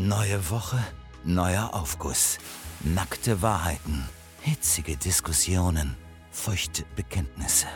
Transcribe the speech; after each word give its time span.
Neue 0.00 0.48
Woche, 0.48 0.78
neuer 1.24 1.74
Aufguss. 1.74 2.38
Nackte 2.84 3.42
Wahrheiten, 3.42 4.08
hitzige 4.42 4.96
Diskussionen, 4.96 5.96
feuchte 6.30 6.84
Bekenntnisse. 6.94 7.66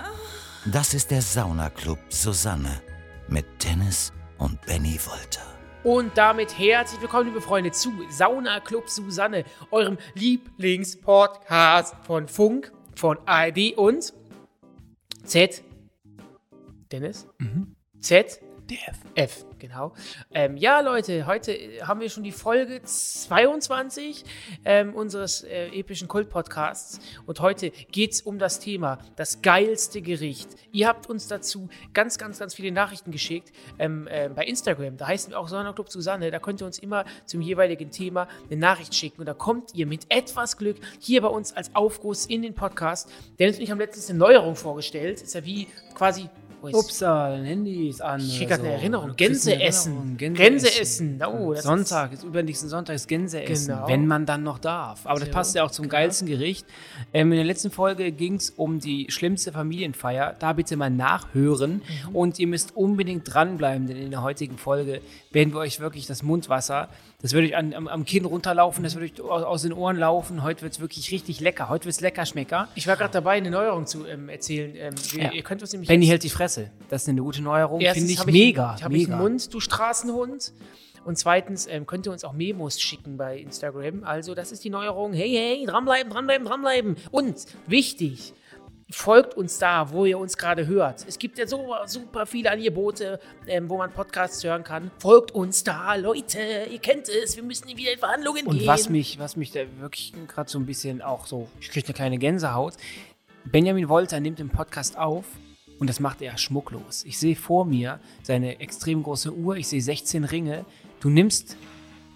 Das 0.65 0.95
ist 0.95 1.11
der 1.11 1.21
Saunaclub 1.21 1.99
Susanne 2.11 2.81
mit 3.27 3.45
Dennis 3.65 4.13
und 4.39 4.65
Benny 4.67 5.01
Wolter. 5.05 5.43
Und 5.83 6.17
damit 6.17 6.57
herzlich 6.57 7.01
willkommen, 7.01 7.27
liebe 7.27 7.41
Freunde, 7.41 7.73
zu 7.73 7.91
Sauna 8.09 8.61
Club 8.61 8.89
Susanne, 8.89 9.45
eurem 9.73 9.99
Lieblingspodcast 10.15 11.97
von 12.07 12.29
Funk, 12.29 12.71
von 12.95 13.19
ARD 13.27 13.77
und 13.77 14.15
Z. 15.25 15.65
Dennis? 16.93 17.27
Z. 17.99 18.41
F, 19.15 19.45
genau. 19.59 19.93
Ähm, 20.33 20.57
ja, 20.57 20.81
Leute, 20.81 21.27
heute 21.27 21.57
haben 21.83 22.01
wir 22.01 22.09
schon 22.09 22.23
die 22.23 22.33
Folge 22.33 22.83
22 22.83 24.25
ähm, 24.65 24.95
unseres 24.95 25.43
äh, 25.43 25.69
epischen 25.69 26.09
Kult-Podcasts. 26.09 27.01
Und 27.27 27.41
heute 27.41 27.71
geht 27.71 28.13
es 28.13 28.23
um 28.23 28.39
das 28.39 28.61
Thema, 28.61 28.99
das 29.17 29.43
geilste 29.43 30.03
Gericht. 30.03 30.49
Ihr 30.73 30.89
habt 30.89 31.09
uns 31.09 31.29
dazu 31.29 31.69
ganz, 31.93 32.19
ganz, 32.19 32.39
ganz 32.39 32.55
viele 32.55 32.73
Nachrichten 32.73 33.11
geschickt 33.11 33.53
ähm, 33.79 34.07
äh, 34.09 34.29
bei 34.29 34.45
Instagram. 34.45 34.97
Da 34.97 35.09
heißen 35.09 35.31
wir 35.33 35.39
auch 35.39 35.49
Sonderclub 35.49 35.91
Susanne. 35.91 36.31
Da 36.31 36.39
könnt 36.39 36.63
ihr 36.63 36.67
uns 36.67 36.79
immer 36.79 37.05
zum 37.27 37.41
jeweiligen 37.41 37.91
Thema 37.91 38.29
eine 38.51 38.59
Nachricht 38.59 38.95
schicken. 38.95 39.21
Und 39.21 39.27
da 39.27 39.35
kommt 39.35 39.75
ihr 39.75 39.87
mit 39.87 40.07
etwas 40.09 40.57
Glück 40.57 40.77
hier 40.99 41.23
bei 41.23 41.29
uns 41.29 41.53
als 41.53 41.75
Aufguss 41.75 42.27
in 42.27 42.43
den 42.43 42.55
Podcast. 42.55 43.11
Und 43.39 43.41
ich 43.41 43.71
haben 43.71 43.79
letztens 43.79 44.11
eine 44.11 44.19
Neuerung 44.19 44.57
vorgestellt. 44.57 45.21
Ist 45.21 45.35
ja 45.35 45.45
wie 45.45 45.69
quasi 45.95 46.29
ist- 46.69 46.75
Upsa, 46.75 47.31
dein 47.31 47.45
Handy 47.45 47.89
ist 47.89 48.01
an. 48.03 48.21
Ich 48.21 48.39
krieg 48.39 48.47
oder 48.49 48.57
grad 48.57 48.61
eine 48.61 48.69
so. 48.69 48.81
Erinnerung. 48.81 49.09
Du 49.09 49.15
kriegst 49.15 49.47
eine 49.49 49.59
Gänseessen. 49.59 49.93
Erinnerung. 49.93 50.35
Gänseessen. 50.37 51.23
Oh, 51.27 51.55
Sonntag, 51.55 52.13
ist 52.13 52.25
übernächsten 52.25 52.69
Sonntag 52.69 52.95
ist 52.95 53.09
Gänseessen, 53.09 53.75
Genau. 53.75 53.89
wenn 53.89 54.07
man 54.07 54.27
dann 54.27 54.43
noch 54.43 54.59
darf. 54.59 55.01
Aber 55.07 55.15
das 55.19 55.25
Sehr 55.27 55.33
passt 55.35 55.55
ja 55.55 55.65
auch 55.65 55.71
zum 55.71 55.85
genau. 55.85 55.93
geilsten 55.93 56.27
Gericht. 56.29 56.67
Ähm, 57.13 57.33
in 57.33 57.37
der 57.37 57.45
letzten 57.45 57.71
Folge 57.71 58.13
ging 58.13 58.35
es 58.37 58.51
um 58.51 58.79
die 58.81 59.07
schlimmste 59.11 59.53
Familienfeier. 59.53 60.37
Da 60.39 60.53
bitte 60.53 60.77
mal 60.77 60.91
nachhören. 60.91 61.83
Mhm. 62.11 62.15
Und 62.17 62.39
ihr 62.39 62.47
müsst 62.47 62.77
unbedingt 62.77 63.33
dranbleiben, 63.33 63.87
denn 63.87 63.97
in 63.97 64.11
der 64.11 64.23
heutigen 64.23 64.59
Folge 64.59 65.01
werden 65.31 65.53
wir 65.53 65.61
euch 65.61 65.81
wirklich 65.81 66.07
das 66.07 66.23
Mundwasser, 66.23 66.89
das 67.23 67.33
wird 67.33 67.45
euch 67.45 67.57
an, 67.57 67.73
am, 67.73 67.87
am 67.87 68.05
Kinn 68.05 68.25
runterlaufen, 68.25 68.83
das 68.83 68.97
wird 68.97 69.21
euch 69.21 69.31
aus, 69.31 69.45
aus 69.45 69.63
den 69.63 69.73
Ohren 69.73 69.97
laufen. 69.97 70.43
Heute 70.43 70.63
wird 70.63 70.73
es 70.73 70.81
wirklich 70.81 71.11
richtig 71.13 71.41
lecker. 71.41 71.69
Heute 71.69 71.85
wird 71.85 71.95
es 71.95 72.01
lecker 72.01 72.27
schmecker. 72.27 72.69
Ich 72.75 72.89
war 72.89 72.97
gerade 72.97 73.13
dabei, 73.13 73.33
eine 73.33 73.51
Neuerung 73.51 73.87
zu 73.87 74.07
ähm, 74.07 74.29
erzählen. 74.29 74.75
Ähm, 74.77 74.95
wir, 75.13 75.23
Ja. 75.23 75.33
Ihr 75.33 75.43
könnt 75.43 75.63
uns 75.63 75.73
nämlich. 75.73 75.89
Benny 75.89 76.07
hält 76.07 76.25
die 76.25 76.31
Fresse. 76.31 76.71
Das 76.89 77.03
ist 77.03 77.09
eine 77.09 77.23
gute 77.23 77.41
Neuerung. 77.41 77.81
Finde 77.81 78.13
ich 78.13 78.19
hab 78.19 78.27
mega. 78.27 78.75
Ich, 78.77 78.85
habe 78.85 78.97
ich 78.97 79.09
einen 79.09 79.21
Mund, 79.21 79.55
du 79.55 79.61
Straßenhund. 79.61 80.53
Und 81.05 81.19
zweitens 81.19 81.67
ähm, 81.67 81.87
könnt 81.87 82.07
ihr 82.07 82.13
uns 82.13 82.25
auch 82.25 82.33
Memos 82.33 82.81
schicken 82.81 83.17
bei 83.17 83.39
Instagram. 83.39 84.05
Also, 84.05 84.35
das 84.35 84.53
ist 84.53 84.63
die 84.65 84.71
Neuerung. 84.71 85.13
Hey, 85.13 85.31
hey, 85.31 85.67
dranbleiben, 85.67 86.13
dranbleiben, 86.13 86.47
dranbleiben. 86.47 86.97
Und 87.11 87.37
wichtig, 87.67 88.35
folgt 88.95 89.37
uns 89.37 89.59
da, 89.59 89.91
wo 89.91 90.05
ihr 90.05 90.19
uns 90.19 90.37
gerade 90.37 90.67
hört. 90.67 91.05
Es 91.09 91.19
gibt 91.19 91.39
ja 91.39 91.47
so 91.47 91.75
super 91.87 92.27
viele 92.27 92.51
Angebote, 92.51 93.19
ähm, 93.47 93.69
wo 93.69 93.77
man 93.79 93.93
Podcasts 93.93 94.43
hören 94.45 94.65
kann. 94.65 94.91
Folgt 94.99 95.33
uns 95.33 95.65
da, 95.65 95.95
Leute. 95.95 96.67
Ihr 96.71 96.79
kennt 96.79 97.09
es. 97.09 97.37
Wir 97.37 97.43
müssen 97.43 97.69
wieder 97.77 97.93
in 97.93 97.99
Verhandlungen 97.99 98.47
Und 98.47 98.59
gehen. 98.59 98.67
was 98.67 98.89
mich, 98.89 99.19
was 99.19 99.37
mich 99.37 99.51
da 99.53 99.61
wirklich 99.81 100.13
gerade 100.29 100.51
so 100.51 100.59
ein 100.59 100.67
bisschen 100.67 101.03
auch 101.03 101.27
so, 101.27 101.49
ich 101.61 101.71
kriege 101.71 101.87
eine 101.89 101.95
kleine 101.95 102.19
Gänsehaut. 102.19 102.75
Benjamin 103.45 103.89
Wolter 103.89 104.21
nimmt 104.21 104.39
den 104.39 104.51
Podcast 104.51 104.97
auf 104.97 105.25
und 105.79 105.89
das 105.89 105.99
macht 105.99 106.23
er 106.23 106.39
schmucklos. 106.39 107.05
Ich 107.05 107.19
sehe 107.19 107.35
vor 107.35 107.65
mir 107.65 107.99
seine 108.23 108.61
extrem 108.61 109.03
große 109.03 109.33
Uhr, 109.33 109.57
ich 109.57 109.67
sehe 109.69 109.83
16 109.83 110.25
Ringe. 110.25 110.65
Du 111.01 111.11
nimmst 111.11 111.57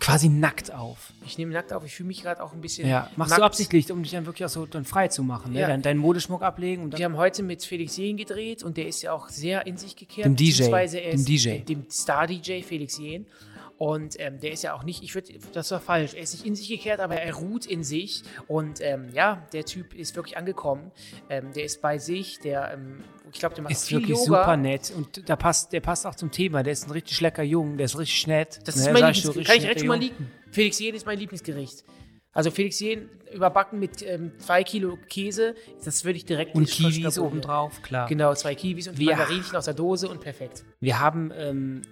quasi 0.00 0.28
nackt 0.28 0.72
auf. 0.72 1.12
ich 1.24 1.38
nehme 1.38 1.52
nackt 1.52 1.72
auf. 1.72 1.84
Ich 1.84 1.94
fühle 1.94 2.08
mich 2.08 2.22
gerade 2.22 2.42
auch 2.42 2.52
ein 2.52 2.60
bisschen. 2.60 2.88
Ja, 2.88 3.10
machst 3.16 3.30
nackt. 3.30 3.40
du 3.40 3.44
absichtlich, 3.44 3.90
um 3.90 4.02
dich 4.02 4.12
dann 4.12 4.26
wirklich 4.26 4.44
auch 4.44 4.50
so 4.50 4.66
dann 4.66 4.84
frei 4.84 5.08
zu 5.08 5.22
machen, 5.22 5.52
ne? 5.52 5.60
Ja. 5.60 5.68
Dein, 5.68 5.82
deinen 5.82 5.98
Modeschmuck 5.98 6.42
ablegen 6.42 6.82
und 6.82 6.92
dann 6.92 6.98
Wir 6.98 7.04
haben 7.04 7.16
heute 7.16 7.42
mit 7.42 7.64
Felix 7.64 7.96
Jähn 7.96 8.16
gedreht 8.16 8.62
und 8.62 8.76
der 8.76 8.86
ist 8.86 9.02
ja 9.02 9.12
auch 9.12 9.28
sehr 9.28 9.66
in 9.66 9.76
sich 9.76 9.96
gekehrt. 9.96 10.26
Dem 10.26 10.36
DJ, 10.36 10.50
beziehungsweise 10.50 10.98
er 11.00 11.10
dem 11.12 11.20
ist 11.20 11.28
DJ. 11.28 11.58
Dem, 11.58 11.86
Star-DJ 11.90 12.62
Felix 12.62 12.98
Jähn. 12.98 13.26
Und 13.78 14.14
ähm, 14.18 14.40
der 14.40 14.52
ist 14.52 14.62
ja 14.62 14.72
auch 14.74 14.84
nicht, 14.84 15.02
ich 15.02 15.14
würde, 15.14 15.34
das 15.52 15.70
war 15.70 15.80
falsch, 15.80 16.14
er 16.14 16.22
ist 16.22 16.32
nicht 16.32 16.46
in 16.46 16.54
sich 16.56 16.68
gekehrt, 16.68 16.98
aber 16.98 17.16
er 17.16 17.34
ruht 17.34 17.66
in 17.66 17.84
sich. 17.84 18.22
Und 18.48 18.80
ähm, 18.80 19.10
ja, 19.12 19.46
der 19.52 19.66
Typ 19.66 19.94
ist 19.94 20.16
wirklich 20.16 20.38
angekommen. 20.38 20.92
Ähm, 21.28 21.52
der 21.52 21.64
ist 21.64 21.82
bei 21.82 21.98
sich, 21.98 22.38
der, 22.40 22.72
ähm, 22.72 23.04
ich 23.32 23.38
glaube, 23.38 23.54
der 23.54 23.64
macht 23.64 23.72
ist 23.72 23.86
viel 23.88 23.98
wirklich 23.98 24.16
Yoga. 24.16 24.24
super 24.44 24.56
nett 24.56 24.90
und 24.96 25.28
da 25.28 25.36
passt, 25.36 25.74
der 25.74 25.80
passt 25.80 26.06
auch 26.06 26.14
zum 26.14 26.30
Thema. 26.30 26.62
Der 26.62 26.72
ist 26.72 26.86
ein 26.86 26.90
richtig 26.92 27.20
lecker 27.20 27.42
Jung, 27.42 27.76
der 27.76 27.84
ist 27.84 27.98
richtig 27.98 28.26
nett. 28.28 28.60
Das 28.64 28.76
Ne, 28.76 28.82
ist 28.82 28.92
mein 29.00 29.10
ich 29.12 29.22
so, 29.22 29.28
Lieblingsgericht. 29.32 29.46
Kann 29.46 29.56
ich 29.56 29.62
direkt 29.62 29.80
schon 29.80 29.88
mal 29.88 29.98
liegen. 29.98 30.30
Felix 30.50 30.78
Jähn 30.78 30.94
ist 30.94 31.04
mein 31.04 31.18
Lieblingsgericht. 31.18 31.84
Also 32.32 32.50
Felix 32.50 32.80
Jähn 32.80 33.10
überbacken 33.32 33.78
mit 33.78 34.02
ähm, 34.02 34.32
zwei 34.38 34.62
Kilo 34.62 34.96
Käse, 35.08 35.54
das 35.84 36.04
würde 36.04 36.16
ich 36.18 36.24
direkt 36.26 36.54
Und 36.54 36.66
Kiwis 36.68 37.18
obendrauf, 37.18 37.80
klar. 37.82 38.08
Genau, 38.08 38.34
zwei 38.34 38.54
Kiwis 38.54 38.88
und 38.88 38.98
Wir- 38.98 39.16
Mandarinchen 39.16 39.56
aus 39.56 39.64
der 39.66 39.74
Dose 39.74 40.08
und 40.08 40.20
perfekt. 40.20 40.64
Wir 40.80 40.98
haben 41.00 41.30
ähm, 41.34 41.82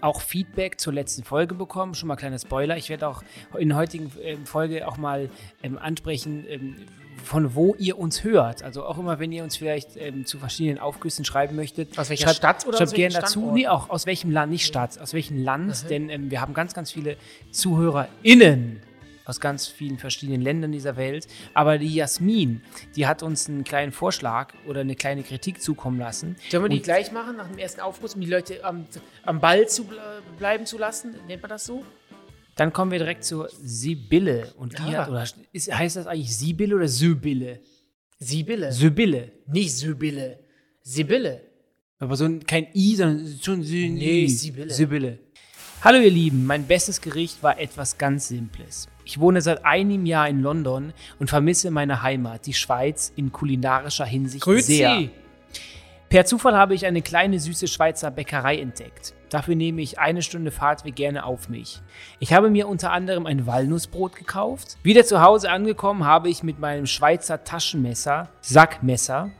auch 0.00 0.20
Feedback 0.20 0.80
zur 0.80 0.92
letzten 0.92 1.24
Folge 1.24 1.54
bekommen. 1.54 1.94
Schon 1.94 2.08
mal 2.08 2.16
kleiner 2.16 2.38
Spoiler. 2.38 2.76
Ich 2.76 2.88
werde 2.88 3.08
auch 3.08 3.22
in 3.56 3.68
der 3.68 3.78
heutigen 3.78 4.12
ähm, 4.22 4.46
Folge 4.46 4.86
auch 4.86 4.96
mal 4.96 5.30
ähm, 5.62 5.78
ansprechen, 5.78 6.44
ähm, 6.48 6.76
von 7.24 7.54
wo 7.54 7.74
ihr 7.78 7.98
uns 7.98 8.24
hört. 8.24 8.62
Also 8.62 8.84
auch 8.84 8.98
immer, 8.98 9.18
wenn 9.18 9.32
ihr 9.32 9.42
uns 9.42 9.56
vielleicht 9.56 9.96
ähm, 9.96 10.24
zu 10.24 10.38
verschiedenen 10.38 10.78
Aufgüssen 10.78 11.24
schreiben 11.24 11.56
möchtet. 11.56 11.98
Aus 11.98 12.10
welcher 12.10 12.26
schreibt, 12.26 12.36
Stadt 12.36 12.66
oder 12.66 12.78
schreibt 12.78 12.94
gerne 12.94 13.14
dazu. 13.14 13.50
Nee, 13.52 13.68
auch 13.68 13.90
aus 13.90 14.06
welchem 14.06 14.30
Land, 14.30 14.52
nicht 14.52 14.66
Stadt, 14.66 14.98
aus 15.00 15.12
welchem 15.12 15.42
Land. 15.42 15.84
Mhm. 15.84 15.88
Denn 15.88 16.08
ähm, 16.10 16.30
wir 16.30 16.40
haben 16.40 16.54
ganz, 16.54 16.74
ganz 16.74 16.92
viele 16.92 17.16
ZuhörerInnen 17.50 18.80
aus 19.28 19.40
ganz 19.40 19.66
vielen 19.66 19.98
verschiedenen 19.98 20.40
Ländern 20.40 20.72
dieser 20.72 20.96
Welt. 20.96 21.28
Aber 21.54 21.78
die 21.78 21.94
Jasmin, 21.94 22.62
die 22.96 23.06
hat 23.06 23.22
uns 23.22 23.48
einen 23.48 23.62
kleinen 23.62 23.92
Vorschlag 23.92 24.54
oder 24.66 24.80
eine 24.80 24.96
kleine 24.96 25.22
Kritik 25.22 25.60
zukommen 25.62 25.98
lassen. 25.98 26.36
Sollen 26.50 26.64
wir 26.64 26.68
die 26.70 26.80
gleich 26.82 27.12
machen, 27.12 27.36
nach 27.36 27.46
dem 27.48 27.58
ersten 27.58 27.80
Aufguss, 27.82 28.14
um 28.14 28.20
die 28.22 28.26
Leute 28.30 28.64
am, 28.64 28.86
am 29.24 29.40
Ball 29.40 29.68
zu 29.68 29.84
ble 29.84 29.98
bleiben 30.38 30.66
zu 30.66 30.78
lassen? 30.78 31.14
Nennt 31.28 31.42
man 31.42 31.50
das 31.50 31.66
so? 31.66 31.84
Dann 32.56 32.72
kommen 32.72 32.90
wir 32.90 32.98
direkt 32.98 33.22
zur 33.24 33.48
Sibylle. 33.62 34.52
Und 34.56 34.72
die 34.78 34.82
Ah. 34.94 35.02
hat, 35.04 35.08
oder 35.10 35.24
ist, 35.52 35.72
heißt 35.72 35.96
das 35.96 36.06
eigentlich 36.06 36.36
Sibylle 36.36 36.74
oder 36.76 36.88
Sibylle? 36.88 37.60
Sibylle. 38.18 38.72
Sibylle. 38.72 39.30
Nicht 39.46 39.76
Sibylle. 39.76 40.40
Sibylle. 40.82 41.42
Aber 42.00 42.16
so 42.16 42.24
ein, 42.24 42.44
kein 42.46 42.66
I, 42.74 42.96
sondern 42.96 43.38
schon 43.42 43.62
Sy 43.62 43.90
Nee. 43.90 44.26
Sibylle. 44.26 44.72
Sibylle. 44.72 45.18
Hallo 45.82 46.00
ihr 46.00 46.10
Lieben, 46.10 46.44
mein 46.46 46.66
bestes 46.66 47.00
Gericht 47.00 47.40
war 47.42 47.60
etwas 47.60 47.98
ganz 47.98 48.26
Simples. 48.28 48.88
Ich 49.08 49.18
wohne 49.18 49.40
seit 49.40 49.64
einem 49.64 50.04
Jahr 50.04 50.28
in 50.28 50.42
London 50.42 50.92
und 51.18 51.30
vermisse 51.30 51.70
meine 51.70 52.02
Heimat, 52.02 52.44
die 52.44 52.52
Schweiz, 52.52 53.10
in 53.16 53.32
kulinarischer 53.32 54.04
Hinsicht 54.04 54.44
sehr. 54.44 55.08
Per 56.10 56.26
Zufall 56.26 56.54
habe 56.54 56.74
ich 56.74 56.84
eine 56.84 57.00
kleine 57.00 57.40
süße 57.40 57.68
Schweizer 57.68 58.10
Bäckerei 58.10 58.58
entdeckt. 58.58 59.14
Dafür 59.30 59.54
nehme 59.54 59.80
ich 59.80 59.98
eine 59.98 60.20
Stunde 60.20 60.50
Fahrtweg 60.50 60.94
gerne 60.94 61.24
auf 61.24 61.48
mich. 61.48 61.80
Ich 62.18 62.34
habe 62.34 62.50
mir 62.50 62.68
unter 62.68 62.92
anderem 62.92 63.24
ein 63.24 63.46
Walnussbrot 63.46 64.14
gekauft. 64.14 64.76
Wieder 64.82 65.06
zu 65.06 65.22
Hause 65.22 65.50
angekommen 65.50 66.04
habe 66.04 66.28
ich 66.28 66.42
mit 66.42 66.58
meinem 66.58 66.84
Schweizer 66.84 67.44
Taschenmesser, 67.44 68.28
Sackmesser, 68.42 69.30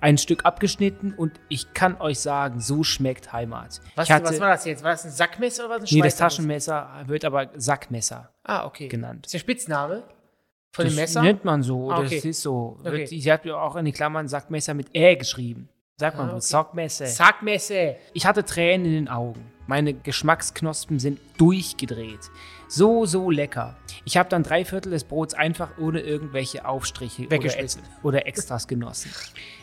ein 0.00 0.18
Stück 0.18 0.44
abgeschnitten 0.44 1.12
und 1.14 1.32
ich 1.48 1.72
kann 1.74 2.00
euch 2.00 2.20
sagen, 2.20 2.60
so 2.60 2.82
schmeckt 2.84 3.32
Heimat. 3.32 3.80
Was, 3.96 4.08
ich 4.08 4.12
hatte, 4.14 4.26
was 4.26 4.40
war 4.40 4.50
das 4.50 4.64
jetzt? 4.64 4.82
War 4.84 4.92
das 4.92 5.04
ein 5.04 5.10
Sackmesser 5.10 5.66
oder 5.66 5.80
was 5.82 5.90
ein 5.90 5.94
nee, 5.96 6.02
das 6.02 6.16
Taschenmesser 6.16 6.88
wird 7.06 7.24
aber 7.24 7.48
Sackmesser 7.56 8.30
Ah, 8.44 8.64
okay. 8.66 8.88
genannt. 8.88 9.26
Ist 9.26 9.34
der 9.34 9.38
Spitzname 9.40 10.04
von 10.72 10.84
dem 10.84 10.90
das 10.90 10.96
Messer? 10.96 11.22
nennt 11.22 11.44
man 11.44 11.62
so. 11.62 11.90
Ah, 11.90 12.02
Das 12.02 12.12
okay. 12.12 12.28
ist 12.28 12.42
so. 12.42 12.78
Okay. 12.84 13.06
Hat 13.30 13.44
ja 13.44 13.56
auch 13.60 13.76
in 13.76 13.84
die 13.84 13.92
Klammern 13.92 14.28
Sackmesser 14.28 14.74
mit 14.74 14.94
Ä 14.94 15.16
geschrieben. 15.16 15.68
Sagt 15.96 16.16
man 16.16 16.28
Ah, 16.28 16.32
okay. 16.32 16.40
Sackmesser. 16.42 17.06
Sackmesser. 17.06 17.96
Ich 18.12 18.24
hatte 18.24 18.44
Tränen 18.44 18.86
in 18.86 18.92
den 18.92 19.08
Augen. 19.08 19.52
Meine 19.66 19.92
Geschmacksknospen 19.94 20.98
sind 20.98 21.18
durchgedreht. 21.36 22.20
So, 22.68 23.04
so 23.04 23.30
lecker. 23.30 23.76
Ich 24.04 24.16
habe 24.16 24.28
dann 24.28 24.42
drei 24.42 24.64
Viertel 24.64 24.90
des 24.92 25.04
Brots 25.04 25.34
einfach 25.34 25.76
ohne 25.78 26.00
irgendwelche 26.00 26.64
Aufstriche 26.66 27.26
oder. 27.26 27.58
Ex- 27.58 27.78
oder 28.02 28.26
Extras 28.26 28.68
genossen. 28.68 29.10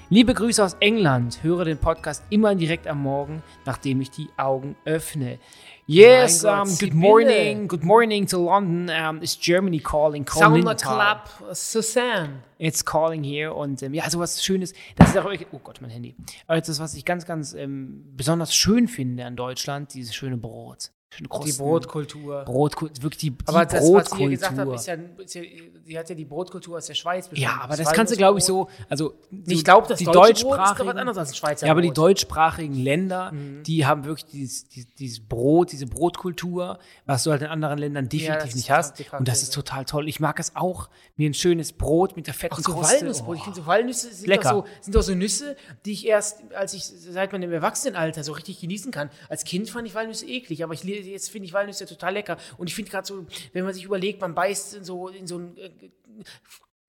Liebe 0.10 0.36
Grüße 0.36 0.64
aus 0.64 0.76
England. 0.82 1.42
Höre 1.42 1.66
den 1.66 1.80
Podcast 1.80 2.24
immer 2.30 2.54
direkt 2.54 2.86
am 2.86 3.02
Morgen, 3.02 3.42
nachdem 3.66 4.02
ich 4.02 4.12
die 4.12 4.30
Augen 4.38 4.76
öffne. 4.86 5.40
Yes, 5.88 6.44
Gott, 6.44 6.68
um, 6.68 6.78
good 6.78 6.94
morning. 6.94 7.68
Good 7.68 7.84
morning 7.84 8.28
to 8.28 8.46
London. 8.46 8.96
Um, 8.96 9.24
it's 9.24 9.36
Germany 9.36 9.80
calling. 9.80 10.24
Call 10.24 10.64
Sauna. 10.64 10.76
Club 10.76 11.56
Susanne. 11.56 12.44
It's 12.60 12.86
calling 12.86 13.24
here 13.24 13.52
und 13.52 13.82
ähm, 13.82 13.96
ja, 13.96 14.08
sowas 14.08 14.44
Schönes. 14.44 14.74
Das 14.96 15.10
ist 15.10 15.18
auch 15.18 15.24
wirklich, 15.26 15.48
oh 15.52 15.60
Gott, 15.64 15.82
mein 15.82 15.90
Handy. 15.90 16.16
Aber 16.46 16.62
das, 16.62 16.80
was 16.80 16.94
ich 16.94 17.04
ganz, 17.04 17.26
ganz 17.26 17.56
ähm, 17.56 18.04
besonders 18.16 18.54
schön 18.54 18.88
finde 18.88 19.26
an 19.26 19.36
Deutschland, 19.36 19.96
dieses 19.96 20.14
schöne 20.14 20.38
Brot. 20.38 20.92
Die 21.20 21.52
Brotkultur. 21.54 22.44
Brotkultur, 22.44 23.04
wirklich 23.04 23.20
die, 23.20 23.32
die 23.32 23.48
aber 23.48 23.66
das, 23.66 23.80
Brotkultur. 23.80 23.98
was 23.98 24.18
sie 24.18 24.28
gesagt 24.30 24.58
hat, 24.58 24.74
ist 24.74 24.88
ja, 24.88 24.94
ist 24.94 25.36
ja, 25.36 25.42
sie 25.86 25.98
hat 25.98 26.10
ja 26.10 26.16
die 26.16 26.26
Brotkultur 26.26 26.78
aus 26.78 26.86
der 26.88 26.94
Schweiz 26.96 27.28
bestimmt. 27.28 27.50
Ja, 27.52 27.60
aber 27.62 27.78
das, 27.78 27.92
kannst 27.92 28.14
du, 28.14 28.18
glaube 28.18 28.40
ich, 28.40 28.46
so, 28.46 28.70
also 28.90 29.16
ich 29.48 29.64
glaube, 29.64 29.88
das 29.88 30.00
die 30.00 30.06
Brot 30.06 30.16
deutschsprachigen, 30.16 30.88
was 30.90 30.96
anderes 30.96 31.18
als 31.18 31.30
ein 31.30 31.36
Schweizer 31.36 31.66
ja, 31.66 31.72
aber 31.72 31.82
die 31.82 31.88
Brot. 31.90 31.98
deutschsprachigen 31.98 32.76
Länder, 32.76 33.32
die 33.66 33.86
haben 33.86 34.06
wirklich 34.06 34.26
dieses, 34.26 34.68
dieses, 34.68 34.94
dieses 34.96 35.20
Brot, 35.20 35.72
diese 35.72 35.86
Brotkultur, 35.86 36.80
was 37.06 37.24
du 37.24 37.32
halt 37.32 37.42
in 37.42 37.48
anderen 37.48 37.78
Ländern 37.78 38.10
definitiv 38.10 38.36
das 38.42 38.50
ist 38.50 38.56
nicht 38.56 38.72
hast. 38.72 39.00
Und 39.14 39.28
das 39.28 39.42
ja. 39.42 39.44
ist 39.44 39.54
total 39.54 39.86
toll. 39.86 40.08
Ich 40.08 40.20
mag 40.20 40.40
es 40.40 40.56
auch, 40.56 40.90
mir 41.16 41.30
ein 41.30 41.34
schönes 41.34 41.72
Brot 41.74 42.16
mit 42.16 42.28
der 42.28 42.34
fetten 42.34 42.56
Auch 42.56 42.60
so 42.60 42.74
Kruste. 42.74 43.02
Walnussbrot. 43.02 43.36
Ich 43.38 43.42
Oh. 43.42 43.46
finde 43.46 43.62
so 43.62 43.68
Walnüsse 43.68 44.14
sind 44.14 44.28
Lecker. 44.28 44.50
doch, 44.50 44.66
so, 44.66 44.72
sind 44.82 44.96
doch 44.96 45.02
so 45.02 45.14
Nüsse, 45.16 45.56
die 45.86 45.92
ich 45.94 46.08
erst, 46.08 46.40
als 46.54 46.74
ich 46.74 46.84
seit 46.86 47.32
meinem 47.32 47.52
Erwachsenenalter 47.52 48.24
so 48.24 48.34
richtig 48.34 48.60
genießen 48.60 48.92
kann. 48.92 49.10
Als 49.30 49.44
Kind 49.44 49.70
fand 49.70 49.88
ich 49.88 49.96
Walnüsse 49.96 50.26
eklig, 50.26 50.64
aber 50.64 50.74
ich, 50.74 50.84
jetzt 51.12 51.30
finde 51.30 51.48
ich 51.48 51.54
Walnüsse 51.54 51.86
total 51.86 52.14
lecker. 52.14 52.38
Und 52.58 52.68
ich 52.68 52.76
finde 52.76 52.92
gerade 52.92 53.08
so, 53.08 53.26
wenn 53.54 53.64
man 53.64 53.74
sich 53.74 53.84
überlegt, 53.84 54.22
man 54.22 54.36
beißt 54.36 54.76
in 54.76 54.84
so, 54.84 55.10
in 55.10 55.28
so 55.28 55.40
ein 55.40 55.58
äh, 55.58 55.70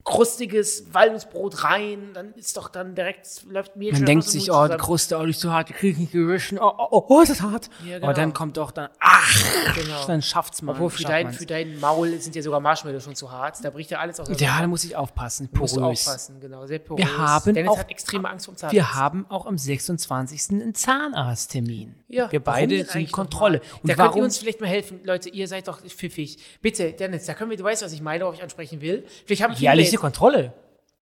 krustiges 0.06 0.84
Walnussbrot 0.94 1.64
rein, 1.64 2.10
dann 2.14 2.32
ist 2.34 2.56
doch 2.56 2.68
dann 2.68 2.94
direkt, 2.94 3.44
läuft 3.50 3.74
mir 3.74 3.92
Man 3.92 4.04
denkt 4.06 4.24
sich, 4.24 4.50
oh, 4.52 4.68
die. 4.68 4.76
Kruste, 4.76 5.18
oh, 5.18 5.24
die 5.24 5.30
ist 5.30 5.40
so 5.40 5.50
hart, 5.52 5.68
die 5.68 5.72
kriege 5.72 5.92
ich 5.94 5.98
nicht 5.98 6.12
gewaschen. 6.12 6.58
Oh, 6.60 6.72
oh, 6.78 6.86
oh, 6.92 7.04
oh, 7.08 7.20
ist 7.22 7.30
das 7.30 7.42
hart. 7.42 7.68
Ja, 7.84 7.96
Aber 7.96 8.06
genau. 8.06 8.12
dann 8.12 8.32
kommt 8.32 8.56
doch 8.56 8.70
dann, 8.70 8.88
ach, 9.00 9.74
Genau. 9.74 10.06
dann 10.06 10.22
schafft's 10.22 10.62
man. 10.62 10.76
Obwohl 10.76 10.90
für 10.90 11.02
dein, 11.02 11.26
man's. 11.26 11.36
für 11.38 11.46
dein 11.46 11.78
Maul 11.80 12.18
sind 12.20 12.36
ja 12.36 12.42
sogar 12.42 12.60
Marshmallows 12.60 13.02
schon 13.02 13.16
zu 13.16 13.30
hart. 13.32 13.58
Da 13.64 13.70
bricht 13.70 13.90
ja 13.90 13.98
alles 13.98 14.20
aus. 14.20 14.28
Ja, 14.38 14.60
da 14.60 14.66
muss 14.68 14.84
ich 14.84 14.94
aufpassen. 14.94 15.48
Porös. 15.48 15.76
aufpassen, 15.76 16.40
genau. 16.40 16.64
Sehr 16.66 16.78
porös. 16.78 17.04
Wir 17.04 17.18
haben 17.18 17.54
Dennis 17.54 17.72
auch- 17.72 17.78
hat 17.78 17.90
extreme 17.90 18.30
Angst 18.30 18.46
vor 18.46 18.54
Zahnarzt. 18.54 18.74
Wir 18.74 18.94
haben 18.94 19.26
auch 19.28 19.44
am 19.44 19.58
26. 19.58 20.50
einen 20.52 20.74
Zahnarzttermin. 20.74 21.94
Ja, 22.08 22.30
wir 22.30 22.44
warum 22.46 22.60
beide 22.60 22.84
sind 22.84 23.10
Kontrolle. 23.10 23.58
mal? 23.58 23.64
Und 23.82 23.90
da 23.90 23.94
könnt 23.94 24.06
ihr 24.06 24.10
warum? 24.10 24.22
uns 24.22 24.38
vielleicht 24.38 24.60
mal 24.60 24.68
helfen, 24.68 25.00
Leute. 25.02 25.28
Ihr 25.30 25.48
seid 25.48 25.66
doch 25.66 25.80
pfiffig. 25.80 26.38
Bitte, 26.62 26.92
Dennis, 26.92 27.26
da 27.26 27.34
können 27.34 27.50
wir, 27.50 27.56
du 27.56 27.64
weißt, 27.64 27.82
was 27.82 27.92
ich 27.92 28.00
meine, 28.00 28.22
worauf 28.22 28.36
ich 28.36 28.42
ansprechen 28.44 28.80
will. 28.80 29.04
Vielleicht 29.26 29.42
haben 29.42 29.56
viele 29.56 29.95
jetzt, 29.96 30.00
Kontrolle. 30.02 30.52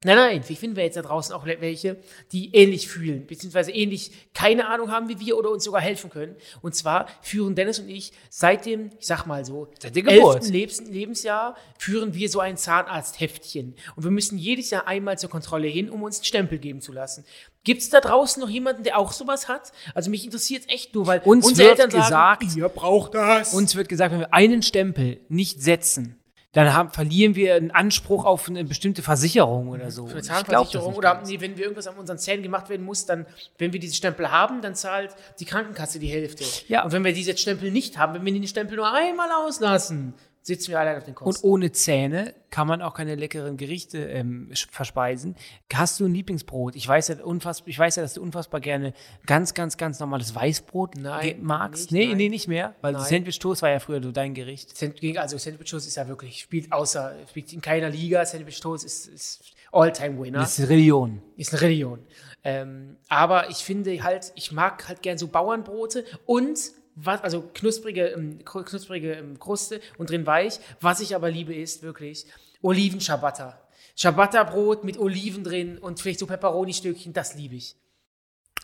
Nein, 0.05 0.17
nein, 0.17 0.45
wie 0.49 0.55
finden 0.55 0.77
wir 0.77 0.85
jetzt 0.85 0.99
da 0.99 1.03
draußen 1.03 1.35
auch 1.35 1.47
welche, 1.47 1.97
die 2.31 2.55
ähnlich 2.55 2.89
fühlen, 2.89 3.27
beziehungsweise 3.27 3.73
ähnlich 3.73 4.13
keine 4.35 4.69
Ahnung 4.69 4.91
haben 4.91 5.09
wie 5.09 5.19
wir 5.19 5.39
oder 5.39 5.51
uns 5.51 5.65
sogar 5.65 5.81
helfen 5.81 6.11
können. 6.11 6.37
Und 6.61 6.75
zwar 6.75 7.07
führen 7.23 7.55
Dennis 7.55 7.79
und 7.79 7.89
ich 7.89 8.13
seit 8.29 8.67
dem, 8.67 8.91
ich 9.01 9.07
sag 9.07 9.25
mal 9.25 9.47
so, 9.47 9.69
Seit 9.81 9.97
der 9.97 10.03
Geburt. 10.03 10.43
11. 10.43 10.51
Lebens 10.51 10.83
Lebensjahr 10.83 11.57
führen 11.79 12.13
wir 12.13 12.29
so 12.29 12.41
ein 12.41 12.59
Zahnarzthäftchen. 12.59 13.77
Und 13.97 14.05
wir 14.05 14.11
müssen 14.11 14.37
jedes 14.37 14.69
Jahr 14.69 14.87
einmal 14.87 15.19
zur 15.19 15.31
Kontrolle 15.31 15.69
hin, 15.69 15.89
um 15.89 16.03
uns 16.03 16.19
einen 16.19 16.27
Stempel 16.27 16.59
geben 16.59 16.83
zu 16.83 16.93
lassen. 16.93 17.25
Gibt 17.65 17.81
es 17.81 17.89
da 17.89 18.01
draußen 18.01 18.43
noch 18.43 18.51
jemanden, 18.51 18.83
der 18.83 18.99
auch 18.99 19.13
sowas 19.13 19.49
hat? 19.49 19.73
Also 19.95 20.11
mich 20.11 20.27
interessiert 20.27 20.69
echt 20.69 20.95
nur, 20.95 21.07
weil 21.07 21.21
Uns 21.21 21.47
unsere 21.47 21.71
wird 21.71 21.81
Eltern 21.81 22.03
sagen, 22.03 22.41
gesagt, 22.41 22.59
ihr 22.59 22.69
braucht 22.69 23.15
das. 23.15 23.55
Uns 23.55 23.75
wird 23.75 23.89
gesagt, 23.89 24.13
wenn 24.13 24.21
wir 24.21 24.35
einen 24.35 24.63
Stempel 24.63 25.21
nicht 25.31 25.63
setzen, 25.63 26.21
dann 26.55 26.73
haben, 26.73 26.91
verlieren 26.91 27.35
wir 27.35 27.57
einen 27.57 27.73
Anspruch 27.73 28.25
auf 28.25 28.49
eine 28.49 28.65
bestimmte 28.65 29.03
Versicherung 29.03 29.69
oder 29.69 29.91
so. 29.91 30.07
Für 30.07 30.23
Zahnversicherung 30.23 30.95
oder 30.95 31.21
nee, 31.27 31.41
wenn 31.41 31.57
wir 31.57 31.65
irgendwas 31.65 31.89
an 31.89 31.97
unseren 31.97 32.17
Zähnen 32.19 32.43
gemacht 32.43 32.69
werden 32.69 32.87
muss, 32.87 33.07
dann, 33.07 33.27
wenn 33.59 33.73
wir 33.73 33.81
diese 33.81 33.95
Stempel 33.95 34.31
haben, 34.31 34.63
dann 34.63 34.77
zahlt 34.77 35.17
die 35.41 35.45
Krankenkasse 35.45 35.99
die 35.99 36.07
Hälfte. 36.07 36.45
Ja. 36.69 36.85
Und 36.85 36.93
wenn 36.93 37.05
wir 37.05 37.13
diese 37.13 37.37
Stempel 37.37 37.73
nicht 37.73 37.99
haben, 37.99 38.15
wenn 38.15 38.25
wir 38.25 38.33
den 38.33 38.47
Stempel 38.47 38.77
nur 38.77 38.93
einmal 38.93 39.31
auslassen, 39.33 40.15
sitzen 40.47 40.73
wir 40.73 40.79
allein 40.79 40.99
auf 40.99 41.05
den 41.05 41.15
Und 41.15 41.25
Kosten. 41.25 41.47
ohne 41.47 41.73
Zähne 41.73 42.35
kann 42.51 42.69
man 42.69 42.83
auch 42.83 42.93
keine 42.95 43.15
leckeren 43.15 43.57
Gerichte 43.57 43.99
ähm, 43.99 44.51
verspeisen. 44.71 45.37
Hast 45.73 45.99
du 45.99 46.05
ein 46.05 46.15
Lieblingsbrot? 46.15 46.77
Ich 46.77 46.87
weiß, 46.87 47.09
ja, 47.09 47.25
unfassbar, 47.25 47.69
ich 47.69 47.79
weiß 47.79 47.97
ja, 47.97 48.03
dass 48.03 48.15
du 48.15 48.23
unfassbar 48.23 48.61
gerne 48.61 48.93
ganz, 49.27 49.55
ganz, 49.55 49.79
ganz 49.79 49.99
normales 49.99 50.35
Weißbrot 50.35 50.97
Nein, 50.97 51.39
magst. 51.43 51.91
nicht, 51.91 52.01
nee, 52.01 52.07
nein. 52.09 52.17
nee, 52.19 52.29
nicht 52.29 52.47
mehr. 52.47 52.75
Weil 52.83 52.93
Nein. 52.93 53.03
Sandwich 53.03 53.39
Toast 53.39 53.63
war 53.63 53.71
ja 53.71 53.81
früher 53.81 54.03
so 54.03 54.13
dein 54.13 54.35
Gericht. 54.35 54.75
Also 55.17 55.39
Sandwich 55.39 55.71
Toast 55.71 55.89
ist 55.89 55.97
ja 55.97 56.07
wirklich, 56.07 56.41
spielt 56.41 56.71
außer, 56.71 57.15
spielt 57.29 57.53
in 57.55 57.63
keiner 57.63 57.89
Liga. 57.89 58.25
Sandwich 58.27 58.61
Toast 58.61 58.85
ist, 58.85 59.07
ist 59.07 59.41
All-Time-Winner. 59.73 60.43
Ist 60.43 60.61
Religion. 60.61 61.23
ist 61.37 61.53
eine 61.53 61.63
Religion. 61.63 62.01
Ähm, 62.45 62.99
aber 63.09 63.49
ich 63.49 63.57
finde 63.57 64.01
halt, 64.05 64.31
ich 64.37 64.53
mag 64.53 64.87
halt 64.89 65.01
gern 65.01 65.17
so 65.17 65.27
Bauernbrote 65.27 66.05
und 66.27 66.59
was, 66.97 67.23
also 67.23 67.43
knusprige, 67.55 68.07
ähm, 68.09 68.45
knusprige 68.45 69.15
ähm, 69.15 69.39
Kruste 69.39 69.81
und 69.99 70.11
drin 70.11 70.27
weich. 70.27 70.61
Was 70.81 71.01
ich 71.01 71.15
aber 71.15 71.31
liebe, 71.31 71.55
ist 71.55 71.83
wirklich 71.83 72.27
Oliven-Ciabatta. 72.63 73.61
Ciabatta-Brot 73.97 74.85
mit 74.85 74.99
Oliven 74.99 75.45
drin 75.45 75.79
und 75.79 76.01
vielleicht 76.01 76.19
so 76.19 76.27
Peperoni-Stückchen, 76.27 77.13
das 77.13 77.35
liebe 77.35 77.55
ich. 77.55 77.77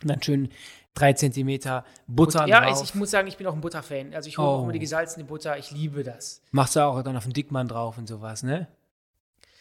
Und 0.03 0.09
dann 0.09 0.23
schön 0.23 0.49
drei 0.95 1.13
Zentimeter 1.13 1.85
Butter 2.07 2.47
ja, 2.47 2.61
drauf. 2.63 2.83
ich, 2.83 2.89
ich 2.91 2.95
muss 2.95 3.11
sagen, 3.11 3.29
ich 3.29 3.37
bin 3.37 3.47
auch 3.47 3.55
ein 3.55 3.61
Butterfan. 3.61 4.15
Also 4.15 4.29
ich 4.29 4.39
hole 4.39 4.49
Oh. 4.49 4.51
auch 4.53 4.63
immer 4.65 4.73
die 4.73 4.79
gesalzene 4.79 5.25
Butter, 5.25 5.57
ich 5.59 5.71
liebe 5.71 6.03
das. 6.03 6.43
Machst 6.51 6.75
du 6.77 6.81
auch 6.81 7.01
dann 7.03 7.17
auf 7.17 7.25
einen 7.25 7.33
Dickmann 7.33 7.69
drauf 7.69 7.99
und 7.99 8.09
sowas, 8.09 8.43
ne? 8.43 8.67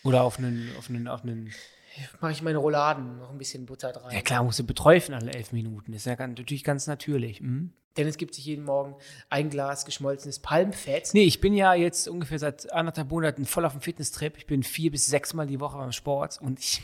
Oder 0.04 0.24
auf 0.24 0.40
einen, 0.40 0.72
auf 0.78 0.90
einen, 0.90 1.08
auf 1.08 1.24
einen. 1.24 1.52
Mache 2.20 2.32
ich 2.32 2.42
meine 2.42 2.58
Rouladen, 2.58 3.20
noch 3.20 3.32
ein 3.32 3.38
bisschen 3.38 3.66
Butter 3.66 3.96
rein. 3.96 4.16
Ja 4.16 4.22
klar, 4.22 4.44
musst 4.44 4.60
du 4.60 4.66
beträufeln 4.66 5.18
alle 5.20 5.34
elf 5.34 5.52
Minuten. 5.52 5.92
Das 5.92 6.02
ist 6.02 6.06
ja 6.06 6.16
ganz, 6.16 6.38
natürlich 6.38 6.64
ganz 6.64 6.88
natürlich. 6.88 7.42
Mhm. 7.42 7.74
Dennis 7.98 8.18
gibt 8.18 8.36
sich 8.36 8.46
jeden 8.46 8.64
Morgen 8.64 8.96
ein 9.30 9.50
Glas 9.50 9.86
geschmolzenes 9.86 10.40
Palmfett. 10.40 11.10
Nee, 11.14 11.24
ich 11.24 11.42
bin 11.42 11.54
ja 11.54 11.74
jetzt 11.74 12.08
ungefähr 12.08 12.40
seit 12.40 12.72
anderthalb 12.72 13.10
Monaten 13.10 13.46
voll 13.46 13.66
auf 13.66 13.74
dem 13.74 13.82
Fitnesstrip. 13.82 14.38
Ich 14.38 14.48
bin 14.48 14.64
vier 14.64 14.92
bis 14.92 15.08
sechs 15.08 15.34
Mal 15.34 15.48
die 15.48 15.60
Woche 15.60 15.78
beim 15.78 15.92
Sport 15.92 16.40
und 16.42 16.60
ich, 16.60 16.82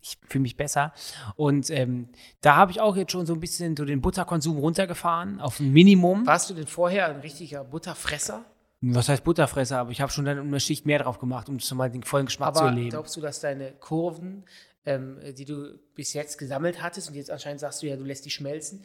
ich 0.00 0.16
fühle 0.28 0.42
mich 0.42 0.56
besser. 0.56 0.92
Und 1.36 1.70
ähm, 1.70 2.08
da 2.40 2.56
habe 2.56 2.70
ich 2.70 2.80
auch 2.80 2.94
jetzt 2.94 3.12
schon 3.12 3.26
so 3.26 3.32
ein 3.32 3.40
bisschen 3.40 3.76
so 3.76 3.84
den 3.84 4.00
Butterkonsum 4.00 4.58
runtergefahren 4.58 5.40
auf 5.40 5.58
ein 5.60 5.72
Minimum. 5.72 6.26
Warst 6.26 6.50
du 6.50 6.54
denn 6.54 6.66
vorher 6.66 7.08
ein 7.08 7.20
richtiger 7.20 7.64
Butterfresser? 7.64 8.44
Was 8.92 9.08
heißt 9.08 9.24
Butterfresser? 9.24 9.78
Aber 9.78 9.90
ich 9.90 10.00
habe 10.00 10.10
schon 10.12 10.24
dann 10.24 10.38
eine 10.38 10.60
Schicht 10.60 10.84
mehr 10.86 10.98
drauf 10.98 11.18
gemacht, 11.18 11.48
um 11.48 11.58
schon 11.60 11.78
mal 11.78 11.90
den 11.90 12.02
vollen 12.02 12.26
Geschmack 12.26 12.54
zu 12.54 12.60
Aber 12.60 12.70
erleben. 12.70 12.90
glaubst 12.90 13.16
du, 13.16 13.20
dass 13.20 13.40
deine 13.40 13.72
Kurven, 13.72 14.44
ähm, 14.86 15.18
die 15.38 15.44
du 15.46 15.78
bis 15.94 16.12
jetzt 16.12 16.36
gesammelt 16.38 16.82
hattest 16.82 17.08
und 17.08 17.14
jetzt 17.14 17.30
anscheinend 17.30 17.60
sagst 17.60 17.82
du 17.82 17.86
ja, 17.86 17.96
du 17.96 18.04
lässt 18.04 18.26
die 18.26 18.30
schmelzen, 18.30 18.84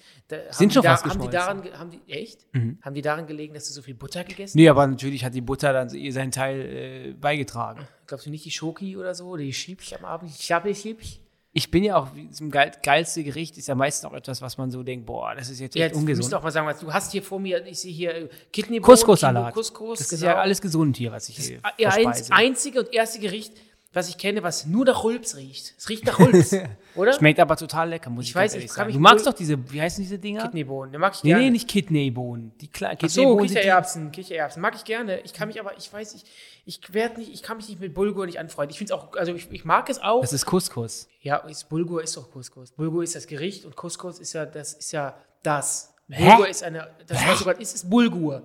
Sind 0.52 0.70
die 0.72 0.76
schon 0.76 0.84
da, 0.84 0.92
fast 0.96 1.04
haben 1.06 1.20
die 1.22 1.28
geschmolzen. 1.28 1.32
daran, 1.32 1.62
ge- 1.62 1.74
haben 1.74 1.90
die, 1.92 2.02
echt? 2.14 2.46
Mhm. 2.54 2.78
Haben 2.82 2.94
die 2.96 3.02
daran 3.02 3.28
gelegen, 3.28 3.54
dass 3.54 3.68
du 3.68 3.74
so 3.74 3.82
viel 3.82 3.96
Butter 3.96 4.24
gegessen 4.24 4.58
Nee, 4.58 4.70
aber 4.70 4.88
natürlich 4.88 5.26
hat 5.26 5.34
die 5.34 5.42
Butter 5.42 5.74
dann 5.74 5.90
ihr 5.94 6.14
seinen 6.14 6.32
Teil 6.32 6.60
äh, 6.62 7.14
beigetragen. 7.14 7.86
Glaubst 8.08 8.26
du 8.26 8.30
nicht 8.30 8.46
die 8.46 8.52
Schoki 8.52 8.96
oder 8.96 9.14
so, 9.14 9.28
oder 9.28 9.44
die 9.44 9.52
Schiebch 9.54 9.94
am 9.98 10.06
Abend, 10.06 10.32
die 10.38 10.42
Schabbelchiebch? 10.42 11.20
Ich 11.52 11.72
bin 11.72 11.84
ja 11.84 11.98
auch, 11.98 12.08
zum 12.32 12.52
geil, 12.52 12.72
geilste 12.84 13.24
Gericht 13.24 13.58
ist 13.58 13.68
ja 13.68 13.74
meistens 13.74 14.08
auch 14.10 14.14
etwas, 14.14 14.40
was 14.42 14.58
man 14.60 14.70
so 14.70 14.84
denkt, 14.84 15.08
boah, 15.08 15.34
das 15.36 15.50
ist 15.50 15.60
jetzt 15.60 15.76
Ja, 15.76 15.86
echt 15.86 15.96
jetzt 15.96 16.00
ungesund. 16.00 16.32
wir 16.32 16.38
auch 16.38 16.44
mal 16.44 16.52
sagen, 16.52 16.68
was- 16.68 16.80
du 16.80 16.94
hast 16.94 17.12
hier 17.12 17.24
vor 17.24 17.40
mir, 17.40 17.66
ich 17.66 17.80
sehe 17.80 17.92
hier 17.92 18.14
äh, 18.14 18.30
Kidneybohnen, 18.54 18.84
Couscous-Salat. 18.84 19.54
Couscous, 19.56 19.98
das 19.98 20.12
ist 20.12 20.20
genau. 20.20 20.34
ja 20.34 20.42
alles 20.42 20.62
gesund 20.62 20.96
hier, 20.98 21.12
was 21.12 21.28
ich 21.28 21.38
hier 21.38 21.60
Ihr 21.78 21.88
eins, 21.92 22.04
verspeise. 22.04 22.34
einzige 22.34 22.80
und 22.82 22.94
erste 22.94 23.20
Gericht, 23.20 23.54
was 23.92 24.08
ich 24.08 24.18
kenne, 24.20 24.44
was 24.44 24.68
nur 24.68 24.86
nach 24.86 25.04
Rülps 25.04 25.36
riecht. 25.36 25.74
Es 25.78 25.90
riecht 25.90 26.06
nach 26.06 26.20
Rülps, 26.20 26.54
oder? 26.96 27.12
Schmeckt 27.14 27.40
aber 27.40 27.56
total 27.58 27.90
lecker, 27.90 28.12
muss 28.12 28.26
ich, 28.26 28.30
Ich 28.30 28.36
weiß, 28.36 28.54
ich 28.54 28.72
sagen. 28.72 28.94
Du 28.94 29.00
magst 29.00 29.26
doch 29.26 29.34
diese, 29.34 29.58
wie 29.72 29.82
heißen 29.82 30.04
diese 30.04 30.20
Dinger? 30.20 30.44
Kidneybohnen, 30.44 30.92
den 30.92 31.02
mag 31.02 31.16
ich 31.16 31.24
Nee, 31.24 31.30
gerne. 31.32 31.44
nee, 31.46 31.50
nicht 31.50 31.68
Kidneybohnen. 31.68 32.52
Die 32.60 32.68
so, 32.68 32.72
Kidneybohnen 32.72 33.48
sind 33.48 33.50
die- 33.50 33.62
Kichererbsen, 33.62 34.12
Kichererbsen. 34.12 34.62
Mag 34.62 34.76
ich 34.76 34.84
gerne. 34.84 35.20
Ich 35.22 35.34
kann 35.34 35.48
mich 35.48 35.60
aber, 35.60 35.76
ich 35.78 35.92
weiß, 35.92 36.14
ich, 36.14 36.24
ich 36.66 36.94
werde 36.94 37.20
nicht, 37.20 37.34
ich 37.34 37.42
kann 37.42 37.58
mich 37.58 37.68
nicht 37.68 37.80
mit 37.82 37.96
Bulgur 37.96 38.28
nicht 38.28 38.38
anfreunden. 38.40 38.72
Ich 38.72 38.78
finde 38.78 38.94
es 38.94 39.00
auch, 39.00 39.16
also 39.16 39.34
ich, 39.34 39.52
ich 39.52 39.66
mag 39.66 39.90
es 39.90 40.00
auch. 40.00 40.22
Das 40.22 40.34
ist 40.34 40.46
Couscous. 40.46 41.08
ja, 41.22 41.38
ist, 41.38 41.68
Bulgur 41.70 42.04
ist 42.04 42.16
doch 42.16 42.30
Couscous. 42.32 42.72
Bulgur 42.74 43.02
ist 43.04 43.16
das 43.16 43.26
Gericht 43.26 43.66
und 43.66 43.76
Couscous 43.76 44.20
ist 44.20 44.34
ja, 44.34 44.46
das 44.46 44.74
ist 44.74 44.92
ja 44.92 45.18
das. 45.42 45.96
Hä? 46.12 46.28
Bulgur 46.30 46.48
ist 46.48 46.64
eine, 46.64 46.90
das 47.08 47.26
was 47.28 47.40
sogar 47.40 47.60
ist, 47.60 47.74
ist 47.74 47.90
Bulgur. 47.90 48.44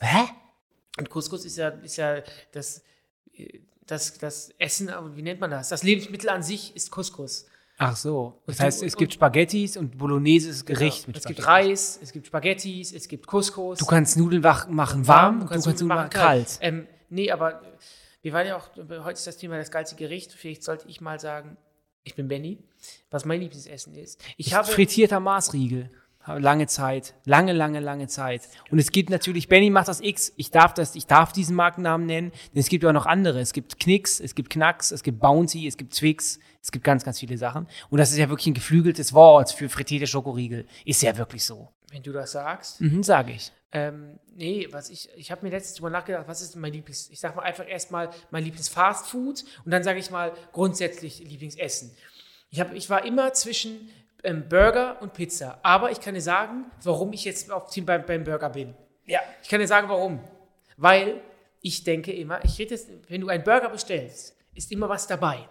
Hä? 0.00 0.24
Und 0.98 1.08
Couscous 1.08 1.46
ist 1.46 1.56
ja, 1.56 1.68
ist 1.68 1.96
ja 1.96 2.20
das, 2.52 2.82
äh, 3.34 3.60
das, 3.92 4.18
das 4.18 4.50
Essen, 4.58 4.88
aber 4.88 5.14
wie 5.16 5.22
nennt 5.22 5.40
man 5.40 5.50
das? 5.50 5.68
Das 5.68 5.82
Lebensmittel 5.82 6.30
an 6.30 6.42
sich 6.42 6.74
ist 6.74 6.90
Couscous. 6.90 7.46
Ach 7.78 7.94
so. 7.96 8.40
Das 8.46 8.58
Und- 8.58 8.64
heißt, 8.64 8.82
es 8.82 8.96
gibt 8.96 9.12
Spaghettis 9.12 9.76
und 9.76 9.98
Bolognese 9.98 10.50
ist 10.50 10.66
Gericht 10.66 11.06
mit 11.08 11.16
es 11.16 11.24
gibt. 11.24 11.46
Reis, 11.46 11.98
es 12.02 12.12
gibt 12.12 12.26
Spaghettis, 12.26 12.92
es 12.92 13.08
gibt 13.08 13.26
Couscous. 13.26 13.78
Du 13.78 13.86
kannst 13.86 14.16
Nudeln 14.16 14.42
machen 14.42 15.06
warm, 15.06 15.40
du 15.40 15.46
kannst, 15.46 15.66
Nudeln 15.66 15.88
machen 15.88 16.10
kalt. 16.10 16.58
Ähm, 16.60 16.86
nee, 17.10 17.30
aber 17.30 17.62
äh, 17.62 17.66
wir 18.22 18.32
waren 18.32 18.46
ja 18.46 18.56
auch, 18.56 18.68
heute 18.76 19.12
ist 19.12 19.26
das 19.26 19.36
Thema 19.36 19.56
das 19.58 19.70
geilste 19.70 19.96
Gericht. 19.96 20.32
Vielleicht 20.32 20.62
sollte 20.62 20.88
ich 20.88 21.00
mal 21.00 21.18
sagen, 21.20 21.56
ich 22.04 22.14
bin 22.14 22.28
Benny, 22.28 22.58
was 23.10 23.24
mein 23.24 23.40
Lieblingsessen 23.40 23.94
ist. 23.94 24.22
Ich 24.36 24.54
habe, 24.54 24.66
Frittierter 24.68 25.20
Maßriegel. 25.20 25.90
Lange 26.26 26.66
Zeit. 26.68 27.14
Lange, 27.24 27.52
lange, 27.52 27.80
lange 27.80 28.06
Zeit. 28.06 28.42
Und 28.70 28.78
es 28.78 28.92
gibt 28.92 29.10
natürlich, 29.10 29.48
Benny 29.48 29.70
macht 29.70 29.88
das 29.88 30.00
X. 30.00 30.32
Ich 30.36 30.50
darf 30.50 30.72
das, 30.74 30.94
ich 30.94 31.06
darf 31.06 31.32
diesen 31.32 31.56
Markennamen 31.56 32.06
nennen, 32.06 32.30
denn 32.54 32.60
es 32.60 32.68
gibt 32.68 32.84
ja 32.84 32.90
auch 32.90 32.94
noch 32.94 33.06
andere. 33.06 33.40
Es 33.40 33.52
gibt 33.52 33.80
Knicks, 33.80 34.20
es 34.20 34.34
gibt 34.34 34.50
Knacks, 34.50 34.92
es 34.92 35.02
gibt 35.02 35.18
Bounty, 35.20 35.66
es 35.66 35.76
gibt 35.76 35.94
Twix, 35.94 36.38
es 36.62 36.70
gibt 36.70 36.84
ganz, 36.84 37.02
ganz 37.04 37.18
viele 37.18 37.36
Sachen. 37.38 37.66
Und 37.90 37.98
das 37.98 38.12
ist 38.12 38.18
ja 38.18 38.28
wirklich 38.28 38.46
ein 38.46 38.54
geflügeltes 38.54 39.12
Wort 39.12 39.50
für 39.52 39.68
frittierte 39.68 40.06
Schokoriegel. 40.06 40.66
Ist 40.84 41.02
ja 41.02 41.16
wirklich 41.16 41.44
so. 41.44 41.68
wenn 41.90 42.02
du 42.02 42.12
das 42.12 42.32
sagst, 42.32 42.80
Mhm, 42.80 43.02
sage 43.02 43.32
ich. 43.32 43.52
ähm, 43.72 44.18
nee, 44.34 44.66
was 44.70 44.88
ich, 44.90 45.08
ich 45.16 45.30
habe 45.30 45.44
mir 45.44 45.50
letztens 45.50 45.74
drüber 45.76 45.90
nachgedacht, 45.90 46.24
was 46.28 46.40
ist 46.40 46.54
mein 46.56 46.72
Lieblings, 46.72 47.10
ich 47.10 47.20
sag 47.20 47.34
mal 47.36 47.42
einfach 47.42 47.68
erstmal 47.68 48.08
mein 48.30 48.44
Lieblings-Fastfood 48.44 49.44
und 49.64 49.70
dann 49.70 49.82
sage 49.82 49.98
ich 49.98 50.10
mal 50.10 50.32
grundsätzlich 50.52 51.18
Lieblingsessen. 51.18 51.90
Ich, 52.50 52.60
hab, 52.60 52.72
ich 52.74 52.88
war 52.90 53.04
immer 53.04 53.32
zwischen 53.34 53.90
ähm, 54.22 54.48
Burger 54.48 55.00
und 55.00 55.12
Pizza, 55.12 55.58
aber 55.62 55.90
ich 55.90 56.00
kann 56.00 56.14
dir 56.14 56.20
sagen, 56.20 56.66
warum 56.82 57.12
ich 57.12 57.24
jetzt 57.24 57.50
auf 57.50 57.70
Team 57.70 57.86
beim, 57.86 58.04
beim 58.04 58.24
Burger 58.24 58.50
bin. 58.50 58.74
Ja. 59.04 59.20
Ich 59.42 59.48
kann 59.48 59.60
dir 59.60 59.66
sagen, 59.66 59.88
warum. 59.88 60.20
Weil 60.76 61.20
ich 61.60 61.84
denke 61.84 62.12
immer, 62.12 62.44
ich 62.44 62.58
rede 62.58 62.74
jetzt, 62.74 62.90
wenn 63.08 63.20
du 63.20 63.28
einen 63.28 63.44
Burger 63.44 63.68
bestellst, 63.68 64.36
ist 64.54 64.70
immer 64.72 64.88
was 64.88 65.06
dabei. 65.06 65.48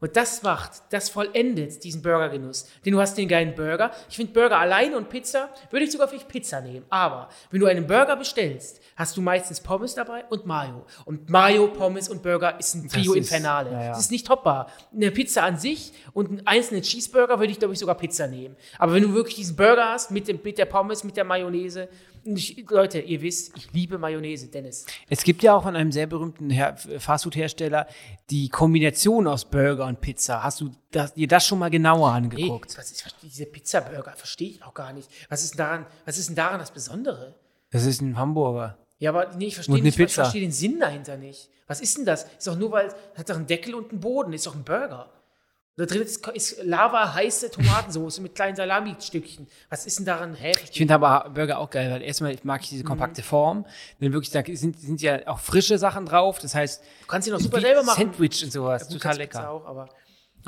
Und 0.00 0.16
das 0.16 0.42
macht, 0.42 0.82
das 0.90 1.08
vollendet 1.08 1.82
diesen 1.82 2.02
Burgergenuss. 2.02 2.68
Denn 2.84 2.92
du 2.92 3.00
hast 3.00 3.16
den 3.18 3.28
geilen 3.28 3.54
Burger. 3.54 3.90
Ich 4.08 4.16
finde 4.16 4.32
Burger 4.32 4.58
alleine 4.58 4.96
und 4.96 5.08
Pizza, 5.08 5.48
würde 5.70 5.84
ich 5.84 5.92
sogar 5.92 6.08
vielleicht 6.08 6.28
Pizza 6.28 6.60
nehmen. 6.60 6.84
Aber 6.88 7.28
wenn 7.50 7.60
du 7.60 7.66
einen 7.66 7.86
Burger 7.86 8.16
bestellst, 8.16 8.80
hast 8.96 9.16
du 9.16 9.22
meistens 9.22 9.60
Pommes 9.60 9.94
dabei 9.94 10.24
und 10.26 10.46
Mayo. 10.46 10.86
Und 11.04 11.28
Mayo, 11.30 11.68
Pommes 11.68 12.08
und 12.08 12.22
Burger 12.22 12.58
ist 12.58 12.74
ein 12.74 12.88
Trio 12.88 13.14
Infernale. 13.14 13.72
Ja, 13.72 13.82
ja. 13.82 13.88
Das 13.90 14.00
ist 14.00 14.10
nicht 14.10 14.26
toppbar. 14.26 14.70
Eine 14.94 15.10
Pizza 15.10 15.42
an 15.42 15.58
sich 15.58 15.92
und 16.12 16.28
einen 16.28 16.46
einzelnen 16.46 16.82
Cheeseburger 16.82 17.38
würde 17.38 17.52
ich, 17.52 17.58
glaube 17.58 17.74
ich, 17.74 17.80
sogar 17.80 17.96
Pizza 17.96 18.26
nehmen. 18.26 18.56
Aber 18.78 18.94
wenn 18.94 19.02
du 19.02 19.14
wirklich 19.14 19.36
diesen 19.36 19.56
Burger 19.56 19.90
hast 19.90 20.10
mit, 20.10 20.28
dem, 20.28 20.40
mit 20.42 20.58
der 20.58 20.66
Pommes, 20.66 21.04
mit 21.04 21.16
der 21.16 21.24
Mayonnaise, 21.24 21.88
ich, 22.24 22.64
Leute, 22.68 23.00
ihr 23.00 23.22
wisst, 23.22 23.56
ich 23.56 23.72
liebe 23.72 23.98
Mayonnaise, 23.98 24.48
Dennis. 24.48 24.86
Es 25.08 25.22
gibt 25.22 25.42
ja 25.42 25.54
auch 25.54 25.62
von 25.62 25.76
einem 25.76 25.92
sehr 25.92 26.06
berühmten 26.06 26.50
Fastfood-Hersteller 26.98 27.86
die 28.30 28.48
Kombination 28.48 29.26
aus 29.26 29.44
Burger 29.44 29.86
und 29.86 30.00
Pizza. 30.00 30.42
Hast 30.42 30.60
du 30.60 30.70
das, 30.90 31.14
dir 31.14 31.28
das 31.28 31.46
schon 31.46 31.58
mal 31.58 31.70
genauer 31.70 32.10
angeguckt? 32.10 32.70
Nee, 32.70 32.78
was 32.78 32.90
ist 32.90 33.16
diese 33.22 33.46
Pizza-Burger? 33.46 34.12
Verstehe 34.16 34.50
ich 34.50 34.62
auch 34.62 34.74
gar 34.74 34.92
nicht. 34.92 35.10
Was 35.28 35.44
ist, 35.44 35.58
daran, 35.58 35.86
was 36.04 36.18
ist 36.18 36.28
denn 36.28 36.36
daran 36.36 36.58
das 36.58 36.70
Besondere? 36.70 37.34
Das 37.70 37.84
ist 37.84 38.00
ein 38.00 38.16
Hamburger. 38.16 38.78
Ja, 38.98 39.10
aber 39.10 39.34
nee, 39.36 39.46
ich 39.46 39.54
verstehe 39.54 39.82
nicht, 39.82 39.98
ich 39.98 40.12
verstehe 40.12 40.40
den 40.40 40.52
Sinn 40.52 40.80
dahinter 40.80 41.16
nicht. 41.16 41.50
Was 41.66 41.80
ist 41.80 41.98
denn 41.98 42.04
das? 42.04 42.24
Ist 42.24 42.46
doch 42.46 42.56
nur, 42.56 42.72
weil 42.72 42.92
hat 43.14 43.28
doch 43.28 43.36
einen 43.36 43.46
Deckel 43.46 43.74
und 43.74 43.90
einen 43.90 44.00
Boden, 44.00 44.32
ist 44.32 44.46
doch 44.46 44.54
ein 44.54 44.64
Burger. 44.64 45.12
Da 45.78 45.86
drin 45.86 46.02
ist, 46.02 46.26
ist 46.26 46.64
Lava 46.64 47.14
heiße 47.14 47.52
Tomatensauce 47.52 48.18
mit 48.18 48.34
kleinen 48.34 48.56
Salami-Stückchen. 48.56 49.46
Was 49.70 49.86
ist 49.86 50.00
denn 50.00 50.06
daran 50.06 50.34
heftig? 50.34 50.70
Ich 50.72 50.78
finde 50.78 50.94
aber 50.94 51.30
Burger 51.30 51.60
auch 51.60 51.70
geil, 51.70 51.88
weil 51.92 52.02
erstmal 52.02 52.36
mag 52.42 52.62
ich 52.64 52.70
diese 52.70 52.82
mhm. 52.82 52.88
kompakte 52.88 53.22
Form. 53.22 53.64
Denn 54.00 54.12
wirklich, 54.12 54.32
da 54.32 54.42
sind, 54.44 54.80
sind 54.80 55.00
ja 55.00 55.24
auch 55.28 55.38
frische 55.38 55.78
Sachen 55.78 56.04
drauf. 56.04 56.40
Das 56.40 56.56
heißt, 56.56 56.82
du 56.82 57.06
kannst 57.06 57.26
sie 57.26 57.30
noch 57.30 57.38
super 57.38 57.60
selber 57.60 57.84
machen. 57.84 58.10
Sandwich 58.10 58.42
und 58.42 58.52
sowas. 58.52 58.88
Ja, 58.88 58.94
total 58.96 59.18
lecker. 59.18 59.48
Auch, 59.48 59.66
aber 59.66 59.88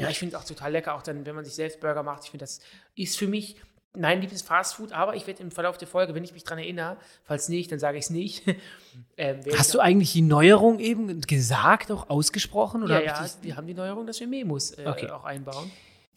ja, 0.01 0.09
ich 0.09 0.19
finde 0.19 0.35
es 0.35 0.43
auch 0.43 0.45
total 0.45 0.73
lecker, 0.73 0.97
auch 0.97 1.03
dann, 1.03 1.25
wenn 1.25 1.37
man 1.37 1.45
sich 1.45 1.55
selbst 1.55 1.79
Burger 1.79 2.03
macht. 2.03 2.25
Ich 2.25 2.31
finde, 2.33 2.43
das 2.43 2.59
ist 2.97 3.17
für 3.17 3.29
mich 3.29 3.55
mein 3.97 4.21
liebes 4.21 4.43
Fastfood, 4.43 4.93
aber 4.93 5.17
ich 5.17 5.27
werde 5.27 5.43
im 5.43 5.51
Verlauf 5.51 5.77
der 5.77 5.89
Folge, 5.89 6.15
wenn 6.15 6.23
ich 6.23 6.33
mich 6.33 6.45
daran 6.45 6.59
erinnere, 6.59 6.97
falls 7.25 7.49
nicht, 7.49 7.73
dann 7.73 7.79
sage 7.79 7.99
ich 7.99 8.05
es 8.05 8.11
nicht. 8.11 8.45
ähm, 9.17 9.41
Hast 9.57 9.75
du 9.75 9.81
eigentlich 9.81 10.13
die 10.13 10.23
Neuerung 10.23 10.79
eben 10.79 11.21
gesagt, 11.23 11.91
auch 11.91 12.09
ausgesprochen? 12.09 12.83
Oder 12.83 13.03
ja, 13.05 13.25
ja, 13.25 13.31
wir 13.43 13.57
haben 13.57 13.67
die 13.67 13.75
Neuerung, 13.75 14.07
dass 14.07 14.21
wir 14.21 14.29
Memos 14.29 14.73
äh, 14.73 14.85
okay. 14.87 15.11
auch 15.11 15.25
einbauen. 15.25 15.71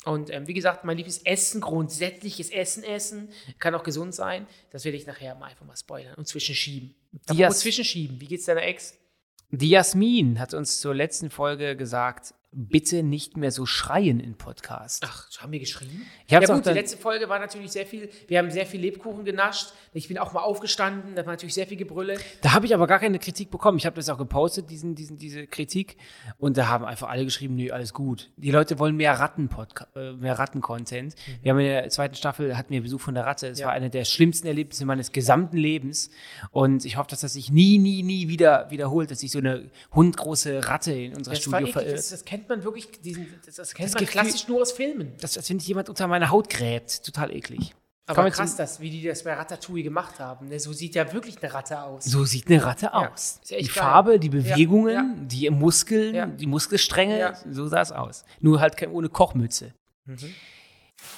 Und 0.05 0.29
ähm, 0.31 0.47
wie 0.47 0.53
gesagt, 0.53 0.83
mein 0.83 0.97
liebes 0.97 1.19
Essen, 1.19 1.61
grundsätzliches 1.61 2.49
Essen 2.49 2.83
essen, 2.83 3.29
kann 3.59 3.73
auch 3.73 3.83
gesund 3.83 4.13
sein. 4.13 4.47
Das 4.71 4.83
werde 4.83 4.97
ich 4.97 5.07
nachher 5.07 5.33
mal 5.35 5.47
einfach 5.47 5.65
mal 5.65 5.77
spoilern 5.77 6.15
und 6.15 6.27
zwischenschieben. 6.27 6.93
Dias 7.31 7.59
zwischenschieben. 7.59 8.19
Wie 8.19 8.27
geht's 8.27 8.45
deiner 8.45 8.63
Ex? 8.63 8.95
Die 9.49 9.69
Jasmin 9.69 10.39
hat 10.39 10.53
uns 10.53 10.81
zur 10.81 10.93
letzten 10.93 11.29
Folge 11.29 11.75
gesagt, 11.77 12.33
bitte 12.53 13.03
nicht 13.03 13.37
mehr 13.37 13.51
so 13.51 13.65
schreien 13.65 14.19
in 14.19 14.35
Podcast. 14.35 15.03
Ach, 15.05 15.29
haben 15.39 15.51
wir 15.51 15.59
geschrien? 15.59 16.05
Ja 16.27 16.39
gut, 16.39 16.65
die 16.65 16.69
letzte 16.69 16.97
Folge 16.97 17.27
war 17.29 17.39
natürlich 17.39 17.71
sehr 17.71 17.85
viel, 17.85 18.09
wir 18.27 18.39
haben 18.39 18.51
sehr 18.51 18.65
viel 18.65 18.81
Lebkuchen 18.81 19.25
genascht. 19.25 19.73
Ich 19.93 20.07
bin 20.07 20.17
auch 20.17 20.33
mal 20.33 20.41
aufgestanden, 20.41 21.15
da 21.15 21.25
war 21.25 21.33
natürlich 21.33 21.53
sehr 21.53 21.67
viel 21.67 21.77
Gebrülle. 21.77 22.17
Da 22.41 22.53
habe 22.53 22.65
ich 22.65 22.73
aber 22.73 22.87
gar 22.87 22.99
keine 22.99 23.19
Kritik 23.19 23.51
bekommen. 23.51 23.77
Ich 23.77 23.85
habe 23.85 23.95
das 23.95 24.09
auch 24.09 24.17
gepostet, 24.17 24.69
diesen, 24.69 24.95
diesen, 24.95 25.17
diese 25.17 25.47
Kritik. 25.47 25.97
Und 26.37 26.57
da 26.57 26.67
haben 26.67 26.85
einfach 26.85 27.09
alle 27.09 27.25
geschrieben, 27.25 27.55
nö, 27.55 27.69
alles 27.71 27.93
gut. 27.93 28.31
Die 28.37 28.51
Leute 28.51 28.79
wollen 28.79 28.95
mehr 28.95 29.13
Ratten, 29.13 29.49
äh, 29.95 30.13
mehr 30.13 30.37
Ratten-Content. 30.37 31.15
Mhm. 31.15 31.31
Wir 31.41 31.51
haben 31.51 31.59
in 31.59 31.65
der 31.65 31.89
zweiten 31.89 32.15
Staffel, 32.15 32.57
hatten 32.57 32.71
wir 32.71 32.81
Besuch 32.81 33.01
von 33.01 33.15
der 33.15 33.25
Ratte. 33.25 33.47
Es 33.47 33.59
ja. 33.59 33.67
war 33.67 33.73
eine 33.73 33.89
der 33.89 34.05
schlimmsten 34.05 34.47
Erlebnisse 34.47 34.85
meines 34.85 35.11
gesamten 35.11 35.57
Lebens. 35.57 36.09
Und 36.51 36.85
ich 36.85 36.97
hoffe, 36.97 37.09
dass 37.09 37.21
das 37.21 37.33
sich 37.33 37.51
nie, 37.51 37.77
nie, 37.77 38.03
nie 38.03 38.27
wieder 38.27 38.69
wiederholt, 38.69 39.11
dass 39.11 39.19
sich 39.19 39.31
so 39.31 39.39
eine 39.39 39.69
hundgroße 39.93 40.67
Ratte 40.67 40.93
in 40.93 41.15
unserer 41.15 41.35
das 41.35 41.43
Studio 41.43 41.67
verirrt. 41.67 41.97
Das, 41.97 42.09
das 42.09 42.25
kennt 42.25 42.42
kennt 42.43 42.49
man 42.49 42.63
wirklich, 42.63 42.89
diesen, 43.01 43.27
das, 43.45 43.55
das 43.55 43.73
kennt 43.73 43.89
das 43.89 43.95
man 43.95 44.05
klassisch 44.05 44.47
nur 44.47 44.61
aus 44.61 44.71
Filmen. 44.71 45.13
Das, 45.19 45.37
als 45.37 45.49
wenn 45.49 45.59
sich 45.59 45.67
jemand 45.67 45.89
unter 45.89 46.07
meine 46.07 46.29
Haut 46.29 46.49
gräbt. 46.49 47.03
Total 47.03 47.33
eklig. 47.33 47.73
Aber 48.05 48.29
krass, 48.31 48.57
das, 48.57 48.81
wie 48.81 48.89
die 48.89 49.03
das 49.03 49.23
bei 49.23 49.33
Ratatouille 49.33 49.83
gemacht 49.83 50.19
haben. 50.19 50.49
Ne? 50.49 50.59
So 50.59 50.73
sieht 50.73 50.93
ja 50.95 51.13
wirklich 51.13 51.41
eine 51.41 51.53
Ratte 51.53 51.81
aus. 51.81 52.03
So 52.03 52.25
sieht 52.25 52.47
eine 52.47 52.61
Ratte 52.61 52.93
aus. 52.93 53.39
Ja, 53.45 53.57
die 53.57 53.63
geil. 53.63 53.73
Farbe, 53.73 54.19
die 54.19 54.27
Bewegungen, 54.27 54.93
ja, 54.93 55.01
ja. 55.03 55.25
die 55.25 55.49
Muskeln, 55.49 56.35
die 56.35 56.47
Muskelstränge, 56.47 57.37
so 57.49 57.65
sah 57.67 57.81
es 57.81 57.93
aus. 57.93 58.25
Nur 58.41 58.59
halt 58.59 58.75
ohne 58.89 59.07
Kochmütze. 59.07 59.73
Mhm. 60.05 60.33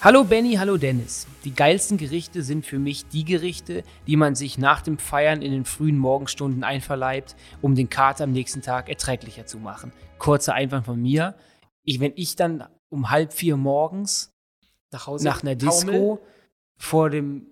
Hallo 0.06 0.24
Benny, 0.24 0.54
hallo 0.54 0.77
Dennis. 0.77 1.25
Die 1.46 1.56
geilsten 1.56 1.98
Gerichte 1.98 2.44
sind 2.44 2.63
für 2.63 2.77
mich 2.77 3.08
die 3.08 3.25
Gerichte, 3.25 3.84
die 4.06 4.18
man 4.18 4.36
sich 4.36 4.60
nach 4.60 4.82
dem 4.82 5.00
Feiern 5.00 5.42
in 5.42 5.51
den 5.51 5.65
frühen 5.65 5.98
Morgenstunden 5.98 6.63
einverleibt, 6.63 7.36
um 7.63 7.74
den 7.74 7.89
Kater 7.89 8.25
am 8.25 8.32
nächsten 8.32 8.62
Tag 8.62 8.88
erträglicher 8.88 9.48
zu 9.48 9.58
machen. 9.58 9.92
Kurzer 10.20 10.54
Einwand 10.54 10.86
von 10.86 11.01
mir. 11.01 11.34
Ich, 11.84 12.00
wenn 12.00 12.13
ich 12.15 12.36
dann 12.36 12.68
um 12.89 13.10
halb 13.10 13.34
vier 13.34 13.58
morgens 13.58 14.32
nach, 14.92 15.08
Hause 15.08 15.25
nach 15.25 15.42
einer 15.42 15.56
Disco 15.56 15.92
Taumel. 15.92 16.20
vor 16.77 17.10
dem 17.10 17.48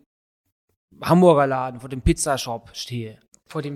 Hamburger 1.01 1.47
Laden, 1.47 1.79
vor 1.79 1.89
dem 1.89 2.01
Pizzashop 2.01 2.69
stehe, 2.73 3.19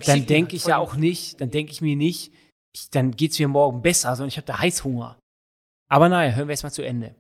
dann 0.06 0.26
denke 0.28 0.56
ich 0.56 0.66
ja 0.66 0.78
auch 0.78 0.96
nicht, 0.96 1.42
dann 1.42 1.50
denke 1.50 1.72
ich 1.72 1.82
mir 1.82 1.96
nicht, 1.96 2.32
ich, 2.74 2.92
dann 2.92 3.12
geht 3.12 3.32
es 3.32 3.40
mir 3.40 3.48
morgen 3.48 3.82
besser, 3.82 4.16
sondern 4.16 4.30
ich 4.30 4.38
habe 4.38 4.46
da 4.46 4.60
Heißhunger. 4.60 5.18
Aber 5.90 6.10
naja, 6.10 6.36
hören 6.36 6.48
wir 6.48 6.54
jetzt 6.54 6.64
mal 6.64 6.72
zu 6.72 6.84
Ende. 6.84 7.16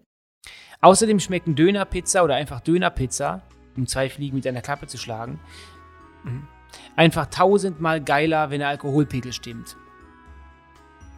Außerdem 0.82 1.20
schmecken 1.20 1.56
Dönerpizza 1.56 2.24
oder 2.24 2.36
einfach 2.36 2.62
Dönerpizza, 2.62 3.42
um 3.76 3.88
zwei 3.88 4.10
Fliegen 4.10 4.36
mit 4.36 4.46
einer 4.48 4.62
Klappe 4.62 4.88
zu 4.88 4.98
schlagen, 4.98 5.40
mhm, 6.24 6.48
einfach 6.96 7.28
tausendmal 7.28 8.04
geiler, 8.04 8.50
wenn 8.50 8.60
der 8.60 8.70
Alkoholpegel 8.70 9.34
stimmt. 9.34 9.76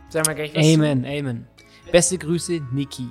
Sag 0.09 0.25
mal 0.25 0.33
gleich 0.33 0.55
was 0.55 0.65
Amen, 0.65 1.03
zu. 1.03 1.09
Amen. 1.09 1.47
Beste 1.91 2.17
Grüße, 2.17 2.61
Niki. 2.71 3.09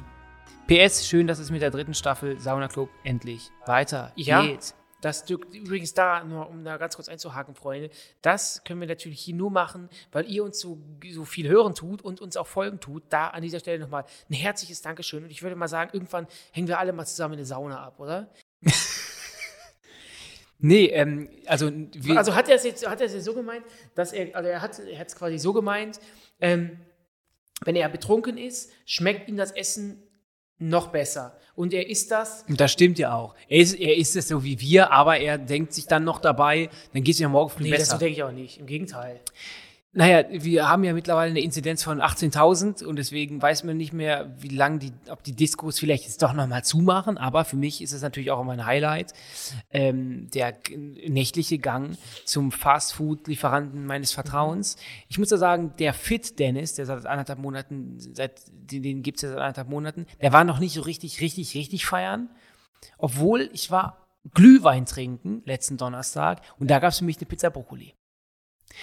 PS, 0.66 1.06
schön, 1.06 1.26
dass 1.26 1.38
es 1.38 1.50
mit 1.50 1.62
der 1.62 1.70
dritten 1.70 1.94
Staffel 1.94 2.38
Sauna 2.38 2.68
Club 2.68 2.90
endlich 3.02 3.50
weiter 3.66 4.12
ja, 4.16 4.42
geht. 4.42 4.74
Das 5.00 5.28
übrigens 5.30 5.94
da, 5.94 6.24
nur 6.24 6.48
um 6.48 6.64
da 6.64 6.76
ganz 6.76 6.96
kurz 6.96 7.08
einzuhaken, 7.08 7.54
Freunde, 7.54 7.90
das 8.20 8.64
können 8.64 8.80
wir 8.80 8.88
natürlich 8.88 9.20
hier 9.20 9.34
nur 9.34 9.50
machen, 9.50 9.88
weil 10.10 10.28
ihr 10.28 10.42
uns 10.42 10.58
so, 10.58 10.78
so 11.12 11.24
viel 11.24 11.48
hören 11.48 11.74
tut 11.74 12.02
und 12.02 12.20
uns 12.20 12.36
auch 12.36 12.48
folgen 12.48 12.80
tut. 12.80 13.04
Da 13.08 13.28
an 13.28 13.42
dieser 13.42 13.60
Stelle 13.60 13.78
nochmal 13.78 14.04
ein 14.28 14.34
herzliches 14.34 14.82
Dankeschön. 14.82 15.22
Und 15.22 15.30
ich 15.30 15.42
würde 15.42 15.54
mal 15.54 15.68
sagen, 15.68 15.90
irgendwann 15.92 16.26
hängen 16.50 16.66
wir 16.66 16.80
alle 16.80 16.92
mal 16.92 17.06
zusammen 17.06 17.34
in 17.34 17.38
der 17.38 17.46
Sauna 17.46 17.80
ab, 17.80 18.00
oder? 18.00 18.28
nee, 20.58 20.86
ähm, 20.86 21.30
also. 21.46 21.70
Also 22.16 22.34
hat 22.34 22.48
er 22.48 22.56
es 22.56 22.64
jetzt, 22.64 22.84
hat 22.84 23.00
er 23.00 23.06
es 23.06 23.14
jetzt 23.14 23.24
so 23.24 23.34
gemeint, 23.34 23.64
dass 23.94 24.12
er, 24.12 24.34
also 24.34 24.48
er 24.48 24.60
hat 24.60 24.78
es 24.78 25.14
quasi 25.14 25.38
so 25.38 25.52
gemeint, 25.52 26.00
ähm, 26.40 26.80
wenn 27.64 27.76
er 27.76 27.88
betrunken 27.88 28.36
ist, 28.36 28.72
schmeckt 28.84 29.28
ihm 29.28 29.36
das 29.36 29.52
Essen 29.52 30.02
noch 30.58 30.88
besser. 30.88 31.36
Und 31.54 31.74
er 31.74 31.88
ist 31.88 32.10
das. 32.10 32.44
Und 32.48 32.60
das 32.60 32.72
stimmt 32.72 32.98
ja 32.98 33.14
auch. 33.14 33.34
Er 33.48 33.58
ist, 33.58 33.74
er 33.74 33.96
ist 33.96 34.14
es 34.16 34.28
so 34.28 34.44
wie 34.44 34.60
wir, 34.60 34.92
aber 34.92 35.18
er 35.18 35.38
denkt 35.38 35.72
sich 35.72 35.86
dann 35.86 36.04
noch 36.04 36.20
dabei, 36.20 36.70
dann 36.92 37.02
geht 37.02 37.14
es 37.14 37.20
ja 37.20 37.28
morgen 37.28 37.50
früh 37.50 37.64
nee, 37.64 37.70
besser. 37.70 37.82
Nee, 37.82 37.90
das 37.90 37.98
denke 37.98 38.14
ich 38.14 38.22
auch 38.22 38.32
nicht. 38.32 38.58
Im 38.58 38.66
Gegenteil. 38.66 39.20
Naja, 39.92 40.24
wir 40.30 40.68
haben 40.68 40.84
ja 40.84 40.92
mittlerweile 40.92 41.30
eine 41.30 41.40
Inzidenz 41.40 41.82
von 41.82 42.02
18.000 42.02 42.84
und 42.84 42.96
deswegen 42.96 43.40
weiß 43.40 43.64
man 43.64 43.78
nicht 43.78 43.94
mehr, 43.94 44.34
wie 44.38 44.48
lange 44.48 44.78
die, 44.80 44.92
ob 45.08 45.24
die 45.24 45.32
Diskos 45.32 45.78
vielleicht 45.78 46.04
jetzt 46.04 46.22
doch 46.22 46.34
nochmal 46.34 46.62
zumachen. 46.62 47.16
Aber 47.16 47.46
für 47.46 47.56
mich 47.56 47.80
ist 47.80 47.92
es 47.92 48.02
natürlich 48.02 48.30
auch 48.30 48.40
immer 48.40 48.52
ein 48.52 48.66
Highlight, 48.66 49.14
ähm, 49.70 50.28
der 50.34 50.58
nächtliche 51.08 51.58
Gang 51.58 51.96
zum 52.26 52.52
Fastfood-Lieferanten 52.52 53.86
meines 53.86 54.12
Vertrauens. 54.12 54.76
Ich 55.08 55.18
muss 55.18 55.30
da 55.30 55.38
sagen, 55.38 55.72
der 55.78 55.94
Fit 55.94 56.38
Dennis, 56.38 56.74
der 56.74 56.84
seit 56.84 57.06
anderthalb 57.06 57.38
Monaten, 57.38 57.96
seit, 57.98 58.42
den, 58.50 58.82
den 58.82 59.02
gibt 59.02 59.16
es 59.16 59.22
ja 59.22 59.30
seit 59.30 59.38
anderthalb 59.38 59.70
Monaten, 59.70 60.06
der 60.20 60.34
war 60.34 60.44
noch 60.44 60.58
nicht 60.58 60.74
so 60.74 60.82
richtig, 60.82 61.22
richtig, 61.22 61.54
richtig 61.54 61.86
feiern. 61.86 62.28
Obwohl 62.98 63.48
ich 63.54 63.70
war 63.70 64.06
Glühwein 64.34 64.84
trinken 64.84 65.40
letzten 65.46 65.78
Donnerstag 65.78 66.42
und 66.58 66.70
da 66.70 66.78
gab 66.78 66.90
es 66.90 66.98
für 66.98 67.04
mich 67.06 67.16
eine 67.16 67.26
Pizza 67.26 67.48
Brokkoli. 67.48 67.94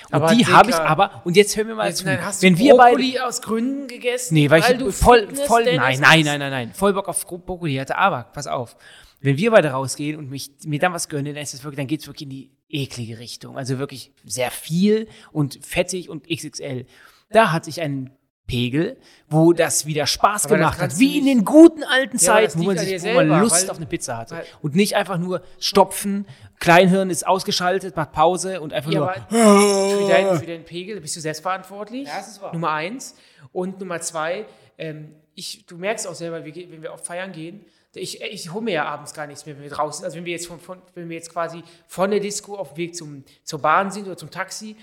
Und 0.08 0.14
aber 0.14 0.36
die 0.36 0.46
habe 0.46 0.70
ich 0.70 0.76
aber, 0.76 1.22
und 1.24 1.36
jetzt 1.36 1.56
hören 1.56 1.68
wir 1.70 1.76
mal 1.76 1.94
zu. 1.96 2.06
Nein, 2.06 2.24
hast 2.24 2.42
wenn 2.42 2.54
du 2.54 2.60
wir 2.60 2.76
Brokkoli 2.76 3.14
beide, 3.14 3.26
aus 3.26 3.42
Gründen 3.42 3.88
gegessen? 3.88 4.34
Nee, 4.34 4.50
weil, 4.50 4.62
weil 4.62 4.88
ich 4.88 4.96
voll, 4.96 5.28
voll, 5.36 5.64
nein, 5.64 6.00
nein, 6.00 6.26
nein, 6.26 6.40
nein, 6.40 6.52
nein, 6.52 6.74
voll 6.74 6.94
Bock 6.94 7.08
auf 7.08 7.26
Brokkoli 7.26 7.76
hatte. 7.76 7.98
Aber, 7.98 8.24
pass 8.34 8.48
auf, 8.48 8.76
wenn 9.22 9.38
wir 9.38 9.52
beide 9.52 9.70
rausgehen 9.70 10.18
und 10.18 10.30
mich, 10.30 10.52
mir 10.66 10.80
dann 10.80 10.94
was 10.94 11.10
gönnen, 11.10 11.34
dann 11.34 11.44
ist 11.44 11.54
das 11.54 11.64
wirklich, 11.64 11.78
dann 11.78 11.88
geht's 11.88 12.08
wirklich 12.08 12.24
in 12.24 12.30
die 12.30 12.52
eklige 12.70 13.20
Richtung. 13.20 13.58
Also 13.58 13.80
wirklich 13.80 14.12
sehr 14.24 14.52
viel 14.52 15.08
und 15.32 15.60
fettig 15.66 16.10
und 16.10 16.28
XXL. 16.28 16.86
Da 17.30 17.52
hatte 17.52 17.70
ich 17.70 17.82
einen 17.82 18.12
Pegel, 18.48 18.98
wo 19.28 19.54
das 19.54 19.86
wieder 19.86 20.06
Spaß 20.06 20.46
aber 20.46 20.58
gemacht 20.58 20.80
hat, 20.80 21.00
wie 21.00 21.18
in 21.18 21.26
den 21.26 21.46
guten 21.46 21.84
alten 21.84 22.20
Zeiten, 22.20 22.60
wo 22.60 22.64
man 22.66 22.78
sich 22.78 23.02
wo 23.04 23.14
man 23.14 23.42
Lust 23.42 23.64
weil, 23.64 23.72
auf 23.72 23.78
eine 23.78 23.86
Pizza 23.88 24.18
hatte 24.18 24.44
und 24.62 24.76
nicht 24.76 24.96
einfach 24.96 25.18
nur 25.18 25.42
stopfen, 25.60 26.28
Kleinhirn 26.60 27.10
ist 27.10 27.26
ausgeschaltet, 27.26 27.96
macht 27.96 28.12
Pause 28.12 28.62
und 28.62 28.72
einfach 28.72 28.92
ja, 28.92 29.00
nur 29.00 29.14
für, 29.30 30.08
deinen, 30.08 30.40
für 30.40 30.46
deinen 30.46 30.64
Pegel 30.64 31.02
bist 31.02 31.16
du 31.16 31.20
selbstverantwortlich. 31.20 32.08
Ja, 32.08 32.18
das 32.18 32.30
ist 32.30 32.42
wahr. 32.42 32.54
Nummer 32.54 32.72
eins 32.72 33.16
und 33.52 33.80
Nummer 33.80 34.00
zwei, 34.02 34.46
ähm, 34.78 35.16
ich, 35.34 35.66
du 35.66 35.78
merkst 35.78 36.08
auch 36.08 36.16
selber, 36.16 36.46
wenn 36.46 36.82
wir 36.82 36.94
auf 36.94 37.04
Feiern 37.04 37.32
gehen, 37.32 37.66
Ich, 37.94 38.22
ich 38.22 38.54
hole 38.54 38.64
mir 38.64 38.74
ja 38.74 38.86
abends 38.86 39.14
gar 39.14 39.28
nichts 39.28 39.46
mehr, 39.46 39.56
wenn 39.56 39.64
wir 39.64 39.70
draußen 39.70 40.06
Also 40.06 40.18
wenn 40.18 40.26
wir 40.26 40.34
jetzt, 40.34 40.48
von, 40.48 40.60
von, 40.60 40.82
wenn 40.94 41.10
wir 41.10 41.16
jetzt 41.16 41.32
quasi 41.32 41.64
von 41.88 42.12
der 42.12 42.20
Disco 42.20 42.56
auf 42.56 42.74
dem 42.74 42.78
Weg 42.78 42.96
zum, 42.96 43.24
zur 43.44 43.60
Bahn 43.60 43.92
sind 43.92 44.06
oder 44.06 44.18
zum 44.18 44.32
Taxi, 44.32 44.76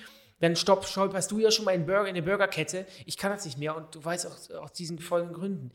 dann 0.43 0.57
stopp, 0.57 0.85
stolperst 0.85 1.31
du 1.31 1.39
ja 1.39 1.53
schon 1.53 1.65
mal 1.65 1.73
in, 1.73 1.87
Burger, 1.87 2.09
in 2.09 2.17
der 2.17 2.23
Burgerkette. 2.23 2.85
Ich 3.07 3.17
kann 3.17 3.31
das 3.31 3.45
nicht 3.45 3.59
mehr 3.59 3.77
und 3.77 3.95
du 3.95 4.05
weißt 4.05 4.27
auch 4.27 4.61
aus 4.61 4.73
diesen 4.73 4.99
folgenden 4.99 5.37
Gründen. 5.37 5.71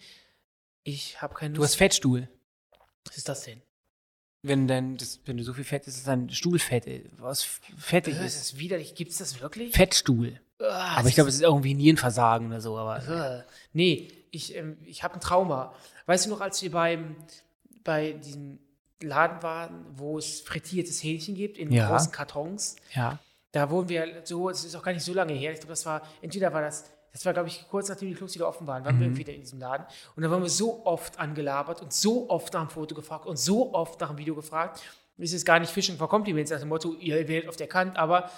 Ich 0.84 1.22
habe 1.22 1.34
keine 1.36 1.54
Lust. 1.54 1.58
Du 1.58 1.64
hast 1.64 1.76
Fettstuhl. 1.76 2.28
Was 3.06 3.18
ist 3.18 3.30
das 3.30 3.44
denn? 3.44 3.62
Wenn, 4.42 4.68
dann, 4.68 4.98
das, 4.98 5.22
wenn 5.26 5.38
du 5.38 5.44
so 5.44 5.54
viel 5.54 5.64
Fett 5.64 5.88
isst, 5.88 6.00
ist 6.00 6.08
dann 6.08 6.30
Stuhlfett, 6.30 6.86
was 7.18 7.44
fettig 7.78 8.16
ist. 8.16 8.36
Das 8.36 8.36
ist 8.36 8.60
widerlich. 8.60 8.94
Gibt 8.96 9.12
es 9.12 9.20
das 9.20 9.40
wirklich? 9.40 9.74
Fettstuhl. 9.74 10.38
Ah, 10.60 10.98
aber 10.98 11.08
ich 11.08 11.16
glaube, 11.16 11.30
es 11.30 11.36
ist 11.36 11.42
irgendwie 11.42 11.74
Nierenversagen 11.74 12.48
oder 12.48 12.60
so. 12.60 12.78
Aber 12.78 13.02
uh, 13.08 13.50
nee, 13.72 14.10
ich, 14.32 14.54
ähm, 14.54 14.78
ich 14.84 15.02
habe 15.02 15.14
ein 15.14 15.22
Trauma. 15.22 15.74
Weißt 16.08 16.26
du 16.26 16.30
noch, 16.30 16.42
als 16.42 16.62
wir 16.62 16.72
beim, 16.72 17.16
bei 17.86 18.12
diesem 18.12 18.60
Laden 19.02 19.42
waren, 19.44 19.86
wo 19.96 20.18
es 20.18 20.42
frittiertes 20.42 21.02
Hähnchen 21.02 21.36
gibt 21.36 21.58
in 21.58 21.72
ja. 21.72 21.90
großen 21.90 22.12
Kartons? 22.12 22.76
Ja. 22.94 23.20
Da 23.52 23.70
wurden 23.70 23.90
wir 23.90 24.22
so, 24.24 24.50
es 24.50 24.64
ist 24.64 24.76
auch 24.76 24.84
gar 24.84 24.94
nicht 24.94 25.04
so 25.04 25.14
lange 25.14 25.34
her. 25.34 25.52
Ich 25.52 25.60
glaube, 25.60 25.72
das 25.72 25.86
war, 25.86 26.02
entweder 26.22 26.54
war 26.54 26.62
das 26.62 26.92
das 27.18 27.26
war, 27.26 27.34
glaube 27.34 27.48
ich, 27.48 27.66
kurz 27.68 27.90
nachdem 27.90 28.10
die 28.10 28.14
Clubs 28.14 28.36
wieder 28.36 28.48
offen 28.48 28.68
waren, 28.68 28.86
waren 28.86 28.98
mhm. 28.98 29.02
wir 29.02 29.18
wieder 29.18 29.34
in 29.34 29.42
diesem 29.42 29.60
Laden. 29.60 29.88
Und 30.16 30.22
da 30.22 30.30
waren 30.30 30.44
wir 30.44 30.50
so 30.50 30.86
oft 30.86 31.18
angelabert 31.18 31.82
und 31.82 31.92
so 31.92 32.30
oft 32.30 32.54
nach 32.54 32.68
dem 32.68 32.70
Foto 32.70 32.94
gefragt 32.94 33.26
und 33.26 33.38
so 33.38 33.74
oft 33.74 34.00
nach 34.00 34.10
dem 34.10 34.20
Video 34.20 34.36
gefragt. 34.36 34.84
Es 35.18 35.34
ist 35.34 35.44
gar 35.44 35.60
nicht 35.60 35.72
Fishing 35.72 35.98
for 35.98 36.08
Compliments 36.08 36.52
nach 36.52 36.60
dem 36.60 36.70
Motto, 36.70 36.94
ihr 36.94 37.28
werdet 37.28 37.50
auf 37.50 37.56
der 37.56 37.66
Kant, 37.66 37.98
aber 37.98 38.30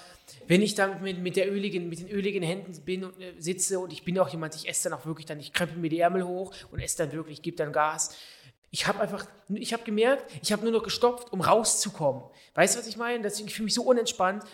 wenn 0.48 0.62
ich 0.62 0.76
dann 0.76 1.02
mit, 1.02 1.20
mit, 1.20 1.36
der 1.36 1.52
öligen, 1.52 1.90
mit 1.90 2.00
den 2.00 2.08
öligen 2.08 2.42
Händen 2.42 2.72
bin 2.86 3.04
und 3.04 3.20
äh, 3.20 3.34
sitze 3.38 3.80
und 3.80 3.92
ich 3.92 4.06
bin 4.06 4.18
auch 4.18 4.30
jemand, 4.30 4.56
ich 4.56 4.70
esse 4.70 4.90
dann 4.90 4.98
auch 4.98 5.06
wirklich 5.06 5.26
dann, 5.26 5.42
ich 5.42 5.52
krempel 5.52 5.78
mir 5.78 5.90
die 5.90 6.00
Ärmel 6.00 6.24
hoch 6.24 6.54
und 6.72 6.80
esse 6.80 7.00
dann 7.00 7.12
wirklich, 7.12 7.42
gebe 7.42 7.58
dann 7.58 7.74
Gas. 7.74 8.16
Ich 8.72 8.88
habe 8.88 9.02
einfach, 9.02 9.26
ich 9.50 9.74
habe 9.74 9.84
gemerkt, 9.84 10.32
ich 10.42 10.54
habe 10.54 10.64
nur 10.64 10.72
noch 10.72 10.84
gestopft, 10.84 11.34
um 11.34 11.42
rauszukommen. 11.42 12.24
Weißt 12.54 12.76
du, 12.76 12.80
was 12.80 12.88
ich 12.88 12.96
meine? 12.96 13.24
Deswegen 13.24 13.50
fühle 13.50 13.68
ich 13.68 13.74
mich 13.74 13.74
so 13.74 13.84
unentspannt. 13.84 14.46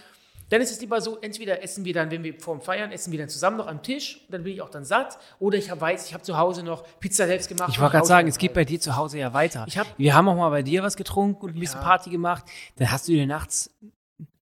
Dann 0.50 0.62
ist 0.62 0.72
es 0.72 0.80
lieber 0.80 1.02
so, 1.02 1.18
entweder 1.20 1.64
essen 1.64 1.86
wir 1.86 1.94
dann, 1.94 2.12
wenn 2.12 2.24
wir 2.24 2.40
vorm 2.40 2.62
Feiern, 2.62 2.92
essen 2.92 3.12
wir 3.12 3.20
dann 3.20 3.30
zusammen 3.30 3.58
noch 3.58 3.68
am 3.68 3.82
Tisch, 3.82 4.25
dann 4.30 4.44
bin 4.44 4.54
ich 4.54 4.62
auch 4.62 4.70
dann 4.70 4.86
satt. 4.86 5.18
Oder 5.40 5.58
ich 5.58 5.70
weiß, 5.70 6.08
ich 6.08 6.14
habe 6.14 6.24
zu 6.24 6.38
Hause 6.38 6.64
noch 6.64 6.84
Pizza 7.00 7.25
selbst 7.25 7.50
gemacht. 7.50 7.70
Ich 7.72 7.80
wollte 7.80 7.94
gerade 7.94 8.08
sagen, 8.08 8.28
es 8.28 8.38
geht 8.38 8.54
bei 8.54 8.66
dir 8.66 8.80
zu 8.80 8.96
Hause 8.96 9.18
ja 9.18 9.34
weiter. 9.34 9.66
Ich 9.68 9.78
hab, 9.78 9.88
wir 9.98 10.14
haben 10.14 10.28
auch 10.28 10.36
mal 10.36 10.50
bei 10.50 10.62
dir 10.62 10.84
was 10.84 10.96
getrunken 10.96 11.46
und 11.46 11.56
ein 11.56 11.60
bisschen 11.60 11.80
ja. 11.80 11.86
Party 11.86 12.10
gemacht. 12.10 12.46
Dann 12.75 12.92
hast 12.92 13.08
du 13.08 13.14
dir 13.14 13.25
nachts 13.25 13.72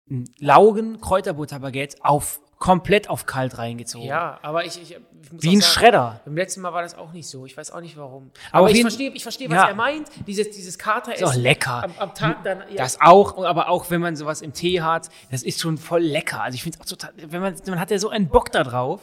ein 0.10 0.26
Laugen 0.40 1.00
Kräuterbutterbaguette 1.02 1.98
auf 2.02 2.42
komplett 2.60 3.10
auf 3.10 3.26
kalt 3.26 3.58
reingezogen. 3.58 4.08
Ja, 4.08 4.38
aber 4.42 4.66
ich, 4.66 4.82
ich, 4.82 4.92
ich 4.92 5.00
wie 5.32 5.56
ein 5.56 5.62
sagen, 5.62 5.74
Schredder. 5.74 6.22
Beim 6.26 6.36
letzten 6.36 6.62
Mal 6.62 6.74
war 6.74 6.82
das 6.82 6.96
auch 6.96 7.14
nicht 7.14 7.28
so. 7.28 7.46
Ich 7.46 7.56
weiß 7.56 7.72
auch 7.72 7.80
nicht 7.80 7.98
warum. 7.98 8.32
Aber, 8.52 8.68
aber 8.68 8.72
ich 8.72 8.82
verstehe, 8.82 9.12
ich 9.12 9.24
verstehe, 9.24 9.50
was 9.50 9.56
ja. 9.56 9.70
er 9.70 9.76
meint. 9.76 10.10
Dieses, 10.28 10.52
dieses 10.52 10.78
Kater 10.78 11.16
ist 11.16 11.24
auch 11.24 11.36
lecker. 11.36 11.84
Am, 11.84 11.94
am 11.98 12.14
Tag 12.14 12.44
dann. 12.44 12.60
Ja. 12.70 12.76
Das 12.76 13.00
auch, 13.00 13.44
aber 13.44 13.70
auch 13.70 13.90
wenn 13.90 14.02
man 14.02 14.18
sowas 14.18 14.42
im 14.42 14.54
Tee 14.54 14.82
hat, 14.82 15.10
das 15.32 15.44
ist 15.44 15.62
schon 15.62 15.78
voll 15.78 16.02
lecker. 16.02 16.42
Also 16.42 16.56
ich 16.56 16.64
finde 16.64 16.78
es 16.78 16.86
auch 16.86 16.90
total, 16.90 17.14
wenn 17.16 17.42
man, 17.42 17.56
man 17.66 17.80
hat 17.80 17.92
ja 17.92 17.98
so 17.98 18.10
einen 18.10 18.28
Bock 18.28 18.52
da 18.52 18.64
drauf. 18.64 19.02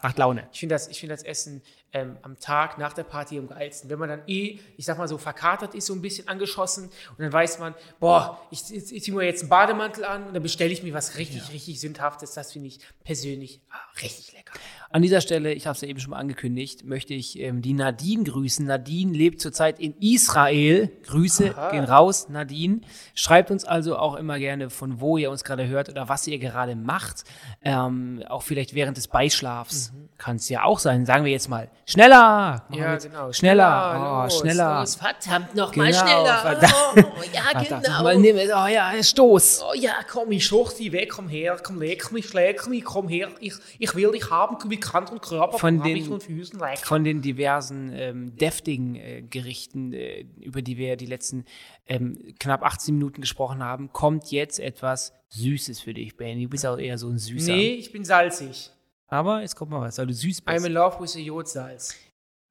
Macht 0.00 0.18
Laune. 0.18 0.46
Ich 0.52 0.60
finde 0.60 0.76
das, 0.76 0.86
find 0.96 1.10
das 1.10 1.24
Essen 1.24 1.60
ähm, 1.92 2.18
am 2.22 2.38
Tag 2.38 2.78
nach 2.78 2.92
der 2.92 3.04
Party 3.04 3.38
am 3.38 3.48
geilsten. 3.48 3.88
Wenn 3.88 3.98
man 3.98 4.08
dann 4.08 4.22
eh, 4.26 4.58
ich 4.76 4.84
sag 4.84 4.98
mal 4.98 5.08
so, 5.08 5.18
verkatert 5.18 5.74
ist, 5.74 5.86
so 5.86 5.94
ein 5.94 6.02
bisschen 6.02 6.28
angeschossen 6.28 6.84
und 6.84 7.18
dann 7.18 7.32
weiß 7.32 7.58
man, 7.58 7.74
boah, 7.98 8.40
ich, 8.50 8.62
ich, 8.70 8.92
ich 8.94 9.02
ziehe 9.02 9.16
mir 9.16 9.24
jetzt 9.24 9.42
einen 9.42 9.48
Bademantel 9.48 10.04
an 10.04 10.26
und 10.26 10.34
dann 10.34 10.42
bestelle 10.42 10.72
ich 10.72 10.82
mir 10.82 10.92
was 10.92 11.16
richtig, 11.16 11.42
ja. 11.42 11.48
richtig 11.48 11.80
Sündhaftes. 11.80 12.34
Das 12.34 12.52
finde 12.52 12.68
ich 12.68 12.80
persönlich 13.04 13.60
ah, 13.70 13.76
richtig 14.02 14.32
lecker. 14.32 14.52
An 14.90 15.02
dieser 15.02 15.20
Stelle, 15.20 15.52
ich 15.52 15.66
habe 15.66 15.74
es 15.74 15.82
ja 15.82 15.88
eben 15.88 16.00
schon 16.00 16.12
mal 16.12 16.16
angekündigt, 16.16 16.82
möchte 16.86 17.12
ich 17.12 17.38
ähm, 17.38 17.60
die 17.60 17.74
Nadine 17.74 18.24
grüßen. 18.24 18.64
Nadine 18.64 19.12
lebt 19.12 19.38
zurzeit 19.38 19.78
in 19.78 19.94
Israel. 20.00 20.90
Grüße 21.06 21.54
Aha. 21.54 21.70
gehen 21.72 21.84
raus, 21.84 22.30
Nadine. 22.30 22.80
Schreibt 23.14 23.50
uns 23.50 23.66
also 23.66 23.98
auch 23.98 24.14
immer 24.14 24.38
gerne, 24.38 24.70
von 24.70 24.98
wo 24.98 25.18
ihr 25.18 25.30
uns 25.30 25.44
gerade 25.44 25.68
hört 25.68 25.90
oder 25.90 26.08
was 26.08 26.26
ihr 26.26 26.38
gerade 26.38 26.74
macht. 26.74 27.24
Ähm, 27.62 28.24
auch 28.30 28.42
vielleicht 28.42 28.74
während 28.74 28.96
des 28.96 29.08
Beischlafs 29.08 29.92
mhm. 29.92 30.08
kann 30.16 30.36
es 30.36 30.48
ja 30.48 30.62
auch 30.62 30.78
sein. 30.78 31.04
Sagen 31.04 31.22
wir 31.26 31.32
jetzt 31.32 31.50
mal, 31.50 31.68
schneller! 31.84 32.64
Ja, 32.70 32.96
genau. 32.96 33.30
Schneller, 33.30 33.32
schneller, 33.34 34.20
oh, 34.20 34.24
los, 34.24 34.38
schneller. 34.38 34.80
Los, 34.80 34.94
verdammt, 34.94 35.54
noch 35.54 35.72
genau, 35.72 35.84
mal 35.84 35.92
schneller. 35.92 36.38
Verdammt. 36.38 36.74
Oh, 36.96 37.22
ja, 37.30 37.62
genau. 37.82 38.02
Mal 38.04 38.16
nimm, 38.16 38.36
oh 38.36 38.66
ja, 38.66 38.90
Stoß. 39.02 39.64
Oh 39.68 39.74
ja, 39.74 39.96
komm, 40.10 40.32
ich 40.32 40.46
schoch 40.46 40.72
dich 40.72 40.92
weg, 40.92 41.10
komm 41.10 41.28
her, 41.28 41.58
komm, 41.62 41.78
leck 41.78 42.10
mich, 42.10 42.26
schläg 42.26 42.66
mich, 42.68 42.84
komm 42.84 43.08
her. 43.08 43.28
Ich, 43.40 43.52
ich 43.78 43.94
will 43.94 44.12
dich 44.12 44.30
haben, 44.30 44.56
komm, 44.58 44.77
und 45.10 45.22
Körper 45.22 45.58
von 45.58 45.82
den, 45.82 46.08
und 46.08 46.22
Füßen 46.22 46.58
lecker. 46.58 46.84
Von 46.84 47.04
den 47.04 47.22
diversen 47.22 47.92
ähm, 47.92 48.36
deftigen 48.36 48.94
äh, 48.96 49.22
Gerichten, 49.22 49.92
äh, 49.92 50.26
über 50.40 50.62
die 50.62 50.76
wir 50.76 50.96
die 50.96 51.06
letzten 51.06 51.44
ähm, 51.86 52.34
knapp 52.38 52.62
18 52.62 52.94
Minuten 52.94 53.20
gesprochen 53.20 53.62
haben, 53.62 53.92
kommt 53.92 54.30
jetzt 54.30 54.60
etwas 54.60 55.12
Süßes 55.28 55.80
für 55.80 55.94
dich, 55.94 56.16
Benny. 56.16 56.44
Du 56.44 56.50
bist 56.50 56.66
auch 56.66 56.78
eher 56.78 56.98
so 56.98 57.08
ein 57.08 57.18
Süßer. 57.18 57.52
Nee, 57.52 57.74
ich 57.74 57.92
bin 57.92 58.04
salzig. 58.04 58.70
Aber 59.08 59.40
jetzt 59.40 59.56
kommt 59.56 59.70
mal 59.70 59.80
was, 59.80 59.98
weil 59.98 60.06
du 60.06 60.14
süß 60.14 60.42
bist. 60.42 60.48
I'm 60.48 60.66
in 60.66 60.72
love 60.72 61.00
with 61.00 61.12
the 61.12 61.24
Jodsalz. 61.24 61.96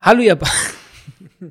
Hallo, 0.01 0.21
ihr 0.21 0.35
ba 0.35 0.47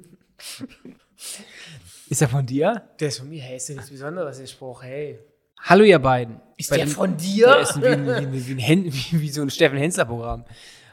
Ist 2.08 2.22
er 2.22 2.28
von 2.28 2.46
dir? 2.46 2.88
Der 3.00 3.08
ist 3.08 3.18
von 3.18 3.28
mir. 3.28 3.42
Hey, 3.42 3.56
ist 3.56 3.68
ja 3.68 3.74
nichts 3.74 3.90
Besonderes, 3.90 4.38
der 4.38 4.46
Spruch. 4.46 4.82
Hey. 4.82 5.18
Hallo, 5.60 5.84
ihr 5.84 5.98
beiden. 5.98 6.40
Ist 6.56 6.70
Bei 6.70 6.76
der 6.76 6.86
dem, 6.86 6.92
von 6.92 7.16
dir? 7.16 7.46
Der 7.46 7.60
ist 7.60 7.76
wie, 7.76 7.82
wie, 7.82 8.56
wie, 8.56 8.64
ein, 8.64 8.84
wie 9.20 9.28
so 9.28 9.42
ein 9.42 9.50
Steffen 9.50 9.78
Hensler-Programm. 9.78 10.44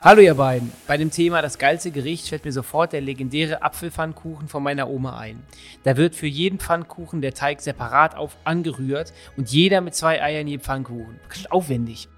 Hallo 0.01 0.19
ihr 0.21 0.35
beiden. 0.35 0.71
Bei 0.85 0.97
dem 0.97 1.11
Thema 1.11 1.41
das 1.41 1.57
geilste 1.57 1.89
Gericht 1.91 2.27
fällt 2.27 2.43
mir 2.43 2.51
sofort 2.51 2.91
der 2.91 2.99
legendäre 2.99 3.61
Apfelpfannkuchen 3.61 4.49
von 4.49 4.61
meiner 4.61 4.89
Oma 4.89 5.17
ein. 5.17 5.41
Da 5.83 5.95
wird 5.95 6.15
für 6.15 6.27
jeden 6.27 6.59
Pfannkuchen 6.59 7.21
der 7.21 7.33
Teig 7.33 7.61
separat 7.61 8.17
auf 8.17 8.35
angerührt 8.43 9.13
und 9.37 9.49
jeder 9.49 9.79
mit 9.79 9.95
zwei 9.95 10.21
Eiern 10.21 10.47
je 10.47 10.57
Pfannkuchen. 10.57 11.19
Aufwendig. 11.49 12.09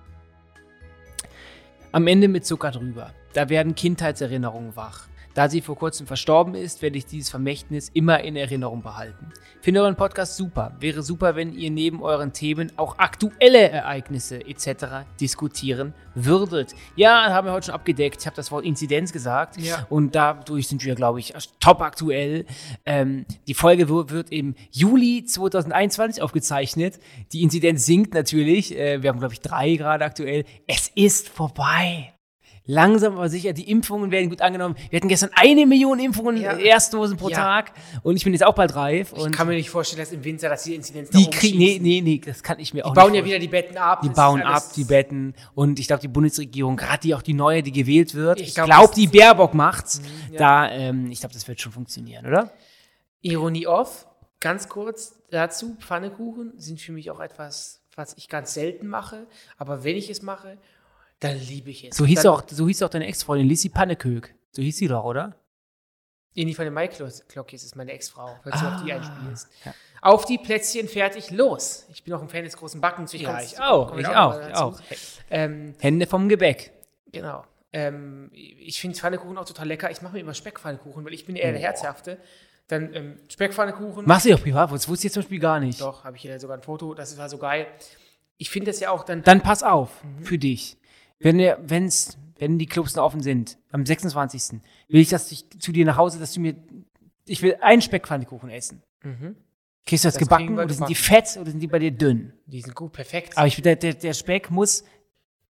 Am 1.91 2.07
Ende 2.07 2.27
mit 2.27 2.45
Zucker 2.45 2.71
drüber. 2.71 3.13
Da 3.33 3.49
werden 3.49 3.75
Kindheitserinnerungen 3.75 4.75
wach. 4.75 5.07
Da 5.35 5.49
sie 5.49 5.59
vor 5.59 5.75
kurzem 5.75 6.07
verstorben 6.07 6.55
ist, 6.55 6.81
werde 6.81 6.97
ich 6.97 7.05
dieses 7.05 7.29
Vermächtnis 7.29 7.89
immer 7.93 8.21
in 8.21 8.37
Erinnerung 8.37 8.81
behalten. 8.81 9.33
Finde 9.59 9.81
euren 9.81 9.97
Podcast 9.97 10.37
super. 10.37 10.77
Wäre 10.79 11.03
super, 11.03 11.35
wenn 11.35 11.51
ihr 11.51 11.69
neben 11.71 12.01
euren 12.01 12.31
Themen 12.31 12.71
auch 12.77 12.99
aktuelle 12.99 13.69
Ereignisse 13.69 14.39
etc. 14.47 15.05
diskutieren 15.19 15.93
würdet. 16.13 16.73
Ja, 16.95 17.33
haben 17.33 17.47
wir 17.47 17.51
heute 17.51 17.65
schon 17.65 17.75
abgedeckt. 17.75 18.21
Ich 18.21 18.27
habe 18.27 18.37
das 18.37 18.49
Wort 18.49 18.63
Inzidenz 18.63 19.11
gesagt. 19.11 19.59
Ja. 19.59 19.85
Und 19.89 20.15
dadurch 20.15 20.69
sind 20.69 20.85
wir, 20.85 20.95
glaube 20.95 21.19
ich, 21.19 21.33
top 21.59 21.81
aktuell. 21.81 22.45
Ähm, 22.85 23.25
die 23.45 23.55
Folge 23.55 23.89
wird 23.89 24.31
im 24.31 24.55
Juli 24.71 25.25
2021 25.25 26.23
aufgezeichnet. 26.23 26.97
Die 27.33 27.43
Inzidenz 27.43 27.85
sinkt 27.85 28.13
natürlich. 28.13 28.73
Äh, 28.73 29.03
wir 29.03 29.09
haben, 29.09 29.19
glaube 29.19 29.33
ich, 29.33 29.41
drei 29.41 29.75
gerade 29.75 30.05
aktuell. 30.05 30.45
Es 30.65 30.89
ist 30.95 31.27
vorbei 31.27 32.14
langsam 32.65 33.13
aber 33.13 33.29
sicher, 33.29 33.53
die 33.53 33.69
Impfungen 33.69 34.11
werden 34.11 34.29
gut 34.29 34.41
angenommen. 34.41 34.75
Wir 34.89 34.97
hatten 34.97 35.07
gestern 35.07 35.29
eine 35.33 35.65
Million 35.65 35.99
Impfungen, 35.99 36.37
ja. 36.37 36.57
Erstdosen 36.57 37.17
pro 37.17 37.29
ja. 37.29 37.37
Tag 37.37 37.73
und 38.03 38.15
ich 38.15 38.23
bin 38.23 38.33
jetzt 38.33 38.45
auch 38.45 38.55
bald 38.55 38.75
reif. 38.75 39.13
ich 39.15 39.31
kann 39.31 39.47
mir 39.47 39.53
nicht 39.53 39.69
vorstellen, 39.69 40.01
dass 40.01 40.11
im 40.11 40.23
Winter, 40.23 40.49
dass 40.49 40.63
die 40.63 40.75
Inzidenz 40.75 41.09
die 41.09 41.29
kriegen, 41.29 41.57
Nee, 41.57 41.79
nee, 41.81 42.01
nee, 42.01 42.21
das 42.23 42.43
kann 42.43 42.59
ich 42.59 42.73
mir 42.73 42.81
die 42.81 42.83
auch 42.83 42.89
nicht 42.89 42.97
Die 42.97 43.01
bauen 43.01 43.13
ja 43.15 43.25
wieder 43.25 43.39
die 43.39 43.47
Betten 43.47 43.77
ab. 43.77 44.01
Die 44.01 44.09
bauen 44.09 44.41
ab, 44.41 44.63
die 44.75 44.83
Betten 44.83 45.33
und 45.53 45.79
ich 45.79 45.87
glaube, 45.87 46.01
die 46.01 46.07
Bundesregierung, 46.07 46.75
gerade 46.75 47.01
die 47.01 47.15
auch 47.15 47.21
die 47.21 47.33
neue, 47.33 47.63
die 47.63 47.71
gewählt 47.71 48.15
wird, 48.15 48.39
ich 48.39 48.55
glaube, 48.55 48.69
glaub, 48.69 48.93
die 48.93 49.07
Baerbock 49.07 49.53
macht's. 49.53 50.01
Mhm, 50.01 50.33
ja. 50.33 50.39
Da, 50.39 50.71
ähm, 50.71 51.11
ich 51.11 51.19
glaube, 51.19 51.33
das 51.33 51.47
wird 51.47 51.61
schon 51.61 51.71
funktionieren, 51.71 52.25
oder? 52.25 52.51
Ironie 53.21 53.67
off, 53.67 54.07
ganz 54.39 54.69
kurz 54.69 55.15
dazu, 55.31 55.75
Pfannekuchen 55.79 56.53
sind 56.57 56.79
für 56.79 56.91
mich 56.91 57.09
auch 57.11 57.19
etwas, 57.19 57.81
was 57.95 58.15
ich 58.17 58.27
ganz 58.27 58.53
selten 58.53 58.87
mache, 58.87 59.25
aber 59.57 59.83
wenn 59.83 59.95
ich 59.95 60.09
es 60.09 60.21
mache 60.21 60.57
dann 61.19 61.39
liebe 61.39 61.69
ich 61.69 61.85
es. 61.85 61.95
So 61.95 62.05
hieß, 62.05 62.25
auch, 62.25 62.43
so 62.47 62.67
hieß 62.67 62.83
auch 62.83 62.89
deine 62.89 63.07
Ex-Freundin, 63.07 63.47
Lissy 63.47 63.69
Pannekök. 63.69 64.33
So 64.51 64.61
hieß 64.61 64.77
sie 64.77 64.87
doch, 64.87 65.03
oder? 65.03 65.35
In 66.33 66.47
die 66.47 66.53
von 66.53 66.65
der 66.65 66.71
Maiklocke 66.71 67.55
ist 67.55 67.75
meine 67.75 67.93
Ex-Frau, 67.93 68.37
falls 68.43 68.55
ah, 68.57 68.61
du 68.61 68.75
auf 68.75 68.83
die 68.83 68.91
einspielst. 68.91 69.47
Ja. 69.63 69.73
Auf 70.01 70.25
die 70.25 70.37
Plätzchen 70.37 70.87
fertig, 70.89 71.31
los. 71.31 71.85
Ich 71.91 72.03
bin 72.03 72.13
auch 72.13 72.21
ein 72.21 72.27
Fan 72.27 72.43
des 72.43 72.57
großen 72.57 72.81
Backens. 72.81 73.13
Ich 73.13 73.21
ja, 73.21 73.41
ich 73.41 73.59
auch, 73.59 73.97
ich 73.97 74.07
auch, 74.07 74.47
ich 74.47 74.55
auch. 74.55 74.79
Ähm, 75.29 75.73
Hände 75.79 76.05
vom 76.05 76.27
Gebäck. 76.27 76.73
Genau. 77.11 77.45
Ähm, 77.71 78.29
ich 78.33 78.79
finde 78.79 78.97
Pfannekuchen 78.97 79.37
auch 79.37 79.45
total 79.45 79.67
lecker. 79.67 79.89
Ich 79.91 80.01
mache 80.01 80.13
mir 80.13 80.19
immer 80.19 80.33
Speckpfannekuchen, 80.33 81.05
weil 81.05 81.13
ich 81.13 81.25
bin 81.25 81.37
eher 81.37 81.53
der 81.53 81.61
Herzhafte. 81.61 82.17
Dann 82.67 82.93
ähm, 82.93 83.17
Speckpfannekuchen. 83.29 84.05
Machst 84.05 84.25
du 84.25 84.29
ja 84.29 84.37
privat? 84.37 84.71
Das 84.71 84.87
wusste 84.89 85.07
ich 85.07 85.13
zum 85.13 85.23
Beispiel 85.23 85.39
gar 85.39 85.59
nicht. 85.59 85.79
Doch, 85.79 86.03
habe 86.03 86.17
ich 86.17 86.21
hier 86.23 86.39
sogar 86.39 86.57
ein 86.57 86.63
Foto. 86.63 86.93
Das 86.93 87.17
war 87.17 87.29
so 87.29 87.37
geil. 87.37 87.67
Ich 88.37 88.49
finde 88.49 88.71
das 88.71 88.79
ja 88.79 88.91
auch 88.91 89.03
dann. 89.03 89.23
Dann 89.23 89.41
pass 89.41 89.63
auf 89.63 90.03
mhm. 90.03 90.25
für 90.25 90.37
dich. 90.37 90.77
Wenn, 91.19 91.39
ihr, 91.39 91.57
wenn's, 91.61 92.17
wenn 92.37 92.59
die 92.59 92.65
Clubs 92.65 92.95
noch 92.95 93.03
offen 93.03 93.21
sind, 93.21 93.57
am 93.71 93.85
26. 93.85 94.61
will 94.89 95.01
ich, 95.01 95.09
dass 95.09 95.31
ich 95.31 95.49
zu 95.59 95.71
dir 95.71 95.85
nach 95.85 95.97
Hause, 95.97 96.19
dass 96.19 96.33
du 96.33 96.39
mir, 96.39 96.55
ich 97.25 97.41
will 97.41 97.57
einen 97.61 97.81
Speckpfannkuchen 97.81 98.49
essen. 98.49 98.83
Mhm. 99.03 99.35
Kriegst 99.85 100.03
du 100.03 100.07
das, 100.07 100.15
das 100.15 100.19
gebacken 100.19 100.57
oder 100.57 100.73
sind 100.73 100.89
die 100.89 100.95
fett 100.95 101.37
oder 101.39 101.51
sind 101.51 101.59
die 101.59 101.67
bei 101.67 101.77
dir 101.77 101.91
dünn? 101.91 102.33
Die 102.47 102.61
sind 102.61 102.73
gut, 102.73 102.91
perfekt. 102.91 103.37
Aber 103.37 103.45
ich, 103.45 103.61
der, 103.61 103.75
der, 103.75 103.93
der 103.93 104.13
Speck 104.13 104.49
muss 104.49 104.83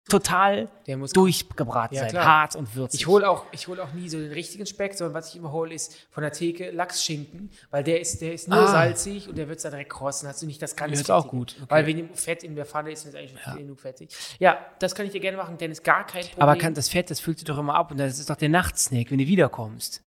total 0.07 0.69
durchgebraten 1.13 1.95
Ja, 1.95 2.01
sein. 2.03 2.11
klar. 2.11 2.25
Hart 2.25 2.55
und 2.55 2.75
würzig. 2.75 3.01
Ich 3.01 3.07
hole 3.07 3.27
auch, 3.29 3.45
ich 3.51 3.67
hol 3.67 3.79
auch 3.79 3.91
nie 3.93 4.07
so 4.09 4.17
den 4.19 4.31
richtigen 4.31 4.65
Speck, 4.65 4.93
sondern 4.93 5.15
was 5.15 5.29
ich 5.29 5.35
immer 5.37 5.51
hole, 5.51 5.73
ist 5.73 5.95
von 6.11 6.21
der 6.21 6.31
Theke 6.31 6.71
Lachsschinken, 6.71 7.49
weil 7.71 7.83
der 7.83 7.99
ist, 8.01 8.21
der 8.21 8.33
ist 8.33 8.47
nur 8.47 8.59
Ah. 8.59 8.67
salzig 8.67 9.27
und 9.27 9.37
der 9.37 9.47
wird 9.49 9.63
dann 9.63 9.71
direkt 9.71 9.89
krossen. 9.91 10.27
Hast 10.27 10.41
du 10.41 10.45
nicht 10.45 10.61
das 10.61 10.75
ganz 10.75 10.93
Ja, 10.93 11.01
ist 11.01 11.11
auch 11.11 11.27
gut, 11.27 11.55
okay. 11.57 11.65
Weil 11.69 11.87
wenn 11.87 12.13
Fett 12.15 12.43
in 12.43 12.55
der 12.55 12.65
Pfanne 12.65 12.91
ist, 12.91 13.05
ist 13.05 13.15
eigentlich 13.15 13.41
schon 13.41 13.57
genug 13.57 13.79
fettig. 13.79 14.09
Ja, 14.39 14.57
das 14.79 14.93
kann 14.93 15.05
ich 15.07 15.11
dir 15.11 15.21
gerne 15.21 15.37
machen, 15.37 15.57
denn 15.57 15.71
ist 15.71 15.83
gar 15.83 16.05
kein 16.05 16.21
Problem. 16.23 16.41
Aber 16.43 16.55
kann, 16.55 16.73
das 16.75 16.89
Fett, 16.89 17.09
das 17.09 17.19
füllt 17.19 17.39
sich 17.39 17.45
doch 17.47 17.57
immer 17.57 17.73
ab 17.75 17.91
und 17.91 17.97
das 17.97 18.19
ist 18.19 18.29
doch 18.29 18.35
der 18.35 18.49
Nachtsnack, 18.49 19.09
wenn 19.11 19.17
du 19.17 19.25
wiederkommst. 19.27 20.01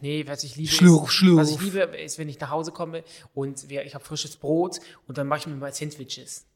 Nee, 0.00 0.24
was 0.26 0.42
ich 0.42 0.56
liebe, 0.56 0.70
Schlurf, 0.72 1.08
ist, 1.08 1.12
schlurf. 1.14 1.40
was 1.40 1.50
ich 1.50 1.60
liebe, 1.60 1.80
ist, 1.80 2.18
wenn 2.18 2.28
ich 2.30 2.40
nach 2.40 2.50
Hause 2.50 2.72
komme 2.72 3.04
und 3.34 3.70
ich 3.70 3.94
habe 3.94 4.02
frisches 4.04 4.36
Brot 4.36 4.80
und 5.06 5.18
dann 5.18 5.26
mache 5.28 5.40
ich 5.40 5.46
mir 5.46 5.54
mal 5.56 5.72
Sandwiches. 5.74 6.46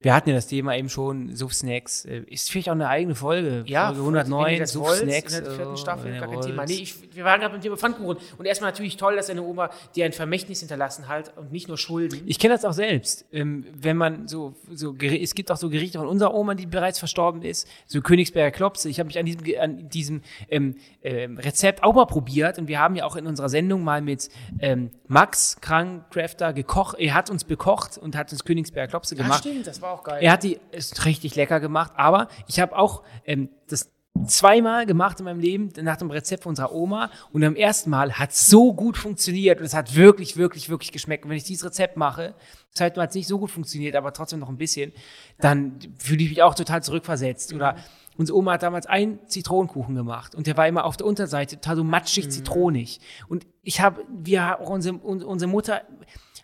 Wir 0.00 0.14
hatten 0.14 0.28
ja 0.28 0.34
das 0.34 0.46
Thema 0.46 0.76
eben 0.76 0.88
schon, 0.88 1.34
Suff-Snacks. 1.34 2.04
Äh, 2.04 2.24
Ist 2.26 2.50
vielleicht 2.50 2.68
auch 2.68 2.74
eine 2.74 2.88
eigene 2.88 3.14
Folge. 3.14 3.64
Ja, 3.66 3.86
Folge 3.86 4.06
wenn 4.06 4.14
ihr 4.14 4.20
109, 4.20 4.58
das 4.58 4.78
wollt, 4.78 4.98
Suff-Snacks. 4.98 5.38
In 5.38 5.44
der 5.44 5.52
vierten 5.52 5.74
äh, 5.74 5.76
Staffel, 5.76 6.12
ihr 6.12 6.20
gar 6.20 6.28
kein. 6.28 6.40
Thema. 6.42 6.66
Nee, 6.66 6.74
ich, 6.74 7.14
wir 7.14 7.24
waren 7.24 7.40
gerade 7.40 7.52
beim 7.52 7.62
Thema 7.62 7.76
Pfannkuchen. 7.76 8.18
Und 8.36 8.44
erstmal 8.46 8.70
natürlich 8.70 8.96
toll, 8.96 9.16
dass 9.16 9.28
deine 9.28 9.42
Oma 9.42 9.70
dir 9.94 10.04
ein 10.04 10.12
Vermächtnis 10.12 10.60
hinterlassen 10.60 11.08
hat 11.08 11.36
und 11.36 11.52
nicht 11.52 11.68
nur 11.68 11.78
Schulden. 11.78 12.22
Ich 12.26 12.38
kenne 12.38 12.54
das 12.54 12.64
auch 12.64 12.72
selbst. 12.72 13.24
Ähm, 13.32 13.64
wenn 13.74 13.96
man 13.96 14.28
so, 14.28 14.54
so, 14.70 14.94
es 15.00 15.34
gibt 15.34 15.50
auch 15.50 15.56
so 15.56 15.70
Gerichte 15.70 15.98
von 15.98 16.08
unserer 16.08 16.34
Oma, 16.34 16.54
die 16.54 16.66
bereits 16.66 16.98
verstorben 16.98 17.42
ist, 17.42 17.66
so 17.86 18.02
Königsberger 18.02 18.50
Klopse. 18.50 18.88
Ich 18.88 18.98
habe 18.98 19.06
mich 19.06 19.18
an 19.18 19.26
diesem, 19.26 19.42
an 19.60 19.88
diesem 19.88 20.22
ähm, 20.50 20.76
ähm, 21.02 21.38
Rezept 21.38 21.82
auch 21.82 21.94
mal 21.94 22.06
probiert 22.06 22.58
und 22.58 22.68
wir 22.68 22.78
haben 22.78 22.94
ja 22.94 23.04
auch 23.04 23.16
in 23.16 23.26
unserer 23.26 23.48
Sendung 23.48 23.84
mal 23.84 24.02
mit 24.02 24.28
ähm, 24.60 24.90
Max 25.08 25.56
Krankcrafter 25.60 26.52
gekocht. 26.52 26.98
Er 26.98 27.14
hat 27.14 27.30
uns 27.30 27.44
bekocht 27.44 27.98
und 27.98 28.16
hat 28.16 28.32
uns 28.32 28.44
Königsberger 28.44 28.88
Klopse 28.88 29.14
ja, 29.16 29.22
gemacht. 29.22 29.44
Stimmt, 29.64 29.76
das 29.76 29.82
war 29.82 29.92
auch 29.92 30.02
geil. 30.04 30.22
Er 30.22 30.32
hat 30.32 30.42
die 30.42 30.58
ist 30.72 31.04
richtig 31.04 31.34
lecker 31.34 31.60
gemacht, 31.60 31.92
aber 31.96 32.28
ich 32.46 32.60
habe 32.60 32.76
auch 32.76 33.02
ähm, 33.24 33.48
das 33.68 33.90
zweimal 34.26 34.86
gemacht 34.86 35.18
in 35.18 35.24
meinem 35.24 35.40
Leben 35.40 35.72
nach 35.82 35.96
dem 35.96 36.08
Rezept 36.10 36.44
von 36.44 36.50
unserer 36.50 36.72
Oma 36.72 37.10
und 37.32 37.42
am 37.42 37.56
ersten 37.56 37.90
Mal 37.90 38.12
hat 38.12 38.30
es 38.30 38.46
so 38.46 38.72
gut 38.72 38.96
funktioniert 38.96 39.58
und 39.58 39.66
es 39.66 39.74
hat 39.74 39.96
wirklich, 39.96 40.36
wirklich, 40.36 40.68
wirklich 40.68 40.92
geschmeckt. 40.92 41.24
Und 41.24 41.30
wenn 41.30 41.36
ich 41.36 41.42
dieses 41.42 41.64
Rezept 41.64 41.96
mache, 41.96 42.34
das 42.70 42.78
zweite 42.78 42.96
Mal 42.96 43.02
hat 43.02 43.10
es 43.10 43.16
nicht 43.16 43.26
so 43.26 43.40
gut 43.40 43.50
funktioniert, 43.50 43.96
aber 43.96 44.12
trotzdem 44.12 44.38
noch 44.38 44.48
ein 44.48 44.56
bisschen, 44.56 44.92
dann 45.40 45.80
fühle 45.98 46.22
ich 46.22 46.28
mich 46.28 46.42
auch 46.42 46.54
total 46.54 46.80
zurückversetzt. 46.80 47.52
Oder 47.54 47.74
unsere 48.16 48.38
Oma 48.38 48.52
hat 48.52 48.62
damals 48.62 48.86
einen 48.86 49.18
Zitronenkuchen 49.26 49.96
gemacht 49.96 50.36
und 50.36 50.46
der 50.46 50.56
war 50.56 50.68
immer 50.68 50.84
auf 50.84 50.96
der 50.96 51.08
Unterseite 51.08 51.56
total 51.56 51.76
so 51.76 51.84
matschig, 51.84 52.30
zitronig. 52.30 53.00
Und 53.26 53.48
ich 53.64 53.80
habe, 53.80 54.04
wir, 54.08 54.60
auch 54.60 54.70
unsere, 54.70 54.94
un- 55.04 55.24
unsere 55.24 55.50
Mutter 55.50 55.82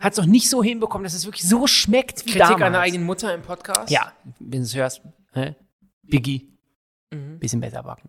hat 0.00 0.12
es 0.12 0.18
noch 0.18 0.26
nicht 0.26 0.50
so 0.50 0.62
hinbekommen, 0.62 1.04
dass 1.04 1.14
es 1.14 1.24
wirklich 1.26 1.48
so 1.48 1.66
schmeckt 1.66 2.20
wie 2.26 2.30
Kritik 2.32 2.40
damals. 2.40 2.62
an 2.62 2.72
der 2.72 2.80
eigenen 2.82 3.04
Mutter 3.06 3.32
im 3.34 3.42
Podcast. 3.42 3.90
Ja, 3.90 4.12
wenn 4.38 4.60
du 4.60 4.64
es 4.64 4.74
hörst, 4.74 5.02
hä? 5.34 5.54
Biggie, 6.02 6.48
Mhm. 7.12 7.38
bisschen 7.40 7.60
besser 7.60 7.82
backen. 7.82 8.08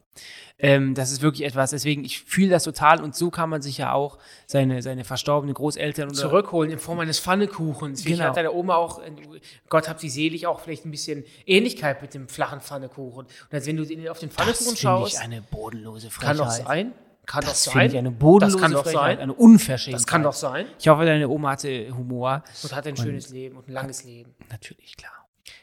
Ähm, 0.60 0.94
das 0.94 1.12
ist 1.12 1.24
wirklich 1.24 1.48
etwas, 1.48 1.72
deswegen, 1.72 2.06
ich 2.06 2.22
fühle 2.22 2.50
das 2.50 2.64
total 2.64 3.02
und 3.02 3.16
so 3.16 3.32
kann 3.32 3.50
man 3.50 3.64
sich 3.64 3.80
ja 3.80 3.94
auch 3.94 4.20
seine, 4.46 4.84
seine 4.84 5.04
verstorbenen 5.04 5.56
Großeltern 5.56 6.14
Zurückholen 6.14 6.70
in 6.72 6.78
Form 6.78 7.00
eines 7.00 7.20
Pfannekuchens. 7.20 8.06
Wie 8.06 8.12
Genau. 8.12 8.26
hat 8.26 8.38
deine 8.38 8.52
Oma 8.54 8.76
auch, 8.76 9.02
äh, 9.02 9.12
Gott 9.70 9.90
hab 9.90 10.00
sie 10.00 10.10
selig, 10.10 10.46
auch 10.46 10.60
vielleicht 10.60 10.86
ein 10.86 10.92
bisschen 10.92 11.24
Ähnlichkeit 11.48 12.02
mit 12.04 12.14
dem 12.14 12.28
flachen 12.30 12.62
Pfannekuchen. 12.62 13.26
Und 13.26 13.54
als 13.54 13.66
wenn 13.66 13.78
du 13.78 13.82
auf 14.12 14.20
den 14.20 14.30
das 14.30 14.36
Pfannekuchen 14.38 14.66
finde 14.68 14.78
schaust, 14.80 15.14
ich 15.16 15.20
eine 15.20 15.42
bodenlose 15.42 16.10
kann 16.10 16.38
Frechheit. 16.38 16.40
doch 16.40 16.52
sein. 16.52 16.92
Kann 17.32 17.46
Das 17.46 17.64
doch 17.64 17.74
sein. 17.74 17.90
ich 17.90 17.98
eine 17.98 18.12
bodenlose 18.12 18.58
das 18.58 18.62
kann 18.62 18.72
doch 18.74 18.84
Frechheit, 18.84 19.18
sein. 19.18 19.20
eine 19.20 19.34
Unverschämtheit. 19.34 20.02
Das 20.02 20.06
kann 20.06 20.22
doch 20.22 20.34
sein. 20.34 20.68
Ich 20.78 20.90
hoffe, 20.90 21.06
deine 21.06 21.30
Oma 21.30 21.52
hatte 21.52 21.96
Humor. 21.96 22.44
Und 22.62 22.76
hat 22.76 22.86
ein 22.88 22.98
schönes 22.98 23.30
Leben 23.30 23.56
und 23.56 23.70
ein 23.70 23.72
langes 23.72 24.04
Leben. 24.04 24.36
Natürlich, 24.50 24.98
klar. 24.98 25.14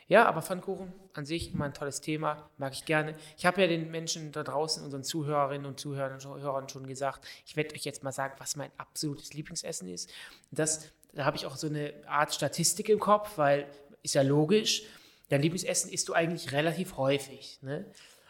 Ja, 0.07 0.24
aber 0.24 0.40
Pfannkuchen 0.40 0.94
an 1.12 1.26
sich 1.26 1.52
immer 1.52 1.66
ein 1.66 1.74
tolles 1.74 2.00
Thema, 2.00 2.48
mag 2.57 2.72
ich 2.72 2.87
gerne. 2.87 3.14
Ich 3.37 3.44
habe 3.44 3.61
ja 3.61 3.66
den 3.66 3.90
Menschen 3.90 4.33
da 4.33 4.44
draußen, 4.44 4.83
unseren 4.83 5.04
Zuhörerinnen 5.04 5.66
und 5.66 5.78
Zuhörern 5.78 6.20
schon, 6.20 6.40
Hörern 6.40 6.70
schon 6.70 6.87
gesagt, 6.87 7.28
ich 7.44 7.54
werde 7.54 7.74
euch 7.74 7.85
jetzt 7.85 8.02
mal 8.02 8.12
sagen, 8.12 8.33
was 8.38 8.57
mein 8.57 8.70
absolutes 8.78 9.35
Lieblingsessen 9.35 9.88
ist. 9.88 10.11
Das, 10.50 10.88
da 11.12 11.26
habe 11.26 11.37
ich 11.37 11.44
auch 11.44 11.57
so 11.57 11.66
eine 11.66 11.92
Art 12.07 12.33
Statistik 12.33 12.88
im 12.88 12.98
Kopf, 12.98 13.37
weil 13.37 13.66
ist 14.02 14.14
ja 14.14 14.22
logisch, 14.22 14.85
dein 15.28 15.42
Lieblingsessen 15.42 15.92
isst 15.92 16.09
du 16.09 16.14
eigentlich 16.14 16.52
relativ 16.52 16.96
häufig. 16.96 17.59
Ne? 17.61 17.85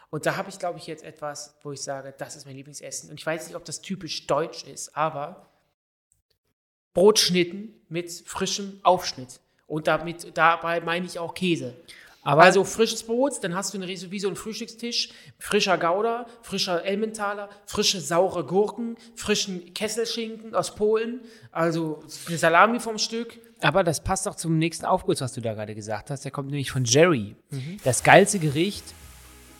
Und 0.09 0.25
da 0.25 0.37
habe 0.37 0.49
ich, 0.49 0.57
glaube 0.57 0.79
ich, 0.79 0.87
jetzt 0.87 1.03
etwas, 1.03 1.55
wo 1.61 1.71
ich 1.71 1.81
sage, 1.81 2.13
das 2.17 2.35
ist 2.35 2.45
mein 2.45 2.55
Lieblingsessen. 2.55 3.09
Und 3.09 3.19
ich 3.19 3.25
weiß 3.25 3.47
nicht, 3.47 3.55
ob 3.55 3.65
das 3.65 3.81
typisch 3.81 4.25
deutsch 4.25 4.63
ist, 4.63 4.95
aber 4.95 5.47
Brotschnitten 6.93 7.73
mit 7.89 8.11
frischem 8.25 8.79
Aufschnitt. 8.83 9.39
Und 9.67 9.87
damit, 9.87 10.35
dabei 10.35 10.81
meine 10.81 11.05
ich 11.05 11.19
auch 11.19 11.35
Käse. 11.35 11.75
Aber 12.23 12.43
also 12.43 12.63
frisches 12.63 13.03
Brot, 13.03 13.41
dann 13.43 13.55
hast 13.55 13.73
du 13.73 13.77
eine, 13.77 13.87
wie 13.87 14.19
so 14.19 14.27
einen 14.27 14.35
Frühstückstisch, 14.35 15.09
frischer 15.37 15.77
Gouda, 15.77 16.25
frischer 16.41 16.83
Emmentaler, 16.85 17.49
frische 17.65 18.01
saure 18.01 18.43
Gurken, 18.43 18.97
frischen 19.15 19.73
Kesselschinken 19.73 20.53
aus 20.53 20.75
Polen, 20.75 21.21
also 21.51 22.03
eine 22.27 22.37
Salami 22.37 22.79
vom 22.79 22.97
Stück. 22.97 23.39
Aber 23.61 23.83
das 23.83 24.03
passt 24.03 24.27
auch 24.27 24.35
zum 24.35 24.57
nächsten 24.57 24.85
Aufguss, 24.85 25.21
was 25.21 25.33
du 25.33 25.41
da 25.41 25.53
gerade 25.53 25.75
gesagt 25.75 26.09
hast. 26.09 26.25
Der 26.25 26.31
kommt 26.31 26.49
nämlich 26.49 26.71
von 26.71 26.83
Jerry. 26.83 27.35
Das 27.83 28.03
geilste 28.03 28.39
Gericht. 28.39 28.83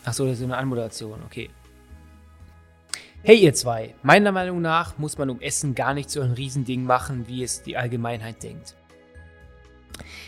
Ach 0.09 0.13
so, 0.13 0.25
das 0.25 0.39
ist 0.39 0.43
eine 0.43 0.57
Anmoderation, 0.57 1.19
okay. 1.23 1.51
Hey 3.21 3.37
ihr 3.37 3.53
zwei, 3.53 3.93
meiner 4.01 4.31
Meinung 4.31 4.59
nach 4.59 4.97
muss 4.97 5.19
man 5.19 5.29
um 5.29 5.39
Essen 5.39 5.75
gar 5.75 5.93
nicht 5.93 6.09
so 6.09 6.21
ein 6.21 6.31
Riesending 6.31 6.83
machen, 6.83 7.27
wie 7.27 7.43
es 7.43 7.61
die 7.61 7.77
Allgemeinheit 7.77 8.41
denkt. 8.41 8.75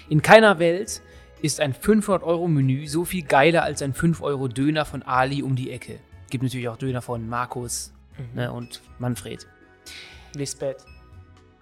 In 0.08 0.22
keiner 0.22 0.60
Welt 0.60 1.02
ist 1.41 1.60
ein 1.60 1.74
500-Euro-Menü 1.74 2.86
so 2.86 3.06
viel 3.06 3.24
geiler 3.24 3.63
als 3.63 3.82
ein 3.82 3.96
5-Euro-Döner 3.96 4.86
von 4.86 5.02
Ali 5.02 5.41
um 5.41 5.56
die 5.56 5.72
Ecke. 5.72 5.98
Gibt 6.30 6.44
natürlich 6.44 6.70
auch 6.70 6.78
Döner 6.78 7.02
von 7.02 7.28
Markus 7.28 7.91
ne, 8.36 8.54
und 8.54 8.84
Manfred. 9.00 9.48
Lisbeth. 10.36 10.86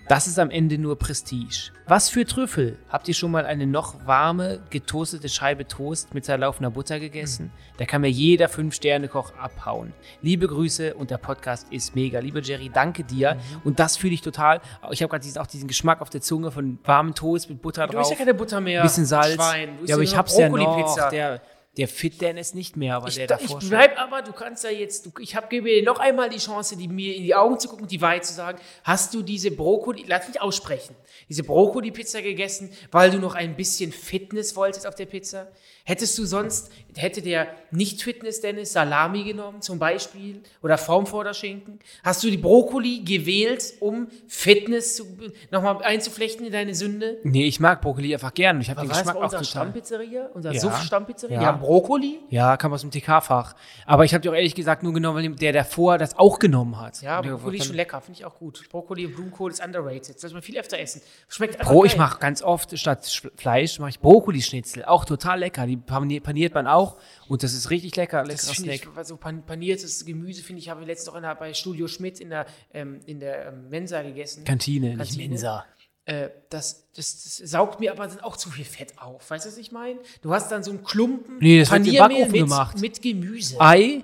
Das 0.09 0.25
ist 0.25 0.39
am 0.39 0.49
Ende 0.49 0.79
nur 0.79 0.97
Prestige. 0.97 1.69
Was 1.85 2.09
für 2.09 2.25
Trüffel? 2.25 2.79
Habt 2.89 3.07
ihr 3.07 3.13
schon 3.13 3.29
mal 3.29 3.45
eine 3.45 3.67
noch 3.67 4.07
warme, 4.07 4.59
getoastete 4.71 5.29
Scheibe 5.29 5.67
Toast 5.67 6.15
mit 6.15 6.25
zerlaufener 6.25 6.71
Butter 6.71 6.99
gegessen? 6.99 7.51
Da 7.77 7.85
kann 7.85 8.01
mir 8.01 8.09
jeder 8.09 8.47
5-Sterne-Koch 8.47 9.33
abhauen. 9.37 9.93
Liebe 10.23 10.47
Grüße 10.47 10.95
und 10.95 11.11
der 11.11 11.19
Podcast 11.19 11.67
ist 11.69 11.93
mega. 11.95 12.17
Lieber 12.21 12.41
Jerry, 12.41 12.71
danke 12.73 13.03
dir. 13.03 13.37
Und 13.63 13.79
das 13.79 13.97
fühle 13.97 14.15
ich 14.15 14.21
total. 14.21 14.61
Ich 14.89 15.03
habe 15.03 15.15
gerade 15.15 15.39
auch 15.39 15.45
diesen 15.45 15.67
Geschmack 15.67 16.01
auf 16.01 16.09
der 16.09 16.21
Zunge 16.21 16.49
von 16.49 16.79
warmem 16.85 17.13
Toast 17.13 17.47
mit 17.47 17.61
Butter 17.61 17.85
Du 17.85 17.93
drauf. 17.93 18.01
isst 18.01 18.11
ja 18.13 18.17
keine 18.17 18.33
Butter 18.33 18.59
mehr. 18.61 18.81
bisschen 18.81 19.05
Salz. 19.05 19.35
Schwein. 19.35 19.77
Du 19.79 19.85
ja, 19.85 19.93
aber 19.93 20.03
ich 20.03 20.17
hab's 20.17 20.35
ja 20.39 20.49
noch. 20.49 21.09
Der, 21.11 21.39
der 21.79 21.87
Fit, 21.87 22.21
der 22.21 22.37
ist 22.37 22.53
nicht 22.55 22.77
mehr, 22.77 22.95
aber 22.97 23.07
Ich, 23.07 23.15
der 23.15 23.27
da- 23.27 23.37
davor 23.37 23.57
ich 23.57 23.61
schon. 23.63 23.69
bleib 23.69 23.97
aber, 23.99 24.21
du 24.21 24.33
kannst 24.33 24.63
ja 24.63 24.69
jetzt, 24.69 25.05
du, 25.05 25.11
ich 25.19 25.35
hab, 25.35 25.49
gebe 25.49 25.69
dir 25.69 25.81
noch 25.83 25.99
einmal 25.99 26.29
die 26.29 26.37
Chance, 26.37 26.75
die, 26.77 26.87
mir 26.87 27.15
in 27.15 27.23
die 27.23 27.33
Augen 27.33 27.57
zu 27.59 27.67
gucken 27.69 27.83
und 27.83 27.91
die 27.91 28.01
Wahrheit 28.01 28.25
zu 28.25 28.33
sagen. 28.33 28.59
Hast 28.83 29.13
du 29.13 29.21
diese 29.23 29.49
Brokkoli, 29.51 30.03
lass 30.07 30.27
mich 30.27 30.41
aussprechen, 30.41 30.95
diese 31.29 31.43
Brokkoli-Pizza 31.43 32.21
gegessen, 32.21 32.69
weil 32.91 33.11
du 33.11 33.17
noch 33.17 33.33
ein 33.35 33.55
bisschen 33.55 33.91
Fitness 33.91 34.55
wolltest 34.55 34.85
auf 34.85 34.95
der 34.95 35.05
Pizza? 35.05 35.47
Hättest 35.85 36.15
du 36.19 36.25
sonst, 36.25 36.69
hätte 36.95 37.21
der 37.23 37.47
Nicht-Fitness-Dennis 37.71 38.73
Salami 38.73 39.23
genommen 39.23 39.61
zum 39.61 39.79
Beispiel 39.79 40.41
oder 40.61 40.77
Formvorderschinken? 40.77 41.79
Hast 42.03 42.23
du 42.23 42.29
die 42.29 42.37
Brokkoli 42.37 42.99
gewählt, 43.03 43.73
um 43.79 44.07
Fitness 44.27 44.95
zu, 44.97 45.07
nochmal 45.51 45.81
einzuflechten 45.83 46.45
in 46.45 46.51
deine 46.51 46.75
Sünde? 46.75 47.17
Nee, 47.23 47.45
ich 47.45 47.59
mag 47.59 47.81
Brokkoli 47.81 48.13
einfach 48.13 48.33
gern. 48.33 48.61
Ich 48.61 48.69
habe 48.69 48.81
den 48.81 48.89
Geschmack 48.89 49.15
auch 49.15 49.23
unsere 49.23 49.41
total. 49.41 49.45
Stammpizzeria? 49.63 50.29
Unser 50.33 50.51
Ja. 50.51 50.59
Suff-Stammpizzeria? 50.59 51.35
Ja. 51.37 51.41
Ja, 51.43 51.61
Brokkoli? 51.69 52.19
Ja, 52.29 52.57
kam 52.57 52.73
aus 52.73 52.81
dem 52.81 52.89
TK-Fach. 52.89 53.53
Aber 53.85 54.03
ich 54.03 54.13
habe 54.15 54.21
dir 54.23 54.31
auch 54.31 54.35
ehrlich 54.35 54.55
gesagt 54.55 54.81
nur 54.81 54.91
genommen, 54.91 55.23
weil 55.23 55.35
der 55.35 55.53
davor 55.53 55.97
das 55.99 56.17
auch 56.17 56.39
genommen 56.39 56.79
hat. 56.79 57.01
Ja, 57.03 57.21
Brokkoli 57.21 57.57
ist 57.59 57.67
schon 57.67 57.75
lecker, 57.75 58.01
finde 58.01 58.19
ich 58.19 58.25
auch 58.25 58.39
gut. 58.39 58.67
Brokkoli 58.71 59.05
und 59.05 59.13
Blumenkohl 59.15 59.51
ist 59.51 59.63
underrated. 59.63 60.15
Das 60.15 60.21
soll 60.21 60.31
man 60.33 60.41
viel 60.41 60.57
öfter 60.57 60.79
essen. 60.79 61.01
Schmeckt 61.27 61.59
einfach 61.59 61.71
Bro, 61.71 61.85
ich 61.85 61.95
mache 61.97 62.19
ganz 62.19 62.41
oft 62.41 62.77
statt 62.79 63.03
Sch- 63.05 63.29
Fleisch 63.35 63.77
mache 63.79 63.91
ich 63.91 63.99
Brokkolischnitzel, 63.99 64.83
auch 64.85 65.05
total 65.05 65.39
lecker. 65.39 65.67
Die 65.67 65.77
paniert, 65.77 66.53
man 66.55 66.65
auch 66.65 66.97
und 67.27 67.43
das 67.43 67.53
ist 67.53 67.69
richtig 67.69 67.95
lecker, 67.95 68.23
das 68.23 68.49
finde 68.49 68.73
ich, 68.73 68.81
Snack. 68.81 68.95
was 68.95 69.07
so 69.07 69.17
pan- 69.17 69.43
paniertes 69.45 70.03
Gemüse 70.05 70.41
finde 70.41 70.61
ich, 70.61 70.69
habe 70.69 70.81
ich 70.81 70.87
letztens 70.87 71.09
auch 71.09 71.15
in 71.17 71.21
der, 71.21 71.35
bei 71.35 71.53
Studio 71.53 71.87
Schmidt 71.87 72.19
in 72.19 72.29
der, 72.31 72.45
ähm, 72.73 72.99
in 73.05 73.19
der 73.19 73.49
ähm, 73.49 73.69
Mensa 73.69 74.01
gegessen. 74.01 74.43
Kantine, 74.43 74.87
nicht 74.89 74.97
Kantine. 74.97 75.27
Mensa. 75.29 75.65
Äh, 76.09 76.29
das, 76.49 76.87
das, 76.95 77.23
das 77.23 77.37
saugt 77.51 77.79
mir 77.79 77.91
aber 77.91 78.07
dann 78.07 78.19
auch 78.21 78.35
zu 78.35 78.49
viel 78.49 78.65
Fett 78.65 78.93
auf. 78.99 79.29
Weißt 79.29 79.45
du, 79.45 79.49
was 79.49 79.57
ich 79.57 79.71
meine? 79.71 79.99
Du 80.21 80.33
hast 80.33 80.51
dann 80.51 80.63
so 80.63 80.71
einen 80.71 80.83
Klumpen 80.83 81.37
Nee, 81.39 81.59
das 81.59 81.69
Paniermehl 81.69 82.25
mit, 82.25 82.33
gemacht. 82.41 82.79
mit 82.79 83.01
Gemüse. 83.01 83.57
Ei, 83.59 84.03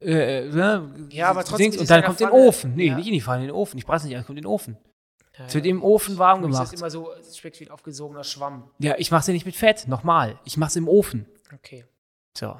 äh, 0.00 0.42
ne, 0.48 1.08
Ja, 1.10 1.30
aber 1.30 1.44
trotzdem 1.44 1.72
ist 1.72 1.78
und 1.80 1.88
dann 1.88 2.04
kommt 2.04 2.20
in 2.20 2.26
den 2.26 2.30
Pfanne. 2.32 2.46
Ofen. 2.48 2.74
Nee, 2.74 2.88
Ja. 2.88 2.96
nicht 2.96 3.06
in 3.06 3.14
die 3.14 3.20
Pfanne, 3.22 3.42
in 3.42 3.48
den 3.48 3.56
Ofen. 3.56 3.78
Ich 3.78 3.86
brauche 3.86 4.04
nicht, 4.06 4.14
es 4.14 4.26
kommt 4.26 4.38
in 4.38 4.42
den 4.44 4.50
Ofen. 4.50 4.76
Ja, 5.38 5.46
Es 5.46 5.54
wird 5.54 5.64
im 5.66 5.82
Ofen 5.82 6.18
warm 6.18 6.40
ist 6.40 6.46
gemacht. 6.46 6.72
das 6.72 6.78
immer 6.78 6.90
so, 6.90 7.12
es 7.12 7.36
schmeckt 7.38 7.58
wie 7.60 7.64
ein 7.66 7.70
aufgesogener 7.70 8.24
Schwamm. 8.24 8.70
Ja, 8.78 8.94
ich 8.98 9.10
mache 9.10 9.20
es 9.22 9.26
ja 9.26 9.32
nicht 9.32 9.46
mit 9.46 9.56
Fett, 9.56 9.88
nochmal. 9.88 10.38
Ich 10.44 10.56
mache 10.58 10.68
es 10.70 10.76
im 10.76 10.88
Ofen. 10.88 11.26
Okay. 11.54 11.84
So. 12.36 12.54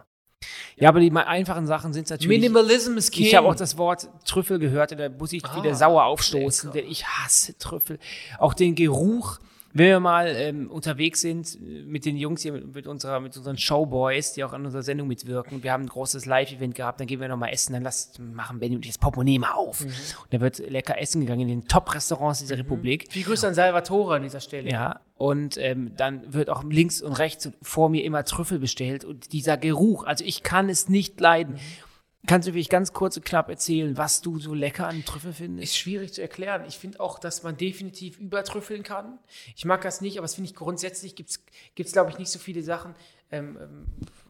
Ja, 0.77 0.91
aber 0.91 1.01
die 1.01 1.11
einfachen 1.11 1.67
Sachen 1.67 1.93
sind 1.93 2.11
natürlich. 2.11 2.29
Minimalism 2.41 2.97
ist 2.99 3.11
King. 3.11 3.25
Ich 3.27 3.35
habe 3.35 3.49
auch 3.49 3.55
das 3.55 3.79
Wort 3.79 4.09
Trüffel 4.27 4.59
gehört 4.59 4.93
und 4.93 4.99
da 4.99 5.09
muss 5.09 5.33
ich 5.33 5.45
Ah, 5.45 5.57
wieder 5.57 5.75
sauer 5.75 6.05
aufstoßen, 6.05 6.71
lecker. 6.71 6.83
denn 6.83 6.91
ich 6.91 7.07
hasse 7.07 7.57
Trüffel. 7.59 7.99
Auch 8.39 8.53
den 8.55 8.75
Geruch, 8.75 9.39
wenn 9.79 9.89
wir 9.89 10.01
mal 10.01 10.29
ähm, 10.29 10.71
unterwegs 10.71 11.21
sind 11.21 11.59
äh, 11.61 11.83
mit 11.85 12.05
den 12.05 12.17
Jungs 12.17 12.43
hier, 12.43 12.53
mit, 12.53 12.75
mit, 12.75 12.87
unserer, 12.87 13.21
mit 13.21 13.37
unseren 13.37 13.59
Showboys, 13.59 14.33
die 14.33 14.45
auch 14.45 14.53
an 14.53 14.65
unserer 14.65 14.83
Sendung 14.83 15.09
mitwirken, 15.09 15.63
wir 15.63 15.73
haben 15.73 15.85
ein 15.85 15.89
großes 15.89 16.27
Live-Event 16.27 16.75
gehabt, 16.75 17.01
dann 17.01 17.07
gehen 17.07 17.21
wir 17.21 17.29
nochmal 17.29 17.53
essen, 17.53 17.75
dann 17.75 17.83
lass, 17.83 18.13
machen 18.19 18.59
Benny 18.59 18.77
und 18.77 18.85
ich 18.85 18.93
das 18.93 18.99
Portemonnaie 18.99 19.39
mal 19.39 19.53
auf. 19.53 19.81
Mhm. 19.81 19.89
Und 19.89 20.33
da 20.33 20.41
wird 20.41 20.59
lecker 20.59 20.99
essen 21.01 21.21
gegangen 21.21 21.43
in 21.43 21.49
den 21.49 21.69
Top-Restaurants 21.69 22.41
dieser 22.41 22.57
mhm. 22.57 22.63
Republik. 22.63 23.07
Viel 23.11 23.25
Grüße 23.25 23.47
an 23.47 23.55
Salvatore 23.55 24.17
an 24.17 24.23
dieser 24.23 24.41
Stelle. 24.41 24.71
Ja, 24.71 25.01
und 25.19 25.57
ähm, 25.57 25.93
dann 25.97 26.33
wird 26.33 26.51
auch 26.51 26.63
links 26.65 27.01
und 27.01 27.13
rechts 27.13 27.51
vor 27.63 27.89
mir 27.89 28.05
immer 28.05 28.25
Trüffel 28.25 28.59
bestellt 28.59 29.05
und 29.05 29.33
dieser 29.33 29.57
Geruch, 29.57 30.05
also 30.05 30.25
ich 30.25 30.43
kann 30.43 30.69
es 30.69 30.89
nicht 30.89 31.21
leiden. 31.21 31.55
Mhm. 31.55 31.86
Kannst 32.27 32.49
du 32.49 32.53
wirklich 32.53 32.69
ganz 32.69 32.93
kurz 32.93 33.17
und 33.17 33.25
knapp 33.25 33.49
erzählen, 33.49 33.97
was 33.97 34.21
du 34.21 34.39
so 34.39 34.55
lecker 34.55 34.89
an 34.89 35.05
Trüffel 35.05 35.33
findest? 35.33 35.73
Ist 35.73 35.79
schwierig 35.79 36.13
zu 36.13 36.23
erklären. 36.23 36.65
Ich 36.67 36.79
finde 36.79 37.01
auch, 37.01 37.19
dass 37.19 37.43
man 37.43 37.57
definitiv 37.57 38.19
übertrüffeln 38.19 38.83
kann. 38.83 39.19
Ich 39.55 39.65
mag 39.65 39.83
das 39.83 40.01
nicht, 40.01 40.19
aber 40.19 40.25
es 40.25 40.35
finde 40.35 40.51
ich 40.51 40.57
grundsätzlich 40.57 41.15
gibt 41.15 41.31
es, 41.31 41.93
glaube 41.93 42.11
ich, 42.11 42.19
nicht 42.19 42.31
so 42.31 42.39
viele 42.39 42.63
Sachen. 42.63 42.95
Ähm, 43.31 43.59
ähm, 43.61 43.87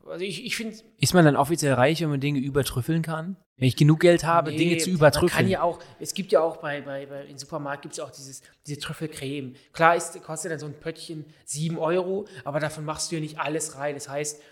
also 0.08 0.24
ich, 0.24 0.44
ich 0.44 0.56
finde. 0.56 0.76
Ist 1.00 1.14
man 1.14 1.24
dann 1.24 1.36
offiziell 1.36 1.74
reich, 1.74 2.00
wenn 2.00 2.10
man 2.10 2.20
Dinge 2.20 2.38
übertrüffeln 2.38 3.02
kann? 3.02 3.36
Wenn 3.58 3.68
ich 3.68 3.76
genug 3.76 4.00
Geld 4.00 4.24
habe, 4.24 4.50
nee, 4.50 4.58
Dinge 4.58 4.76
zu 4.76 4.90
übertrüffeln. 4.90 5.30
Man 5.30 5.44
kann 5.44 5.48
ja 5.48 5.62
auch, 5.62 5.80
es 5.98 6.12
gibt 6.12 6.30
ja 6.30 6.40
auch 6.40 6.58
bei, 6.58 6.82
bei, 6.82 7.06
bei 7.06 7.24
im 7.24 7.38
Supermarkt 7.38 7.82
gibt 7.82 7.94
es 7.94 8.00
auch 8.00 8.10
dieses, 8.10 8.42
diese 8.66 8.78
Trüffelcreme. 8.78 9.54
Klar 9.72 9.96
ist, 9.96 10.22
kostet 10.22 10.52
dann 10.52 10.58
so 10.58 10.66
ein 10.66 10.74
Pöttchen 10.74 11.24
7 11.46 11.78
Euro, 11.78 12.26
aber 12.44 12.60
davon 12.60 12.84
machst 12.84 13.10
du 13.10 13.16
ja 13.16 13.22
nicht 13.22 13.38
alles 13.38 13.76
rein. 13.76 13.94
Das 13.94 14.10
heißt, 14.10 14.42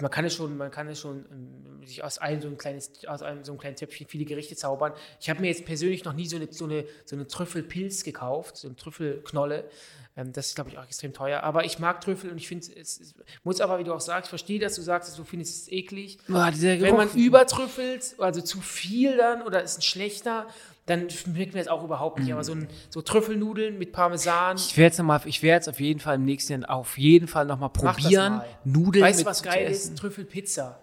man 0.00 0.10
kann 0.10 0.24
es 0.24 0.34
schon, 0.34 0.56
man 0.56 0.70
kann 0.70 0.88
es 0.88 1.00
schon 1.00 1.26
ähm, 1.30 1.86
sich 1.86 2.02
aus 2.02 2.18
einem 2.18 2.40
so 2.40 2.48
ein 2.48 2.56
kleines, 2.56 2.90
aus 3.06 3.22
einem 3.22 3.44
so 3.44 3.52
einem 3.52 3.60
kleinen 3.60 3.76
Töpfchen 3.76 4.06
viele 4.06 4.24
Gerichte 4.24 4.56
zaubern. 4.56 4.92
Ich 5.20 5.28
habe 5.28 5.40
mir 5.40 5.48
jetzt 5.48 5.66
persönlich 5.66 6.04
noch 6.04 6.14
nie 6.14 6.26
so 6.26 6.36
eine, 6.36 6.50
so 6.50 6.64
eine, 6.64 6.86
so 7.04 7.16
eine 7.16 7.26
Trüffelpilz 7.26 8.04
gekauft, 8.04 8.56
so 8.56 8.68
eine 8.68 8.76
Trüffelknolle. 8.76 9.68
Ähm, 10.16 10.32
das 10.32 10.48
ist, 10.48 10.54
glaube 10.54 10.70
ich, 10.70 10.78
auch 10.78 10.84
extrem 10.84 11.12
teuer. 11.12 11.42
Aber 11.42 11.64
ich 11.64 11.78
mag 11.78 12.00
Trüffel 12.00 12.30
und 12.30 12.36
ich 12.36 12.48
finde, 12.48 12.66
es, 12.78 13.00
es, 13.00 13.14
muss 13.44 13.60
aber, 13.60 13.78
wie 13.78 13.84
du 13.84 13.92
auch 13.92 14.00
sagst, 14.00 14.26
ich 14.26 14.30
verstehe, 14.30 14.58
dass 14.58 14.74
du 14.74 14.82
sagst, 14.82 15.10
dass 15.10 15.16
du 15.16 15.24
findest 15.24 15.62
es 15.62 15.72
eklig. 15.72 16.18
Boah, 16.28 16.50
Wenn 16.54 16.96
man 16.96 17.10
übertrüffelt, 17.14 18.14
also 18.18 18.40
zu 18.40 18.60
viel 18.60 19.16
dann 19.16 19.42
oder 19.42 19.62
ist 19.62 19.78
ein 19.78 19.82
schlechter, 19.82 20.46
dann 20.92 21.10
schmeckt 21.10 21.54
mir 21.54 21.60
das 21.60 21.68
auch 21.68 21.82
überhaupt 21.84 22.18
nicht. 22.18 22.28
Mm. 22.28 22.32
Aber 22.32 22.44
so, 22.44 22.52
ein, 22.52 22.68
so 22.90 23.02
Trüffelnudeln 23.02 23.78
mit 23.78 23.92
Parmesan. 23.92 24.56
Ich 24.56 24.76
werde 24.76 25.02
es 25.02 25.26
ich 25.26 25.42
werde 25.42 25.70
auf 25.70 25.80
jeden 25.80 26.00
Fall 26.00 26.16
im 26.16 26.24
nächsten 26.24 26.62
Jahr 26.62 26.70
auf 26.70 26.98
jeden 26.98 27.28
Fall 27.28 27.46
nochmal 27.46 27.70
probieren. 27.70 28.38
Mal. 28.38 28.48
Nudeln. 28.64 29.04
Weißt 29.04 29.22
du, 29.22 29.26
was 29.26 29.42
geil 29.42 29.70
ist? 29.70 29.96
Trüffelpizza. 29.96 30.78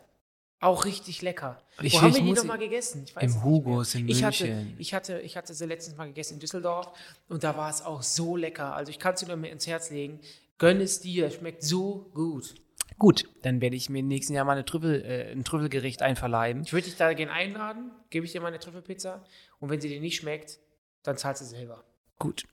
Auch 0.61 0.83
richtig 0.83 1.21
lecker. 1.21 1.61
Ich 1.81 1.93
Wo 1.93 2.01
haben 2.01 2.13
wir 2.13 2.21
die 2.21 2.33
noch 2.33 2.43
mal 2.43 2.57
gegessen? 2.57 3.05
Im 3.21 3.43
Hugos 3.43 3.95
in 3.95 4.09
ich 4.09 4.21
München. 4.21 4.49
Hatte, 4.49 4.67
ich, 4.77 4.93
hatte, 4.93 5.19
ich 5.21 5.37
hatte 5.37 5.53
sie 5.53 5.65
letztens 5.65 5.95
mal 5.97 6.07
gegessen 6.07 6.33
in 6.33 6.39
Düsseldorf 6.41 6.91
und 7.29 7.45
da 7.45 7.55
war 7.55 7.69
es 7.69 7.81
auch 7.81 8.03
so 8.03 8.35
lecker. 8.35 8.75
Also 8.75 8.89
ich 8.89 8.99
kann 8.99 9.13
es 9.13 9.21
dir 9.21 9.33
nur 9.33 9.47
ins 9.47 9.67
Herz 9.67 9.89
legen. 9.89 10.19
Gönn 10.57 10.81
es 10.81 10.99
dir, 10.99 11.31
schmeckt 11.31 11.63
so 11.63 12.09
gut. 12.13 12.55
Gut, 12.99 13.23
dann 13.43 13.61
werde 13.61 13.77
ich 13.77 13.89
mir 13.89 13.99
im 13.99 14.07
nächsten 14.07 14.33
Jahr 14.33 14.43
mal 14.43 14.51
eine 14.51 14.65
Trüffel, 14.65 15.03
äh, 15.03 15.31
ein 15.31 15.45
Trüffelgericht 15.45 16.01
einverleiben. 16.01 16.63
Ich 16.63 16.73
würde 16.73 16.85
dich 16.85 16.97
da 16.97 17.13
gerne 17.13 17.31
einladen, 17.31 17.91
gebe 18.09 18.25
ich 18.25 18.33
dir 18.33 18.41
mal 18.41 18.49
eine 18.49 18.59
Trüffelpizza 18.59 19.23
und 19.59 19.69
wenn 19.69 19.79
sie 19.79 19.87
dir 19.87 20.01
nicht 20.01 20.17
schmeckt, 20.17 20.59
dann 21.03 21.17
zahlst 21.17 21.41
du 21.41 21.45
selber. 21.45 21.83
Gut. 22.19 22.43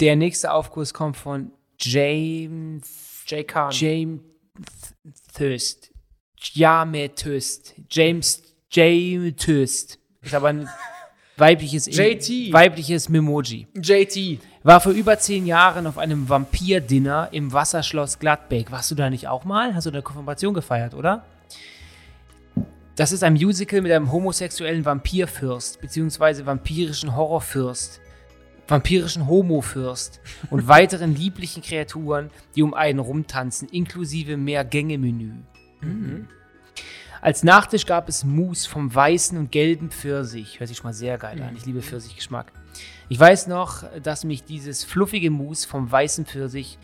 Der 0.00 0.16
nächste 0.16 0.52
Aufkurs 0.52 0.94
kommt 0.94 1.18
von 1.18 1.52
James 1.78 3.22
J. 3.26 3.46
Kahn. 3.46 3.70
James 3.70 4.22
Thirst. 5.36 5.92
James 6.38 7.12
James 7.90 8.42
James 8.70 9.36
Thirst. 9.36 9.98
Ist 10.22 10.34
aber 10.34 10.48
ein 10.48 10.68
weibliches, 11.36 11.86
JT. 11.86 12.52
weibliches 12.52 13.08
Memoji. 13.08 13.66
JT. 13.74 14.40
War 14.62 14.80
vor 14.80 14.92
über 14.92 15.18
zehn 15.18 15.46
Jahren 15.46 15.86
auf 15.86 15.98
einem 15.98 16.28
Vampir-Dinner 16.28 17.30
im 17.32 17.52
Wasserschloss 17.52 18.18
Gladbeck. 18.18 18.70
Warst 18.70 18.90
du 18.90 18.94
da 18.94 19.10
nicht 19.10 19.26
auch 19.26 19.44
mal? 19.44 19.74
Hast 19.74 19.86
du 19.86 19.90
eine 19.90 20.02
Konfirmation 20.02 20.54
gefeiert, 20.54 20.94
oder? 20.94 21.24
Das 22.94 23.10
ist 23.10 23.24
ein 23.24 23.32
Musical 23.32 23.80
mit 23.80 23.90
einem 23.90 24.12
homosexuellen 24.12 24.84
Vampirfürst, 24.84 25.80
beziehungsweise 25.80 26.44
vampirischen 26.44 27.16
Horrorfürst, 27.16 28.00
vampirischen 28.68 29.26
Homofürst 29.26 30.20
und 30.50 30.68
weiteren 30.68 31.16
lieblichen 31.16 31.62
Kreaturen, 31.62 32.30
die 32.54 32.62
um 32.62 32.74
einen 32.74 32.98
rumtanzen, 32.98 33.68
inklusive 33.68 34.36
mehr 34.36 34.64
Gänge-Menü. 34.64 35.32
Mhm. 35.80 36.28
Als 37.22 37.44
Nachtisch 37.44 37.86
gab 37.86 38.08
es 38.08 38.24
Mousse 38.24 38.68
vom 38.68 38.92
weißen 38.92 39.38
und 39.38 39.52
gelben 39.52 39.92
Pfirsich. 39.92 40.58
Hört 40.58 40.66
sich 40.66 40.78
schon 40.78 40.88
mal 40.88 40.92
sehr 40.92 41.18
geil 41.18 41.40
an. 41.40 41.54
Ich 41.56 41.64
liebe 41.64 41.78
mhm. 41.78 41.84
Pfirsichgeschmack. 41.84 42.52
Ich 43.08 43.18
weiß 43.18 43.46
noch, 43.46 43.84
dass 44.02 44.24
mich 44.24 44.42
dieses 44.42 44.82
fluffige 44.82 45.30
Mousse 45.30 45.68
vom 45.68 45.90
weißen 45.90 46.26
Pfirsich 46.26 46.78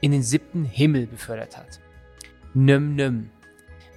in 0.00 0.12
den 0.12 0.22
siebten 0.22 0.64
Himmel 0.64 1.08
befördert 1.08 1.56
hat. 1.56 1.80
Nöm 2.54 2.94
nöm. 2.94 3.30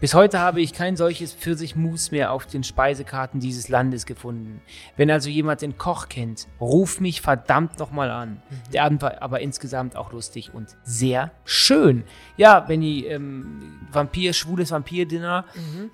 Bis 0.03 0.15
heute 0.15 0.39
habe 0.41 0.59
ich 0.59 0.73
kein 0.73 0.97
solches 0.97 1.31
Pfirsichmus 1.31 2.11
mehr 2.11 2.33
auf 2.33 2.45
den 2.45 2.65
Speisekarten 2.65 3.39
dieses 3.39 3.69
Landes 3.69 4.05
gefunden. 4.05 4.61
Wenn 4.97 5.09
also 5.09 5.29
jemand 5.29 5.61
den 5.61 5.77
Koch 5.77 6.09
kennt, 6.09 6.49
ruf 6.59 6.99
mich 6.99 7.21
verdammt 7.21 7.79
nochmal 7.79 8.11
an. 8.11 8.31
Mhm. 8.49 8.71
Der 8.73 8.83
Abend 8.83 9.01
war 9.01 9.21
aber 9.21 9.39
insgesamt 9.39 9.95
auch 9.95 10.11
lustig 10.11 10.53
und 10.53 10.75
sehr 10.83 11.31
schön. 11.45 12.03
Ja, 12.35 12.59
Benny, 12.59 13.05
ähm, 13.05 13.79
Vampir, 13.93 14.33
schwules 14.33 14.71
Vampir-Dinner. 14.71 15.45
Mhm. 15.55 15.89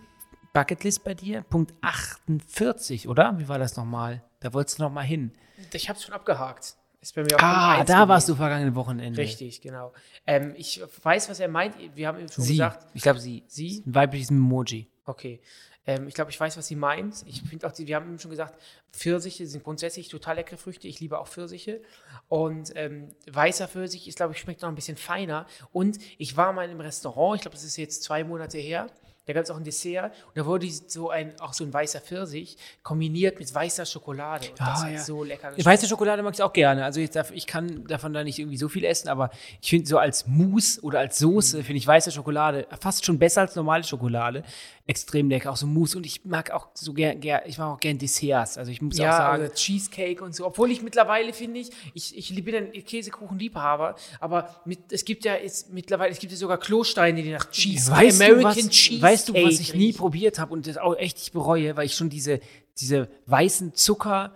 Bucketlist 0.53 1.03
bei 1.03 1.13
dir? 1.13 1.43
Punkt 1.43 1.75
48, 1.81 3.07
oder? 3.07 3.37
Wie 3.37 3.47
war 3.47 3.59
das 3.59 3.77
nochmal? 3.77 4.23
Da 4.39 4.55
wolltest 4.55 4.79
du 4.79 4.83
nochmal 4.85 5.05
hin. 5.05 5.33
Ich 5.71 5.87
habe 5.87 5.99
es 5.99 6.03
schon 6.03 6.15
abgehakt. 6.15 6.78
Ist 7.01 7.15
bei 7.15 7.23
mir 7.23 7.35
auch 7.35 7.41
ah, 7.41 7.83
da 7.85 8.07
warst 8.07 8.27
du 8.27 8.35
vergangene 8.35 8.75
Wochenende. 8.75 9.21
Richtig, 9.21 9.61
genau. 9.61 9.93
Ähm, 10.27 10.53
ich 10.57 10.81
weiß, 11.01 11.29
was 11.29 11.39
er 11.39 11.47
meint. 11.47 11.75
Wir 11.95 12.07
haben 12.07 12.19
ihm 12.19 12.27
schon 12.27 12.43
sie. 12.43 12.53
gesagt. 12.53 12.87
Ich 12.93 13.03
glaube, 13.03 13.19
sie. 13.19 13.43
Sie? 13.47 13.83
Ein 13.85 13.95
weibliches 13.95 14.29
Emoji. 14.31 14.89
Okay. 15.05 15.39
Ähm, 15.85 16.07
ich 16.07 16.13
glaube, 16.13 16.29
ich 16.29 16.39
weiß, 16.39 16.57
was 16.57 16.67
sie 16.67 16.75
meint. 16.75 17.23
Ich 17.25 17.41
finde 17.41 17.65
auch, 17.65 17.73
wir 17.75 17.95
haben 17.95 18.11
ihm 18.11 18.19
schon 18.19 18.31
gesagt, 18.31 18.61
Pfirsiche 18.91 19.47
sind 19.47 19.63
grundsätzlich 19.63 20.09
total 20.09 20.35
leckere 20.35 20.57
Früchte. 20.57 20.87
Ich 20.87 20.99
liebe 20.99 21.17
auch 21.19 21.27
Pfirsiche. 21.27 21.81
Und 22.27 22.73
ähm, 22.75 23.09
weißer 23.31 23.67
Pfirsich 23.69 24.07
ist, 24.07 24.17
glaube 24.17 24.33
ich, 24.33 24.39
schmeckt 24.39 24.61
noch 24.61 24.69
ein 24.69 24.75
bisschen 24.75 24.97
feiner. 24.97 25.47
Und 25.71 25.97
ich 26.17 26.35
war 26.35 26.51
mal 26.51 26.67
einem 26.67 26.81
Restaurant, 26.81 27.37
ich 27.37 27.41
glaube, 27.41 27.55
das 27.55 27.63
ist 27.63 27.77
jetzt 27.77 28.03
zwei 28.03 28.25
Monate 28.25 28.57
her. 28.57 28.87
Da 29.29 29.33
gab 29.33 29.43
es 29.43 29.51
auch 29.51 29.57
ein 29.57 29.63
Dessert 29.63 30.11
und 30.25 30.37
da 30.37 30.43
wurde 30.43 30.67
so 30.67 31.11
ein, 31.11 31.39
auch 31.39 31.53
so 31.53 31.63
ein 31.63 31.71
weißer 31.71 32.01
Pfirsich 32.01 32.57
kombiniert 32.81 33.37
mit 33.37 33.53
weißer 33.53 33.85
Schokolade. 33.85 34.49
Und 34.49 34.59
das 34.59 34.81
ah, 34.81 34.89
ja. 34.89 34.99
so 34.99 35.23
lecker 35.23 35.49
geschmeckt. 35.49 35.67
Weiße 35.67 35.87
Schokolade 35.87 36.23
mag 36.23 36.33
ich 36.33 36.41
auch 36.41 36.51
gerne. 36.51 36.83
Also 36.83 36.99
ich, 36.99 37.11
darf, 37.11 37.29
ich 37.29 37.45
kann 37.45 37.85
davon 37.85 38.11
da 38.11 38.23
nicht 38.23 38.39
irgendwie 38.39 38.57
so 38.57 38.69
viel 38.69 38.83
essen, 38.83 39.07
aber 39.07 39.29
ich 39.61 39.69
finde 39.69 39.87
so 39.87 39.99
als 39.99 40.25
Mousse 40.25 40.81
oder 40.81 40.97
als 40.97 41.19
Soße 41.19 41.59
mhm. 41.59 41.63
finde 41.63 41.77
ich 41.77 41.85
weiße 41.85 42.11
Schokolade 42.11 42.65
fast 42.79 43.05
schon 43.05 43.19
besser 43.19 43.41
als 43.41 43.55
normale 43.55 43.83
Schokolade 43.83 44.41
extrem 44.89 45.29
lecker, 45.29 45.51
auch 45.51 45.55
so 45.55 45.67
Mousse 45.67 45.97
und 45.97 46.05
ich 46.07 46.25
mag 46.25 46.49
auch 46.49 46.69
so 46.73 46.93
gern, 46.93 47.19
ger, 47.19 47.45
ich 47.45 47.59
mag 47.59 47.75
auch 47.75 47.79
gern 47.79 47.99
Desserts, 47.99 48.57
also 48.57 48.71
ich 48.71 48.81
muss 48.81 48.97
ja, 48.97 49.11
auch 49.11 49.17
sagen. 49.17 49.43
Also 49.43 49.53
Cheesecake 49.53 50.23
und 50.23 50.33
so, 50.33 50.47
obwohl 50.47 50.71
ich 50.71 50.81
mittlerweile 50.81 51.31
finde 51.31 51.59
ich, 51.59 51.69
ich, 51.93 52.17
ich 52.17 52.43
bin 52.43 52.55
ein 52.55 52.71
Käsekuchenliebhaber, 52.71 53.95
aber 54.19 54.61
mit, 54.65 54.91
es 54.91 55.05
gibt 55.05 55.25
ja 55.25 55.35
jetzt 55.35 55.71
mittlerweile, 55.71 56.11
es 56.11 56.17
gibt 56.17 56.31
ja 56.31 56.39
sogar 56.39 56.57
Klosteine, 56.57 57.21
die 57.21 57.29
nach 57.29 57.51
Cheesecake, 57.51 58.01
weißt 58.01 58.19
American 58.19 58.41
du, 58.41 58.47
was, 58.47 58.69
Cheesecake. 58.69 59.01
Weißt 59.03 59.29
du, 59.29 59.33
was 59.35 59.59
ich 59.59 59.75
nie 59.75 59.93
probiert 59.93 60.39
habe 60.39 60.53
und 60.53 60.65
das 60.65 60.77
auch 60.77 60.97
echt 60.97 61.17
nicht 61.17 61.33
bereue, 61.33 61.77
weil 61.77 61.85
ich 61.85 61.93
schon 61.93 62.09
diese, 62.09 62.39
diese 62.79 63.09
weißen 63.27 63.75
Zucker, 63.75 64.33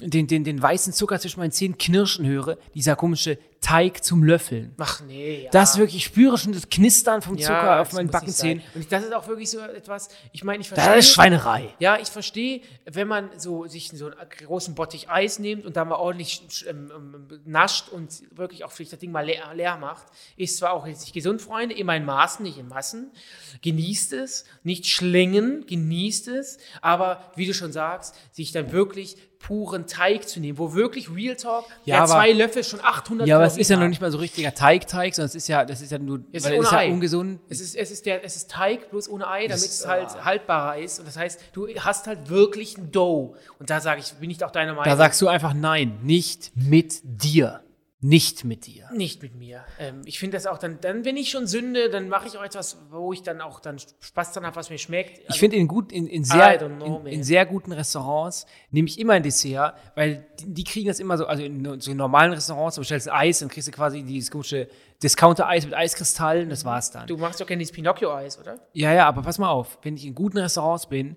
den, 0.00 0.28
den, 0.28 0.44
den 0.44 0.62
weißen 0.62 0.92
Zucker 0.92 1.18
zwischen 1.18 1.40
meinen 1.40 1.50
Zähnen 1.50 1.78
knirschen 1.78 2.24
höre, 2.28 2.58
dieser 2.76 2.94
komische 2.94 3.38
Teig 3.60 4.02
zum 4.02 4.24
Löffeln. 4.24 4.74
Ach 4.78 5.02
nee, 5.02 5.44
ja. 5.44 5.50
Das 5.50 5.76
wirklich, 5.76 5.96
ich 5.96 6.04
spüre 6.04 6.38
schon 6.38 6.52
das 6.52 6.70
Knistern 6.70 7.20
vom 7.20 7.36
Zucker 7.38 7.52
ja, 7.52 7.80
auf 7.82 7.92
meinen 7.92 8.10
Backenzähnen. 8.10 8.62
Und 8.74 8.90
das 8.90 9.04
ist 9.04 9.12
auch 9.12 9.28
wirklich 9.28 9.50
so 9.50 9.60
etwas, 9.60 10.08
ich 10.32 10.44
meine, 10.44 10.62
ich 10.62 10.68
verstehe. 10.68 10.94
Das 10.94 11.04
ist 11.04 11.12
Schweinerei. 11.12 11.74
Ja, 11.78 11.98
ich 11.98 12.08
verstehe, 12.08 12.62
wenn 12.86 13.06
man 13.06 13.28
so 13.38 13.66
sich 13.66 13.90
so 13.90 14.06
einen 14.06 14.14
großen 14.44 14.74
Bottich 14.74 15.10
Eis 15.10 15.38
nimmt 15.38 15.66
und 15.66 15.76
da 15.76 15.84
mal 15.84 15.96
ordentlich 15.96 16.64
ähm, 16.68 16.90
ähm, 16.94 17.40
nascht 17.44 17.90
und 17.90 18.22
wirklich 18.34 18.64
auch 18.64 18.72
vielleicht 18.72 18.92
das 18.92 18.98
Ding 18.98 19.12
mal 19.12 19.26
leer, 19.26 19.52
leer 19.54 19.76
macht, 19.76 20.06
ist 20.36 20.56
zwar 20.56 20.72
auch 20.72 20.86
jetzt 20.86 21.02
nicht 21.02 21.12
gesund, 21.12 21.42
Freunde, 21.42 21.74
immer 21.74 21.94
in 21.94 22.06
Maßen, 22.06 22.42
nicht 22.42 22.56
in 22.56 22.66
Massen. 22.66 23.12
Genießt 23.60 24.14
es, 24.14 24.46
nicht 24.62 24.86
schlingen, 24.88 25.66
genießt 25.66 26.28
es, 26.28 26.56
aber 26.80 27.30
wie 27.36 27.46
du 27.46 27.52
schon 27.52 27.72
sagst, 27.72 28.16
sich 28.32 28.52
dann 28.52 28.72
wirklich 28.72 29.16
puren 29.40 29.86
Teig 29.86 30.28
zu 30.28 30.38
nehmen, 30.38 30.58
wo 30.58 30.74
wirklich 30.74 31.10
Real 31.10 31.34
Talk, 31.34 31.64
ja, 31.84 31.96
ja 31.96 32.06
zwei 32.06 32.30
Löffel 32.32 32.62
schon 32.62 32.80
800 32.80 33.26
Ja, 33.26 33.36
aber 33.36 33.46
es 33.46 33.56
ist 33.56 33.70
ja 33.70 33.76
noch 33.76 33.88
nicht 33.88 34.00
mal 34.00 34.12
so 34.12 34.18
richtiger 34.18 34.54
Teig-Teig, 34.54 35.14
sondern 35.14 35.28
es 35.28 35.34
ist 35.34 35.48
ja, 35.48 35.64
das 35.64 35.80
ist 35.80 35.90
ja 35.90 35.98
nur, 35.98 36.20
es 36.30 36.44
ist, 36.44 36.52
ist 36.52 36.72
ja 36.72 36.82
ungesund. 36.84 37.40
Es 37.48 37.60
ist, 37.60 37.74
es 37.74 37.90
ist 37.90 38.06
der, 38.06 38.24
es 38.24 38.36
ist 38.36 38.50
Teig 38.50 38.90
bloß 38.90 39.08
ohne 39.08 39.26
Ei, 39.28 39.48
damit 39.48 39.64
es 39.64 39.86
halt 39.86 40.08
ah. 40.08 40.24
haltbarer 40.24 40.78
ist. 40.78 41.00
Und 41.00 41.08
das 41.08 41.16
heißt, 41.16 41.40
du 41.54 41.68
hast 41.68 42.06
halt 42.06 42.28
wirklich 42.28 42.76
ein 42.76 42.92
Dough. 42.92 43.34
Und 43.58 43.70
da 43.70 43.80
sage 43.80 44.00
ich, 44.00 44.12
bin 44.14 44.30
ich 44.30 44.44
auch 44.44 44.50
deiner 44.50 44.74
Meinung. 44.74 44.84
Da 44.84 44.96
sagst 44.96 45.20
du 45.22 45.28
einfach 45.28 45.54
nein, 45.54 45.98
nicht 46.02 46.52
mit 46.54 47.00
dir. 47.02 47.62
Nicht 48.02 48.44
mit 48.44 48.66
dir. 48.66 48.88
Nicht 48.94 49.22
mit 49.22 49.34
mir. 49.34 49.62
Ähm, 49.78 50.00
ich 50.06 50.18
finde 50.18 50.38
das 50.38 50.46
auch 50.46 50.56
dann, 50.56 50.80
dann, 50.80 51.04
wenn 51.04 51.18
ich 51.18 51.30
schon 51.30 51.46
sünde, 51.46 51.90
dann 51.90 52.08
mache 52.08 52.28
ich 52.28 52.38
auch 52.38 52.42
etwas, 52.42 52.78
wo 52.90 53.12
ich 53.12 53.22
dann 53.22 53.42
auch 53.42 53.60
dann 53.60 53.76
Spaß 53.78 54.32
dran 54.32 54.46
habe, 54.46 54.56
was 54.56 54.70
mir 54.70 54.78
schmeckt. 54.78 55.18
Also, 55.18 55.34
ich 55.34 55.38
finde 55.38 55.56
in 55.56 55.68
gut, 55.68 55.92
in, 55.92 56.06
in 56.06 56.24
sehr, 56.24 56.58
know, 56.58 57.00
in, 57.04 57.06
in, 57.06 57.22
sehr 57.22 57.44
guten 57.44 57.72
Restaurants 57.72 58.46
nehme 58.70 58.88
ich 58.88 58.98
immer 58.98 59.12
ein 59.12 59.22
Dessert, 59.22 59.74
weil 59.96 60.26
die, 60.40 60.54
die, 60.54 60.64
kriegen 60.64 60.88
das 60.88 60.98
immer 60.98 61.18
so, 61.18 61.26
also 61.26 61.42
in 61.42 61.80
so 61.80 61.92
normalen 61.92 62.32
Restaurants, 62.32 62.76
du 62.76 62.80
bestellst 62.80 63.10
Eis, 63.10 63.40
dann 63.40 63.50
kriegst 63.50 63.68
du 63.68 63.72
quasi 63.72 64.02
dieses 64.02 64.30
gute 64.30 64.68
Discounter-Eis 65.02 65.66
mit 65.66 65.74
Eiskristallen, 65.74 66.48
das 66.48 66.64
war's 66.64 66.90
dann. 66.90 67.06
Du 67.06 67.18
machst 67.18 67.38
doch 67.38 67.46
gerne 67.46 67.58
dieses 67.58 67.74
Pinocchio-Eis, 67.74 68.38
oder? 68.38 68.60
Ja, 68.72 68.94
ja, 68.94 69.06
aber 69.08 69.20
pass 69.20 69.38
mal 69.38 69.50
auf, 69.50 69.78
wenn 69.82 69.96
ich 69.96 70.06
in 70.06 70.14
guten 70.14 70.38
Restaurants 70.38 70.88
bin, 70.88 71.16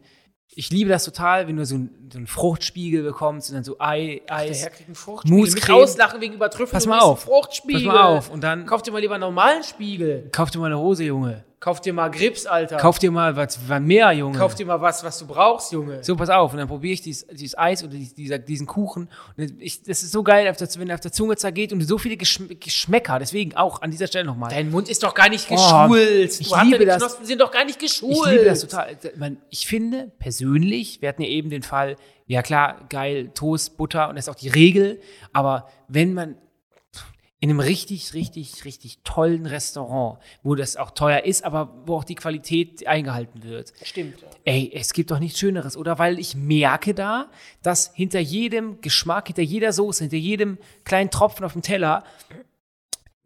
ich 0.56 0.70
liebe 0.70 0.90
das 0.90 1.04
total, 1.04 1.48
wenn 1.48 1.58
du 1.58 1.66
so, 1.66 1.76
ein, 1.76 2.10
so 2.12 2.18
einen 2.18 2.28
Fruchtspiegel 2.28 3.04
bekommst 3.04 3.50
und 3.50 3.56
dann 3.56 3.64
so 3.64 3.80
Ei, 3.80 4.22
Eis, 4.28 4.52
der 4.52 4.58
Herr 4.58 4.70
kriegt 4.70 4.90
einen 4.90 4.96
Fruchtspiegel. 4.96 5.38
Muscreme. 5.38 5.78
Mit 5.78 5.84
Auslachen 5.84 6.22
wegen 6.22 6.34
Übertrüffeln. 6.36 6.72
Pass 6.72 6.86
mal 6.86 7.00
auf. 7.00 7.22
Fruchtspiegel. 7.22 7.86
Pass 7.86 7.94
mal 7.94 8.04
auf. 8.04 8.30
Und 8.30 8.44
dann. 8.44 8.66
Kauf 8.66 8.82
dir 8.82 8.92
mal 8.92 9.00
lieber 9.00 9.16
einen 9.16 9.22
normalen 9.22 9.64
Spiegel. 9.64 10.30
Kauf 10.32 10.52
dir 10.52 10.60
mal 10.60 10.68
eine 10.68 10.78
Hose, 10.78 11.04
Junge. 11.04 11.44
Kauf 11.64 11.80
dir 11.80 11.94
mal 11.94 12.12
Grips, 12.12 12.46
Alter. 12.46 12.76
Kauf 12.76 13.00
dir 13.00 13.10
mal 13.10 13.38
was, 13.38 13.58
was 13.70 13.80
mehr, 13.80 14.12
Junge. 14.12 14.38
Kauf 14.38 14.54
dir 14.54 14.66
mal 14.66 14.82
was, 14.82 15.02
was 15.02 15.18
du 15.18 15.26
brauchst, 15.26 15.72
Junge. 15.72 16.04
So, 16.04 16.18
pass 16.18 16.30
auf. 16.30 16.52
Und 16.52 16.58
dann 16.60 16.68
probiere 16.68 16.96
ich 16.96 17.02
dieses, 17.02 17.26
dieses 17.28 17.58
Eis 17.58 17.82
oder 17.86 17.94
dieser, 17.94 18.38
diesen 18.38 18.68
Kuchen. 18.68 19.08
Und 19.38 19.62
ich, 19.62 19.82
das 19.82 20.04
ist 20.04 20.12
so 20.12 20.24
geil, 20.24 20.44
wenn 20.44 20.90
er 20.90 20.96
auf 20.96 21.00
der 21.00 21.14
Zunge 21.14 21.38
zergeht 21.38 21.72
und 21.72 21.80
so 21.80 21.98
viele 21.98 22.18
Geschmäcker. 22.18 23.18
Deswegen 23.18 23.56
auch 23.56 23.82
an 23.82 23.92
dieser 23.92 24.08
Stelle 24.08 24.26
nochmal. 24.26 24.50
Dein 24.50 24.72
Mund 24.72 24.90
ist 24.90 25.04
doch 25.04 25.14
gar 25.14 25.30
nicht 25.30 25.48
geschult. 25.48 25.90
Oh, 25.90 25.96
ich 25.96 26.50
du 26.50 26.64
liebe 26.66 26.86
das. 26.86 26.98
Knospen 26.98 27.26
sind 27.26 27.40
doch 27.40 27.52
gar 27.52 27.64
nicht 27.64 27.80
geschult. 27.80 28.12
Ich 28.12 28.32
liebe 28.34 28.44
das 28.44 28.60
total. 28.60 28.98
Ich 29.50 29.66
finde 29.66 30.12
persönlich, 30.20 31.02
wir 31.02 31.08
hatten 31.08 31.22
ja 31.22 31.30
eben 31.30 31.50
den 31.50 31.64
Fall, 31.64 31.96
ja 32.28 32.42
klar, 32.42 32.88
geil, 32.90 33.32
Toast, 33.34 33.78
Butter 33.78 34.10
und 34.10 34.18
das 34.18 34.26
ist 34.26 34.30
auch 34.30 34.36
die 34.36 34.50
Regel. 34.50 35.00
Aber 35.32 35.70
wenn 35.88 36.14
man 36.14 36.36
in 37.44 37.50
einem 37.50 37.60
richtig, 37.60 38.14
richtig, 38.14 38.64
richtig 38.64 39.00
tollen 39.04 39.46
Restaurant, 39.46 40.18
wo 40.44 40.56
das 40.56 40.78
auch 40.78 40.92
teuer 40.92 41.26
ist, 41.26 41.44
aber 41.44 41.74
wo 41.86 41.98
auch 41.98 42.06
die 42.06 42.16
Qualität 42.16 42.88
eingehalten 42.88 43.44
wird. 43.44 43.74
Stimmt. 43.84 44.16
Ey, 44.46 44.72
es 44.74 44.94
gibt 44.94 45.12
doch 45.12 45.20
nichts 45.20 45.40
Schöneres, 45.40 45.76
oder? 45.76 46.00
Weil 46.00 46.20
ich 46.20 46.36
merke 46.36 46.94
da, 46.94 47.30
dass 47.62 47.92
hinter 47.96 48.22
jedem 48.22 48.80
Geschmack, 48.80 49.28
hinter 49.28 49.42
jeder 49.42 49.74
Soße, 49.74 50.06
hinter 50.06 50.16
jedem 50.16 50.58
kleinen 50.86 51.10
Tropfen 51.10 51.44
auf 51.46 51.52
dem 51.52 51.62
Teller, 51.62 52.06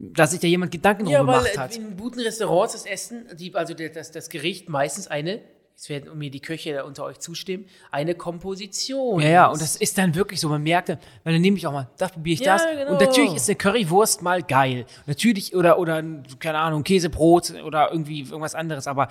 dass 0.00 0.32
sich 0.32 0.40
da 0.40 0.48
jemand 0.48 0.72
Gedanken 0.72 1.06
ja, 1.06 1.18
drum 1.18 1.28
gemacht 1.28 1.56
hat. 1.56 1.76
In 1.76 1.96
guten 1.96 2.18
Restaurants 2.18 2.72
das 2.72 2.86
Essen, 2.86 3.28
die, 3.36 3.54
also 3.54 3.72
das, 3.72 4.10
das 4.10 4.30
Gericht 4.30 4.68
meistens 4.68 5.06
eine 5.06 5.42
jetzt 5.78 5.88
werden 5.90 6.18
mir 6.18 6.28
die 6.28 6.40
Köche 6.40 6.84
unter 6.84 7.04
euch 7.04 7.20
zustimmen, 7.20 7.66
eine 7.92 8.16
Komposition. 8.16 9.20
Ja, 9.20 9.28
ja, 9.28 9.46
und 9.46 9.62
das 9.62 9.76
ist 9.76 9.96
dann 9.96 10.12
wirklich 10.16 10.40
so, 10.40 10.48
man 10.48 10.60
merkt 10.64 10.88
dann, 10.88 10.98
weil 11.22 11.34
dann 11.34 11.40
nehme 11.40 11.56
ich 11.56 11.68
auch 11.68 11.72
mal, 11.72 11.88
da 11.98 12.08
probiere 12.08 12.34
ich 12.34 12.40
ja, 12.40 12.54
das. 12.54 12.66
Genau. 12.66 12.90
Und 12.90 13.00
natürlich 13.00 13.34
ist 13.34 13.48
eine 13.48 13.54
Currywurst 13.54 14.20
mal 14.20 14.42
geil. 14.42 14.86
Natürlich, 15.06 15.54
oder, 15.54 15.78
oder, 15.78 16.02
keine 16.40 16.58
Ahnung, 16.58 16.82
Käsebrot 16.82 17.54
oder 17.62 17.92
irgendwie 17.92 18.22
irgendwas 18.22 18.56
anderes, 18.56 18.88
aber 18.88 19.06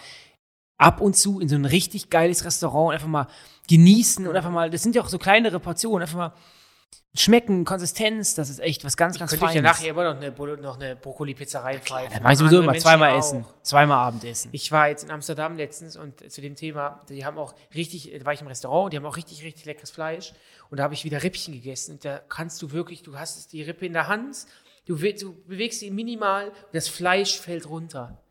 ab 0.78 1.00
und 1.00 1.16
zu 1.16 1.40
in 1.40 1.48
so 1.48 1.56
ein 1.56 1.64
richtig 1.64 2.10
geiles 2.10 2.44
Restaurant 2.44 2.94
einfach 2.94 3.08
mal 3.08 3.28
genießen 3.70 4.28
und 4.28 4.36
einfach 4.36 4.52
mal, 4.52 4.70
das 4.70 4.84
sind 4.84 4.94
ja 4.94 5.02
auch 5.02 5.10
so 5.10 5.18
kleinere 5.18 5.62
Portionen, 5.62 6.02
einfach 6.02 6.18
mal 6.18 6.34
Schmecken, 7.19 7.65
Konsistenz, 7.65 8.36
das 8.36 8.50
ist 8.50 8.60
echt 8.60 8.86
was 8.86 8.95
ganz, 8.95 9.17
ganz 9.17 9.32
Feines. 9.32 9.39
Könnte 9.39 9.52
ich 9.52 9.56
ja 9.56 9.62
nachher 9.62 9.89
immer 9.89 10.13
noch 10.13 10.21
eine, 10.21 10.62
noch 10.62 10.76
eine 10.76 10.95
Brokkoli-Pizza 10.95 11.63
reinpfeifen. 11.63 12.13
Ja, 12.13 12.21
mache 12.21 12.34
ich 12.34 12.39
sowieso 12.39 12.62
immer 12.62 12.78
zweimal 12.78 13.17
essen. 13.17 13.43
Zweimal 13.63 13.97
Abendessen. 13.97 14.50
Ich 14.52 14.71
war 14.71 14.89
jetzt 14.89 15.04
in 15.04 15.10
Amsterdam 15.10 15.58
letztens 15.58 15.97
und 15.97 16.32
zu 16.32 16.41
dem 16.41 16.56
Thema, 16.56 17.02
die 17.10 17.26
haben 17.26 17.39
auch 17.39 17.56
richtig, 17.73 18.13
da 18.17 18.23
war 18.23 18.34
ich 18.34 18.41
im 18.41 18.47
Restaurant, 18.47 18.93
die 18.93 18.97
haben 18.97 19.06
auch 19.06 19.17
richtig, 19.17 19.43
richtig 19.43 19.65
leckeres 19.65 19.89
Fleisch. 19.89 20.34
Und 20.69 20.78
da 20.78 20.84
habe 20.84 20.93
ich 20.93 21.06
wieder 21.06 21.23
Rippchen 21.23 21.54
gegessen. 21.56 21.93
Und 21.93 22.06
da 22.06 22.19
kannst 22.30 22.62
du 22.62 22.71
wirklich, 22.71 23.02
du 23.02 23.17
hast 23.17 23.52
die 23.52 23.63
Rippe 23.63 23.88
in 23.88 23.93
der 23.93 24.08
Hand, 24.08 24.45
du, 24.86 24.95
du 24.95 25.34
bewegst 25.47 25.80
sie 25.80 25.89
minimal 25.89 26.50
und 26.50 26.73
das 26.73 26.88
Fleisch 26.88 27.39
fällt 27.39 27.67
runter. 27.67 28.21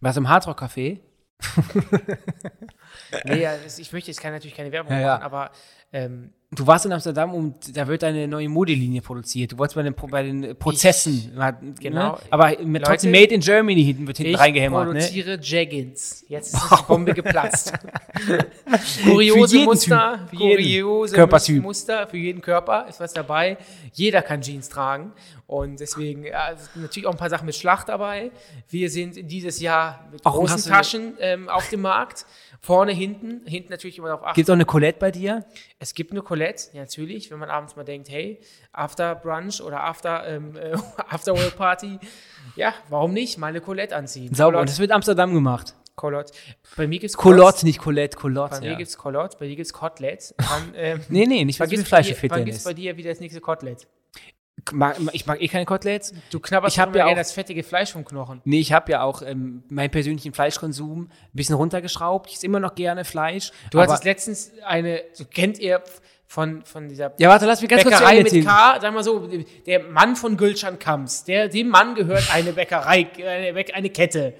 Was 0.00 0.16
im 0.16 0.28
Hardrock-Café? 0.28 1.00
nee, 3.24 3.42
ja, 3.42 3.56
ich 3.56 3.92
möchte 3.92 4.10
jetzt 4.10 4.24
natürlich 4.24 4.56
keine 4.56 4.72
Werbung 4.72 4.92
ja, 4.92 5.14
machen, 5.14 5.22
aber 5.22 5.50
ähm, 5.92 6.32
Du 6.50 6.66
warst 6.66 6.86
in 6.86 6.92
Amsterdam 6.92 7.34
und 7.34 7.76
da 7.76 7.86
wird 7.86 8.02
eine 8.04 8.26
neue 8.26 8.48
Modelinie 8.48 9.02
produziert. 9.02 9.52
Du 9.52 9.58
wolltest 9.58 9.74
bei 9.76 9.82
den, 9.82 9.94
bei 9.94 10.22
den 10.22 10.56
Prozessen. 10.58 11.14
Ich, 11.14 11.34
ne? 11.34 11.74
genau. 11.78 12.12
Ne? 12.12 12.18
Aber 12.30 12.48
mit, 12.48 12.80
Leute, 12.80 12.84
trotzdem 12.84 13.10
Made 13.10 13.34
in 13.34 13.40
Germany 13.42 13.84
hinten 13.84 14.06
wird 14.06 14.16
hinten 14.16 14.32
ich 14.32 14.38
reingehämmert. 14.38 14.88
Ich 14.88 14.92
produziere 14.94 15.36
ne? 15.36 15.40
Jaggins. 15.42 16.24
Jetzt 16.26 16.54
ist 16.54 16.70
die 16.78 16.82
Bombe 16.84 17.12
geplatzt. 17.12 17.74
kuriose 19.04 19.58
Muster, 19.60 20.26
typ, 20.30 20.38
kuriose 20.38 21.14
Körpertyp. 21.14 21.62
Muster 21.62 22.06
für 22.06 22.16
jeden 22.16 22.40
Körper 22.40 22.86
ist 22.88 23.00
was 23.00 23.12
dabei. 23.12 23.58
Jeder 23.92 24.22
kann 24.22 24.42
Jeans 24.42 24.68
tragen. 24.68 25.12
Und 25.46 25.80
deswegen 25.80 26.24
ja, 26.24 26.54
natürlich 26.74 27.06
auch 27.06 27.12
ein 27.12 27.16
paar 27.16 27.30
Sachen 27.30 27.46
mit 27.46 27.56
Schlacht 27.56 27.88
dabei. 27.88 28.30
Wir 28.68 28.90
sind 28.90 29.30
dieses 29.30 29.60
Jahr 29.60 30.06
mit 30.12 30.24
auch 30.26 30.34
großen 30.34 30.70
Taschen 30.70 31.14
ähm, 31.20 31.48
auf 31.48 31.68
dem 31.70 31.80
Markt. 31.80 32.26
Vorne, 32.60 32.92
hinten, 32.92 33.46
hinten 33.46 33.70
natürlich 33.70 33.98
immer 33.98 34.12
auf 34.12 34.22
achten. 34.24 34.34
Gibt 34.34 34.48
es 34.48 34.50
auch 34.50 34.56
eine 34.56 34.64
Colette 34.64 34.98
bei 34.98 35.10
dir? 35.10 35.46
Es 35.78 35.94
gibt 35.94 36.10
eine 36.10 36.22
Colette, 36.22 36.64
ja, 36.72 36.80
natürlich, 36.80 37.30
wenn 37.30 37.38
man 37.38 37.50
abends 37.50 37.76
mal 37.76 37.84
denkt, 37.84 38.10
hey, 38.10 38.40
After 38.72 39.14
Brunch 39.14 39.62
oder 39.62 39.84
After, 39.84 40.26
ähm, 40.26 40.56
äh, 40.56 40.76
After 41.08 41.34
World 41.34 41.56
Party, 41.56 41.98
ja, 42.56 42.74
warum 42.88 43.12
nicht? 43.12 43.38
Mal 43.38 43.48
eine 43.48 43.60
Colette 43.60 43.94
anziehen. 43.94 44.34
Sauber, 44.34 44.60
und 44.60 44.68
das 44.68 44.80
wird 44.80 44.90
Amsterdam 44.90 45.32
gemacht. 45.32 45.74
Colot. 45.98 46.30
Bei 46.76 46.86
mir 46.86 46.98
gibt 46.98 47.10
es 47.10 47.16
Colotte, 47.16 47.66
nicht 47.66 47.80
Colette, 47.80 48.16
Colotte. 48.16 48.54
Bei 48.54 48.60
mir 48.60 48.70
ja. 48.72 48.78
gibt 48.78 48.88
es 48.88 48.96
Colotte, 48.96 49.36
bei 49.38 49.46
dir 49.46 49.56
gibt 49.56 49.66
es 49.66 49.72
Kotelett. 49.74 50.34
ähm, 50.74 51.00
nee, 51.10 51.26
nee, 51.26 51.44
nicht 51.44 51.60
weil 51.60 51.68
Fleisch 51.84 52.14
fit 52.14 52.30
Wann 52.30 52.46
gibt 52.46 52.56
es 52.56 52.64
bei 52.64 52.72
dir 52.72 52.96
wieder 52.96 53.10
das 53.10 53.20
nächste 53.20 53.40
Kotelett? 53.40 53.86
Ich 55.12 55.26
mag 55.26 55.40
eh 55.40 55.48
keine 55.48 55.64
Koteletts. 55.64 56.12
Du 56.30 56.40
knabberst 56.40 56.76
ich 56.76 56.94
ja 56.94 57.06
auch 57.06 57.14
das 57.14 57.32
fettige 57.32 57.62
Fleisch 57.62 57.92
vom 57.92 58.04
Knochen. 58.04 58.40
Nee, 58.44 58.60
ich 58.60 58.72
habe 58.72 58.92
ja 58.92 59.02
auch 59.02 59.22
ähm, 59.22 59.62
meinen 59.68 59.90
persönlichen 59.90 60.32
Fleischkonsum 60.32 61.02
ein 61.02 61.10
bisschen 61.32 61.54
runtergeschraubt. 61.54 62.28
Ich 62.28 62.36
esse 62.36 62.46
immer 62.46 62.60
noch 62.60 62.74
gerne 62.74 63.04
Fleisch. 63.04 63.52
Du 63.70 63.80
hattest 63.80 64.04
letztens 64.04 64.52
eine, 64.64 65.02
so 65.12 65.24
kennt 65.24 65.58
ihr 65.58 65.82
von, 66.26 66.62
von 66.64 66.88
dieser 66.88 67.14
ja, 67.16 67.30
warte, 67.30 67.46
lass 67.46 67.62
mich 67.62 67.70
ganz 67.70 67.84
Bäckerei 67.84 68.20
kurz 68.20 68.32
mit 68.32 68.44
K, 68.44 68.78
sag 68.80 68.92
mal 68.92 69.02
so, 69.02 69.26
der 69.66 69.82
Mann 69.84 70.14
von 70.14 70.36
Gülcan 70.36 70.78
Kamps, 70.78 71.24
der, 71.24 71.48
dem 71.48 71.68
Mann 71.68 71.94
gehört 71.94 72.32
eine 72.34 72.52
Bäckerei, 72.52 73.08
eine, 73.16 73.64
eine 73.74 73.90
Kette. 73.90 74.34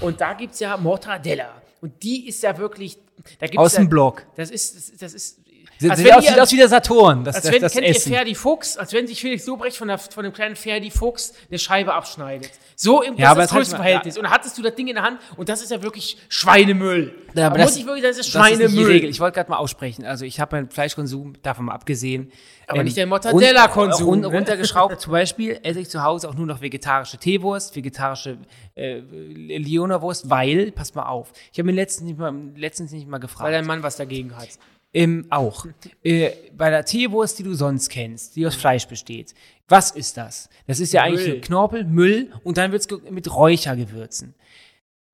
Und 0.00 0.20
da 0.20 0.32
gibt 0.32 0.54
es 0.54 0.60
ja 0.60 0.78
Mortadella. 0.78 1.60
Und 1.82 2.02
die 2.02 2.26
ist 2.26 2.42
ja 2.42 2.56
wirklich, 2.56 2.96
da 3.38 3.46
gibt's 3.46 3.58
Aus 3.58 3.74
ja, 3.74 3.80
dem 3.80 3.90
Blog. 3.90 4.26
Das 4.36 4.50
ist, 4.50 5.02
das 5.02 5.12
ist 5.12 5.40
als 5.82 5.98
sieht, 5.98 6.12
aus, 6.12 6.26
sieht 6.26 6.40
aus 6.40 6.52
wie 6.52 6.56
der 6.56 6.68
Saturn. 6.68 7.24
Das, 7.24 7.36
als 7.36 7.44
das, 7.44 7.52
wenn, 7.52 7.62
das 7.62 7.72
kennt 7.72 7.86
Essen. 7.86 8.10
ihr 8.10 8.16
Ferdi 8.16 8.34
Fuchs, 8.34 8.76
als 8.76 8.92
wenn 8.92 9.06
sich 9.06 9.20
Felix 9.20 9.46
Lobrecht 9.46 9.76
von, 9.76 9.88
der, 9.88 9.98
von 9.98 10.24
dem 10.24 10.32
kleinen 10.32 10.56
Ferdi 10.56 10.90
Fuchs 10.90 11.34
eine 11.48 11.58
Scheibe 11.58 11.92
abschneidet. 11.92 12.50
So 12.76 13.02
im 13.02 13.16
ja, 13.16 13.34
das, 13.34 13.44
das 13.44 13.50
Größenverhältnis. 13.52 14.14
Ja. 14.14 14.20
Und 14.20 14.24
dann 14.24 14.32
hattest 14.32 14.56
du 14.56 14.62
das 14.62 14.74
Ding 14.74 14.88
in 14.88 14.94
der 14.94 15.04
Hand 15.04 15.20
und 15.36 15.48
das 15.48 15.62
ist 15.62 15.70
ja 15.70 15.82
wirklich 15.82 16.18
Schweinemüll. 16.28 17.14
Ja, 17.34 17.46
aber 17.46 17.58
da 17.58 17.64
das, 17.64 17.72
muss 17.72 17.80
ich 17.80 17.86
wirklich 17.86 18.02
sagen, 18.02 18.16
das 18.16 18.26
ist 18.26 18.32
Schweinemüll. 18.32 19.04
Ist 19.04 19.10
ich 19.10 19.20
wollte 19.20 19.34
gerade 19.34 19.50
mal 19.50 19.58
aussprechen. 19.58 20.04
Also 20.04 20.24
ich 20.24 20.40
habe 20.40 20.56
meinen 20.56 20.70
Fleischkonsum, 20.70 21.34
davon 21.42 21.66
mal 21.66 21.74
abgesehen. 21.74 22.32
Aber 22.66 22.78
ähm, 22.78 22.84
nicht 22.84 22.96
der 22.96 23.06
Mortadella-Konsum. 23.06 24.06
Run, 24.06 24.20
ne? 24.20 24.26
runtergeschraubt. 24.26 25.00
Zum 25.00 25.12
Beispiel 25.12 25.58
esse 25.62 25.80
ich 25.80 25.88
zu 25.88 26.02
Hause 26.02 26.28
auch 26.28 26.34
nur 26.34 26.46
noch 26.46 26.60
vegetarische 26.60 27.18
Teewurst, 27.18 27.76
vegetarische 27.76 28.38
äh, 28.74 29.00
Leona-Wurst, 29.00 30.30
weil, 30.30 30.72
pass 30.72 30.94
mal 30.94 31.04
auf, 31.04 31.32
ich 31.52 31.58
habe 31.58 31.66
mir 31.66 31.72
letztens 31.72 32.08
nicht, 32.08 32.18
mal, 32.18 32.34
letztens 32.56 32.92
nicht 32.92 33.06
mal 33.06 33.18
gefragt. 33.18 33.44
Weil 33.44 33.52
dein 33.52 33.66
Mann 33.66 33.82
was 33.82 33.96
dagegen 33.96 34.36
hat. 34.36 34.48
Ähm, 34.92 35.26
auch. 35.30 35.66
Äh, 36.02 36.30
bei 36.56 36.70
der 36.70 36.84
Teewurst, 36.84 37.38
die 37.38 37.42
du 37.42 37.54
sonst 37.54 37.90
kennst, 37.90 38.36
die 38.36 38.46
aus 38.46 38.54
Fleisch 38.54 38.86
besteht. 38.86 39.34
Was 39.68 39.90
ist 39.90 40.16
das? 40.16 40.48
Das 40.66 40.80
ist 40.80 40.92
ja 40.92 41.06
Müll. 41.06 41.18
eigentlich 41.18 41.42
Knorpel, 41.42 41.84
Müll 41.84 42.32
und 42.44 42.56
dann 42.56 42.72
wird 42.72 42.90
es 42.90 43.10
mit 43.10 43.34
Räuchergewürzen. 43.34 44.34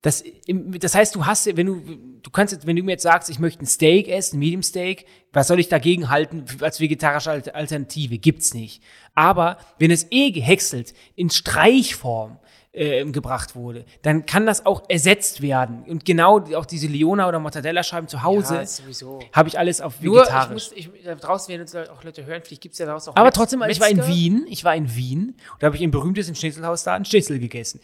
Das, 0.03 0.21
das 0.47 0.95
heißt, 0.95 1.15
du 1.15 1.25
hast, 1.25 1.45
wenn 1.55 1.65
du, 1.65 1.81
du 2.21 2.29
kannst, 2.29 2.67
wenn 2.67 2.75
du 2.75 2.83
mir 2.83 2.91
jetzt 2.91 3.03
sagst, 3.03 3.29
ich 3.29 3.39
möchte 3.39 3.63
ein 3.63 3.65
Steak 3.65 4.09
essen, 4.09 4.37
Medium 4.37 4.61
Steak, 4.61 5.05
was 5.31 5.47
soll 5.47 5.61
ich 5.61 5.69
dagegen 5.69 6.09
halten 6.09 6.43
als 6.59 6.81
vegetarische 6.81 7.55
Alternative? 7.55 8.17
Gibt's 8.17 8.53
nicht. 8.53 8.83
Aber 9.15 9.57
wenn 9.79 9.91
es 9.91 10.07
eh 10.11 10.31
gehäckselt 10.31 10.93
in 11.15 11.29
Streichform 11.29 12.37
äh, 12.73 13.05
gebracht 13.05 13.55
wurde, 13.55 13.85
dann 14.01 14.25
kann 14.25 14.45
das 14.45 14.65
auch 14.65 14.83
ersetzt 14.89 15.41
werden. 15.41 15.83
Und 15.83 16.05
genau 16.05 16.39
auch 16.55 16.65
diese 16.65 16.87
Leona 16.87 17.27
oder 17.27 17.39
Mortadella-Scheiben 17.39 18.07
zu 18.07 18.23
Hause 18.23 18.63
ja, 18.63 19.19
habe 19.31 19.47
ich 19.47 19.59
alles 19.59 19.79
auf 19.79 20.01
vegetarisch. 20.01 20.71
Nur, 20.71 20.77
ich 20.77 20.89
muss, 20.89 20.95
ich, 20.95 21.03
da 21.03 21.15
draußen 21.15 21.49
werden 21.49 21.61
uns 21.61 21.75
auch 21.75 22.03
Leute 22.03 22.25
hören, 22.25 22.41
vielleicht 22.43 22.63
gibt 22.63 22.73
es 22.73 22.79
ja 22.79 22.87
daraus 22.87 23.07
auch 23.07 23.15
Aber 23.15 23.25
Metz 23.25 23.35
trotzdem, 23.35 23.59
Metzger. 23.59 23.71
ich 23.71 23.79
war 23.79 23.89
in 23.89 24.07
Wien, 24.07 24.45
ich 24.49 24.63
war 24.63 24.75
in 24.75 24.95
Wien 24.95 25.35
und 25.53 25.61
da 25.61 25.67
habe 25.67 25.75
ich 25.75 25.81
im 25.83 25.91
berühmtesten 25.91 26.35
Schnitzelhaus 26.35 26.83
da 26.83 26.95
einen 26.95 27.05
Schnitzel 27.05 27.39
gegessen. 27.39 27.79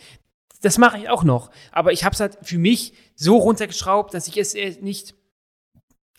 Das 0.62 0.78
mache 0.78 0.98
ich 0.98 1.10
auch 1.10 1.24
noch. 1.24 1.52
Aber 1.72 1.94
ich 1.94 2.04
habe 2.04 2.14
es 2.14 2.20
halt 2.20 2.38
für 2.42 2.58
mich 2.58 2.94
so 3.16 3.38
runtergeschraubt, 3.38 4.14
dass 4.14 4.28
ich 4.28 4.38
es 4.38 4.56
nicht 4.82 5.14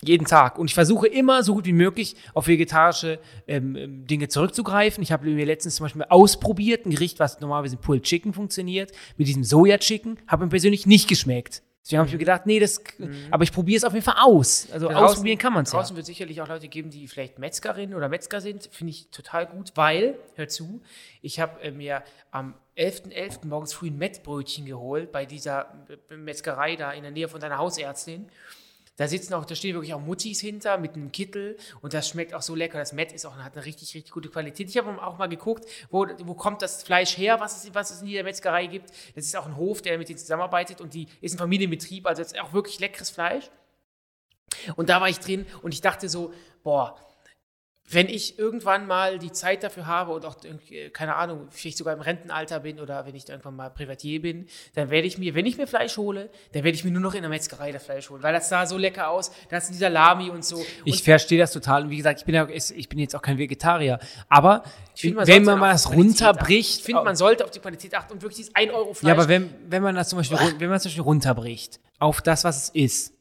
jeden 0.01 0.25
Tag. 0.25 0.57
Und 0.57 0.67
ich 0.67 0.73
versuche 0.73 1.07
immer 1.07 1.43
so 1.43 1.55
gut 1.55 1.65
wie 1.65 1.73
möglich 1.73 2.15
auf 2.33 2.47
vegetarische 2.47 3.19
ähm, 3.47 3.75
ähm, 3.75 4.07
Dinge 4.07 4.27
zurückzugreifen. 4.27 5.03
Ich 5.03 5.11
habe 5.11 5.29
mir 5.29 5.45
letztens 5.45 5.75
zum 5.75 5.85
Beispiel 5.85 6.03
ausprobiert, 6.09 6.85
ein 6.85 6.91
Gericht, 6.91 7.19
was 7.19 7.39
normalerweise 7.39 7.75
in 7.75 7.81
Pulled 7.81 8.03
Chicken 8.03 8.33
funktioniert, 8.33 8.91
mit 9.17 9.27
diesem 9.27 9.43
Soja-Chicken, 9.43 10.17
hat 10.27 10.39
mir 10.39 10.47
persönlich 10.47 10.85
nicht 10.85 11.07
geschmeckt. 11.07 11.61
Deswegen 11.83 11.97
habe 11.97 12.07
ich 12.07 12.13
mir 12.13 12.19
gedacht, 12.19 12.45
nee, 12.45 12.59
das, 12.59 12.79
mhm. 12.99 13.27
aber 13.31 13.43
ich 13.43 13.51
probiere 13.51 13.77
es 13.77 13.83
auf 13.83 13.93
jeden 13.93 14.05
Fall 14.05 14.17
aus. 14.19 14.67
Also 14.71 14.87
draußen, 14.87 15.03
ausprobieren 15.03 15.39
kann 15.39 15.51
man 15.51 15.63
es 15.63 15.71
ja. 15.71 15.79
Draußen 15.79 15.95
wird 15.95 16.05
sicherlich 16.05 16.39
auch 16.39 16.47
Leute 16.47 16.67
geben, 16.67 16.91
die 16.91 17.07
vielleicht 17.07 17.39
Metzgerinnen 17.39 17.95
oder 17.95 18.07
Metzger 18.07 18.39
sind. 18.39 18.69
Finde 18.71 18.91
ich 18.91 19.09
total 19.09 19.47
gut, 19.47 19.71
weil, 19.75 20.15
hör 20.35 20.47
zu, 20.47 20.81
ich 21.23 21.39
habe 21.39 21.59
äh, 21.61 21.71
mir 21.71 22.03
am 22.29 22.53
11.11. 22.77 23.13
.11. 23.13 23.47
morgens 23.47 23.73
früh 23.73 23.87
ein 23.87 23.97
Mettbrötchen 23.97 24.67
geholt 24.67 25.11
bei 25.11 25.25
dieser 25.25 25.73
äh, 26.09 26.15
Metzgerei 26.15 26.75
da 26.75 26.91
in 26.91 27.01
der 27.01 27.11
Nähe 27.11 27.27
von 27.27 27.41
deiner 27.41 27.57
Hausärztin. 27.57 28.29
Da 29.01 29.07
sitzen 29.07 29.33
auch, 29.33 29.45
da 29.45 29.55
stehen 29.55 29.73
wirklich 29.73 29.95
auch 29.95 29.99
Muttis 29.99 30.41
hinter 30.41 30.77
mit 30.77 30.93
einem 30.93 31.11
Kittel 31.11 31.57
und 31.81 31.91
das 31.95 32.07
schmeckt 32.07 32.35
auch 32.35 32.43
so 32.43 32.53
lecker. 32.53 32.77
Das 32.77 32.93
Mett 32.93 33.11
ist 33.11 33.25
auch, 33.25 33.35
hat 33.35 33.55
eine 33.55 33.65
richtig, 33.65 33.95
richtig 33.95 34.11
gute 34.11 34.29
Qualität. 34.29 34.69
Ich 34.69 34.77
habe 34.77 35.01
auch 35.01 35.17
mal 35.17 35.25
geguckt, 35.25 35.65
wo, 35.89 36.05
wo 36.23 36.35
kommt 36.35 36.61
das 36.61 36.83
Fleisch 36.83 37.17
her, 37.17 37.39
was 37.39 37.63
es, 37.63 37.73
was 37.73 37.89
es 37.89 38.03
in 38.03 38.11
der 38.11 38.23
Metzgerei 38.23 38.67
gibt. 38.67 38.91
Das 39.15 39.25
ist 39.25 39.35
auch 39.35 39.47
ein 39.47 39.55
Hof, 39.55 39.81
der 39.81 39.97
mit 39.97 40.07
denen 40.07 40.19
zusammenarbeitet 40.19 40.81
und 40.81 40.93
die 40.93 41.07
ist 41.19 41.33
ein 41.33 41.39
Familienbetrieb, 41.39 42.05
also 42.05 42.21
ist 42.21 42.39
auch 42.39 42.53
wirklich 42.53 42.79
leckeres 42.79 43.09
Fleisch. 43.09 43.49
Und 44.75 44.89
da 44.89 45.01
war 45.01 45.09
ich 45.09 45.17
drin 45.17 45.47
und 45.63 45.73
ich 45.73 45.81
dachte 45.81 46.07
so, 46.07 46.31
boah, 46.61 46.95
wenn 47.93 48.07
ich 48.07 48.39
irgendwann 48.39 48.87
mal 48.87 49.19
die 49.19 49.31
Zeit 49.31 49.63
dafür 49.63 49.85
habe 49.85 50.13
und 50.13 50.25
auch, 50.25 50.37
keine 50.93 51.15
Ahnung, 51.15 51.47
vielleicht 51.49 51.77
sogar 51.77 51.93
im 51.93 52.01
Rentenalter 52.01 52.61
bin 52.61 52.79
oder 52.79 53.05
wenn 53.05 53.15
ich 53.15 53.27
irgendwann 53.27 53.55
mal 53.55 53.69
Privatier 53.69 54.21
bin, 54.21 54.47
dann 54.75 54.89
werde 54.89 55.07
ich 55.07 55.17
mir, 55.17 55.35
wenn 55.35 55.45
ich 55.45 55.57
mir 55.57 55.67
Fleisch 55.67 55.97
hole, 55.97 56.29
dann 56.53 56.63
werde 56.63 56.75
ich 56.75 56.83
mir 56.83 56.91
nur 56.91 57.01
noch 57.01 57.13
in 57.13 57.21
der 57.21 57.29
Metzgerei 57.29 57.71
das 57.71 57.83
Fleisch 57.83 58.09
holen, 58.09 58.23
weil 58.23 58.33
das 58.33 58.49
sah 58.49 58.65
so 58.65 58.77
lecker 58.77 59.09
aus, 59.09 59.31
das 59.49 59.65
ist 59.65 59.73
dieser 59.73 59.89
Lami 59.89 60.29
und 60.29 60.45
so. 60.45 60.57
Und 60.57 60.65
ich 60.85 61.03
verstehe 61.03 61.39
das 61.39 61.51
total 61.51 61.83
und 61.83 61.89
wie 61.89 61.97
gesagt, 61.97 62.19
ich 62.19 62.25
bin, 62.25 62.35
ja, 62.35 62.47
ich 62.49 62.89
bin 62.89 62.99
jetzt 62.99 63.15
auch 63.15 63.21
kein 63.21 63.37
Vegetarier, 63.37 63.99
aber 64.29 64.63
find, 64.95 65.15
man 65.15 65.27
wenn 65.27 65.43
man 65.43 65.59
mal 65.59 65.71
das 65.71 65.91
runterbricht. 65.91 66.79
Ich 66.79 66.83
finde, 66.83 67.03
man 67.03 67.15
sollte 67.15 67.43
auf 67.43 67.51
die 67.51 67.59
Qualität 67.59 67.93
achten 67.95 68.13
und 68.13 68.21
wirklich 68.21 68.37
dieses 68.37 68.55
1 68.55 68.71
Euro 68.71 68.93
Fleisch. 68.93 69.09
Ja, 69.09 69.13
aber 69.15 69.27
wenn, 69.27 69.53
wenn 69.67 69.83
man 69.83 69.95
das 69.95 70.09
zum 70.09 70.17
Beispiel, 70.17 70.37
wenn 70.37 70.69
man 70.69 70.75
das 70.75 70.83
zum 70.83 70.89
Beispiel 70.89 71.03
runterbricht 71.03 71.79
auf 71.99 72.21
das, 72.21 72.43
was 72.43 72.63
es 72.63 72.69
ist, 72.69 73.13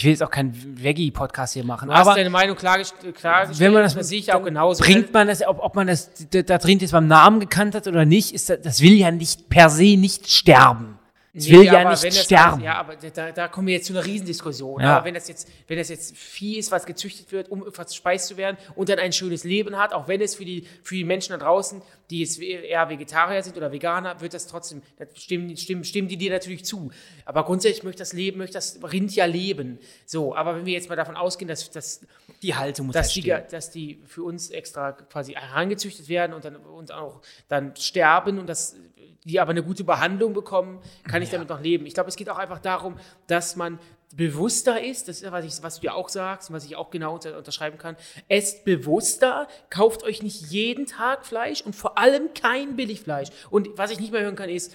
ich 0.00 0.04
will 0.04 0.12
jetzt 0.12 0.22
auch 0.22 0.30
keinen 0.30 0.54
Veggie-Podcast 0.82 1.52
hier 1.52 1.64
machen. 1.64 1.88
Du 1.88 1.94
aber 1.94 2.10
hast 2.10 2.16
deine 2.16 2.30
Meinung 2.30 2.56
klar, 2.56 2.78
klar 3.12 3.46
wenn 3.52 3.72
man 3.74 3.82
das, 3.82 3.94
das 3.94 4.08
sehe 4.08 4.18
ich 4.18 4.32
auch 4.32 4.42
genauso. 4.42 4.82
Bringt 4.82 5.12
man 5.12 5.26
das, 5.26 5.46
ob, 5.46 5.62
ob 5.62 5.76
man 5.76 5.88
das 5.88 6.10
da 6.30 6.56
drin 6.56 6.78
jetzt 6.78 6.92
beim 6.92 7.06
Namen 7.06 7.38
gekannt 7.38 7.74
hat 7.74 7.86
oder 7.86 8.06
nicht, 8.06 8.32
ist 8.32 8.48
das, 8.48 8.62
das 8.62 8.80
will 8.80 8.94
ja 8.94 9.10
nicht 9.10 9.50
per 9.50 9.68
se 9.68 9.98
nicht 9.98 10.30
sterben. 10.30 10.98
Es 11.34 11.46
nee, 11.46 11.52
will 11.52 11.64
ja 11.64 11.90
nicht 11.90 12.14
sterben. 12.14 12.60
Das, 12.60 12.64
ja, 12.64 12.74
aber 12.76 12.96
da, 12.96 13.30
da 13.30 13.48
kommen 13.48 13.66
wir 13.66 13.74
jetzt 13.74 13.88
zu 13.88 13.92
einer 13.92 14.06
Riesendiskussion. 14.06 14.80
Ja. 14.80 14.96
Aber 14.96 15.04
wenn 15.04 15.12
das, 15.12 15.28
jetzt, 15.28 15.48
wenn 15.68 15.76
das 15.76 15.90
jetzt 15.90 16.16
Vieh 16.16 16.56
ist, 16.56 16.72
was 16.72 16.86
gezüchtet 16.86 17.30
wird, 17.30 17.50
um 17.50 17.66
etwas 17.66 17.94
speist 17.94 18.28
zu 18.28 18.38
werden 18.38 18.56
und 18.76 18.88
dann 18.88 18.98
ein 18.98 19.12
schönes 19.12 19.44
Leben 19.44 19.76
hat, 19.76 19.92
auch 19.92 20.08
wenn 20.08 20.22
es 20.22 20.34
für 20.34 20.46
die, 20.46 20.66
für 20.82 20.94
die 20.94 21.04
Menschen 21.04 21.32
da 21.32 21.44
draußen, 21.44 21.82
die 22.10 22.20
jetzt 22.20 22.40
eher 22.40 22.88
Vegetarier 22.88 23.42
sind 23.42 23.56
oder 23.56 23.72
Veganer, 23.72 24.20
wird 24.20 24.34
das 24.34 24.46
trotzdem, 24.46 24.82
das 24.98 25.08
stimmen, 25.14 25.56
stimmen, 25.56 25.84
stimmen 25.84 26.08
die 26.08 26.16
dir 26.16 26.30
natürlich 26.30 26.64
zu. 26.64 26.90
Aber 27.24 27.44
grundsätzlich 27.44 27.84
möchte 27.84 28.00
das 28.00 28.12
Leben, 28.12 28.38
möchte 28.38 28.54
das 28.54 28.80
Rind 28.82 29.14
ja 29.14 29.24
leben. 29.24 29.78
So, 30.06 30.34
aber 30.34 30.56
wenn 30.56 30.66
wir 30.66 30.72
jetzt 30.72 30.88
mal 30.88 30.96
davon 30.96 31.16
ausgehen, 31.16 31.48
dass, 31.48 31.70
dass 31.70 32.00
die 32.42 32.54
Haltung 32.54 32.86
muss 32.86 32.94
dass, 32.94 33.12
die, 33.12 33.22
dass 33.50 33.70
die 33.70 34.02
für 34.06 34.24
uns 34.24 34.50
extra 34.50 34.92
quasi 34.92 35.32
herangezüchtet 35.34 36.08
werden 36.08 36.32
und 36.32 36.44
dann 36.44 36.56
und 36.56 36.92
auch 36.92 37.20
dann 37.48 37.76
sterben 37.76 38.38
und 38.38 38.48
das 38.48 38.76
die 39.24 39.38
aber 39.38 39.50
eine 39.50 39.62
gute 39.62 39.84
Behandlung 39.84 40.32
bekommen, 40.32 40.80
kann 41.06 41.20
ich 41.20 41.28
ja. 41.30 41.34
damit 41.34 41.50
noch 41.50 41.60
leben. 41.60 41.84
Ich 41.84 41.92
glaube, 41.92 42.08
es 42.08 42.16
geht 42.16 42.30
auch 42.30 42.38
einfach 42.38 42.58
darum, 42.58 42.96
dass 43.26 43.54
man 43.54 43.78
bewusster 44.16 44.82
ist, 44.82 45.08
das 45.08 45.22
ist 45.22 45.30
was, 45.30 45.44
ich, 45.44 45.62
was 45.62 45.80
du 45.80 45.86
ja 45.86 45.94
auch 45.94 46.08
sagst, 46.08 46.52
was 46.52 46.64
ich 46.64 46.76
auch 46.76 46.90
genau 46.90 47.14
unter, 47.14 47.38
unterschreiben 47.38 47.78
kann. 47.78 47.96
Esst 48.28 48.64
bewusster, 48.64 49.46
kauft 49.68 50.02
euch 50.02 50.22
nicht 50.22 50.50
jeden 50.50 50.86
Tag 50.86 51.24
Fleisch 51.24 51.62
und 51.62 51.76
vor 51.76 51.96
allem 51.96 52.34
kein 52.34 52.76
Billigfleisch. 52.76 53.28
Und 53.50 53.68
was 53.76 53.90
ich 53.90 54.00
nicht 54.00 54.12
mehr 54.12 54.22
hören 54.22 54.36
kann, 54.36 54.50
ist, 54.50 54.72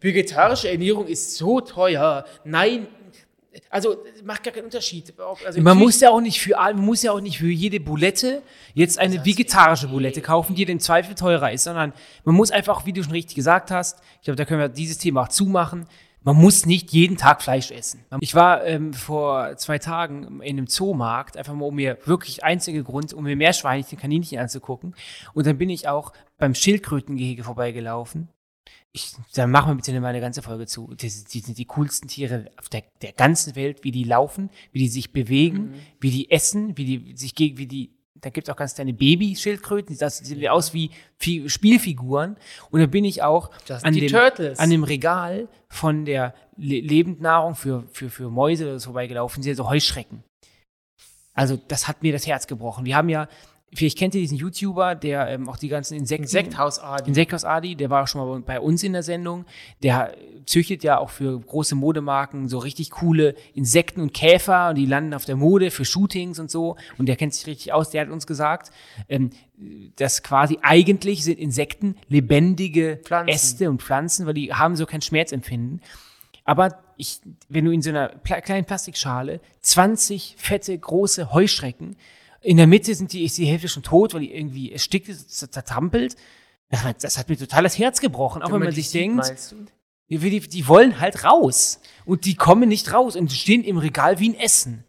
vegetarische 0.00 0.70
Ernährung 0.70 1.06
ist 1.06 1.36
so 1.36 1.60
teuer. 1.60 2.24
Nein, 2.44 2.86
also 3.68 4.04
macht 4.24 4.44
gar 4.44 4.52
keinen 4.52 4.64
Unterschied. 4.64 5.12
Also 5.44 5.60
man 5.60 5.76
muss 5.76 6.00
ja 6.00 6.10
auch 6.10 6.20
nicht 6.20 6.40
für 6.40 6.56
man 6.56 6.76
muss 6.76 7.02
ja 7.02 7.12
auch 7.12 7.20
nicht 7.20 7.38
für 7.38 7.50
jede 7.50 7.80
Bulette 7.80 8.42
jetzt 8.74 8.98
eine 8.98 9.24
vegetarische 9.24 9.88
Bulette 9.88 10.20
kaufen, 10.20 10.54
die 10.54 10.62
im 10.62 10.80
Zweifel 10.80 11.14
teurer 11.14 11.52
ist, 11.52 11.64
sondern 11.64 11.92
man 12.24 12.34
muss 12.34 12.50
einfach, 12.50 12.86
wie 12.86 12.92
du 12.92 13.02
schon 13.02 13.12
richtig 13.12 13.34
gesagt 13.34 13.70
hast, 13.70 13.98
ich 14.20 14.24
glaube, 14.24 14.36
da 14.36 14.44
können 14.44 14.60
wir 14.60 14.68
dieses 14.68 14.98
Thema 14.98 15.22
auch 15.22 15.28
zumachen. 15.28 15.86
Man 16.22 16.36
muss 16.36 16.66
nicht 16.66 16.92
jeden 16.92 17.16
Tag 17.16 17.42
Fleisch 17.42 17.70
essen. 17.70 18.04
Ich 18.20 18.34
war 18.34 18.64
ähm, 18.66 18.92
vor 18.92 19.56
zwei 19.56 19.78
Tagen 19.78 20.40
in 20.42 20.58
einem 20.58 20.66
Zoomarkt, 20.66 21.36
einfach 21.36 21.54
mal 21.54 21.66
um 21.66 21.76
mir 21.76 21.98
wirklich 22.04 22.44
einziger 22.44 22.82
Grund, 22.82 23.14
um 23.14 23.24
mir 23.24 23.36
Meerschweinchen, 23.36 23.98
Kaninchen 23.98 24.38
anzugucken. 24.38 24.94
Und 25.32 25.46
dann 25.46 25.56
bin 25.56 25.70
ich 25.70 25.88
auch 25.88 26.12
beim 26.38 26.54
Schildkrötengehege 26.54 27.44
vorbeigelaufen 27.44 28.28
ich, 28.92 29.12
dann 29.34 29.50
machen 29.50 29.70
wir 29.70 29.76
bitte 29.76 30.00
mal 30.00 30.08
eine 30.08 30.20
ganze 30.20 30.42
Folge 30.42 30.66
zu. 30.66 30.92
Die, 30.94 31.08
die 31.08 31.40
sind 31.40 31.58
die 31.58 31.64
coolsten 31.66 32.08
Tiere 32.08 32.50
auf 32.56 32.68
der, 32.68 32.82
der 33.02 33.12
ganzen 33.12 33.54
Welt, 33.54 33.84
wie 33.84 33.92
die 33.92 34.04
laufen, 34.04 34.50
wie 34.72 34.80
die 34.80 34.88
sich 34.88 35.12
bewegen, 35.12 35.70
mhm. 35.70 35.74
wie 36.00 36.10
die 36.10 36.30
essen, 36.30 36.76
wie 36.76 36.84
die 36.84 37.16
sich 37.16 37.34
gegen, 37.34 37.58
wie 37.58 37.66
die, 37.66 37.94
da 38.14 38.30
gibt 38.30 38.48
es 38.48 38.52
auch 38.52 38.56
ganz 38.56 38.74
kleine 38.74 38.92
Baby-Schildkröten, 38.92 39.96
die 39.96 40.08
sehen 40.08 40.48
aus 40.48 40.74
wie 40.74 40.90
Spielfiguren. 41.46 42.36
Und 42.70 42.80
da 42.80 42.86
bin 42.86 43.04
ich 43.04 43.22
auch 43.22 43.50
an 43.82 43.94
dem, 43.94 44.14
an 44.56 44.70
dem 44.70 44.84
Regal 44.84 45.48
von 45.68 46.04
der 46.04 46.34
Le 46.56 46.80
Lebendnahrung 46.80 47.54
für, 47.54 47.84
für, 47.92 48.10
für 48.10 48.30
Mäuse 48.30 48.64
oder 48.64 48.78
so 48.78 48.86
vorbeigelaufen, 48.86 49.42
sind 49.42 49.56
so 49.56 49.68
Heuschrecken. 49.68 50.22
Also, 51.32 51.56
das 51.68 51.88
hat 51.88 52.02
mir 52.02 52.12
das 52.12 52.26
Herz 52.26 52.46
gebrochen. 52.46 52.84
Wir 52.84 52.96
haben 52.96 53.08
ja 53.08 53.28
Vielleicht 53.72 53.98
kennt 53.98 54.16
ihr 54.16 54.20
diesen 54.20 54.36
YouTuber, 54.36 54.96
der 54.96 55.28
ähm, 55.28 55.48
auch 55.48 55.56
die 55.56 55.68
ganzen 55.68 55.94
Insekten. 55.94 56.24
Insekthaus 56.24 56.80
Adi. 56.80 57.08
Insekthaus 57.08 57.44
Adi, 57.44 57.76
der 57.76 57.88
war 57.88 58.02
auch 58.02 58.08
schon 58.08 58.20
mal 58.20 58.40
bei 58.40 58.58
uns 58.60 58.82
in 58.82 58.92
der 58.92 59.04
Sendung. 59.04 59.44
Der 59.82 60.16
züchtet 60.46 60.82
ja 60.84 60.98
auch 60.98 61.10
für 61.10 61.38
große 61.38 61.74
Modemarken 61.74 62.48
so 62.48 62.58
richtig 62.58 62.90
coole 62.90 63.34
Insekten 63.54 64.00
und 64.00 64.14
Käfer 64.14 64.70
und 64.70 64.76
die 64.76 64.86
landen 64.86 65.14
auf 65.14 65.24
der 65.24 65.36
Mode 65.36 65.70
für 65.70 65.84
Shootings 65.84 66.38
und 66.38 66.50
so. 66.50 66.76
Und 66.98 67.06
der 67.06 67.16
kennt 67.16 67.34
sich 67.34 67.46
richtig 67.46 67.72
aus. 67.72 67.90
Der 67.90 68.02
hat 68.02 68.10
uns 68.10 68.26
gesagt, 68.26 68.70
ähm, 69.08 69.30
dass 69.96 70.22
quasi 70.22 70.58
eigentlich 70.62 71.24
sind 71.24 71.38
Insekten 71.38 71.96
lebendige 72.08 72.98
Pflanzen. 73.02 73.34
Äste 73.34 73.70
und 73.70 73.82
Pflanzen, 73.82 74.26
weil 74.26 74.34
die 74.34 74.52
haben 74.52 74.76
so 74.76 74.86
kein 74.86 75.02
Schmerzempfinden. 75.02 75.80
Aber 76.44 76.82
ich, 76.96 77.20
wenn 77.48 77.64
du 77.64 77.70
in 77.70 77.82
so 77.82 77.90
einer 77.90 78.08
kleinen 78.08 78.64
Plastikschale 78.64 79.40
20 79.62 80.34
fette, 80.38 80.76
große 80.78 81.32
Heuschrecken 81.32 81.96
in 82.40 82.56
der 82.56 82.66
Mitte 82.66 82.94
sind 82.94 83.12
die, 83.12 83.24
ist 83.24 83.38
die 83.38 83.46
Hälfte 83.46 83.68
schon 83.68 83.82
tot, 83.82 84.14
weil 84.14 84.22
die 84.22 84.34
irgendwie 84.34 84.72
erstickt 84.72 85.08
ist, 85.08 85.30
zertrampelt. 85.30 86.16
Das 86.70 86.84
hat, 86.84 87.04
das 87.04 87.18
hat 87.18 87.28
mir 87.28 87.36
total 87.36 87.64
das 87.64 87.78
Herz 87.78 88.00
gebrochen, 88.00 88.42
auch 88.42 88.52
wenn, 88.52 88.60
man 88.60 88.72
sich 88.72 88.90
denkt, 88.90 89.32
die, 90.18 90.40
die, 90.40 90.68
wollen 90.68 91.00
halt 91.00 91.24
raus. 91.24 91.80
Und 92.04 92.24
die 92.24 92.34
kommen 92.34 92.68
nicht 92.68 92.92
raus 92.92 93.16
und 93.16 93.30
stehen 93.32 93.64
im 93.64 93.78
Regal 93.78 94.18
wie 94.18 94.30
ein 94.30 94.34
Essen. 94.34 94.84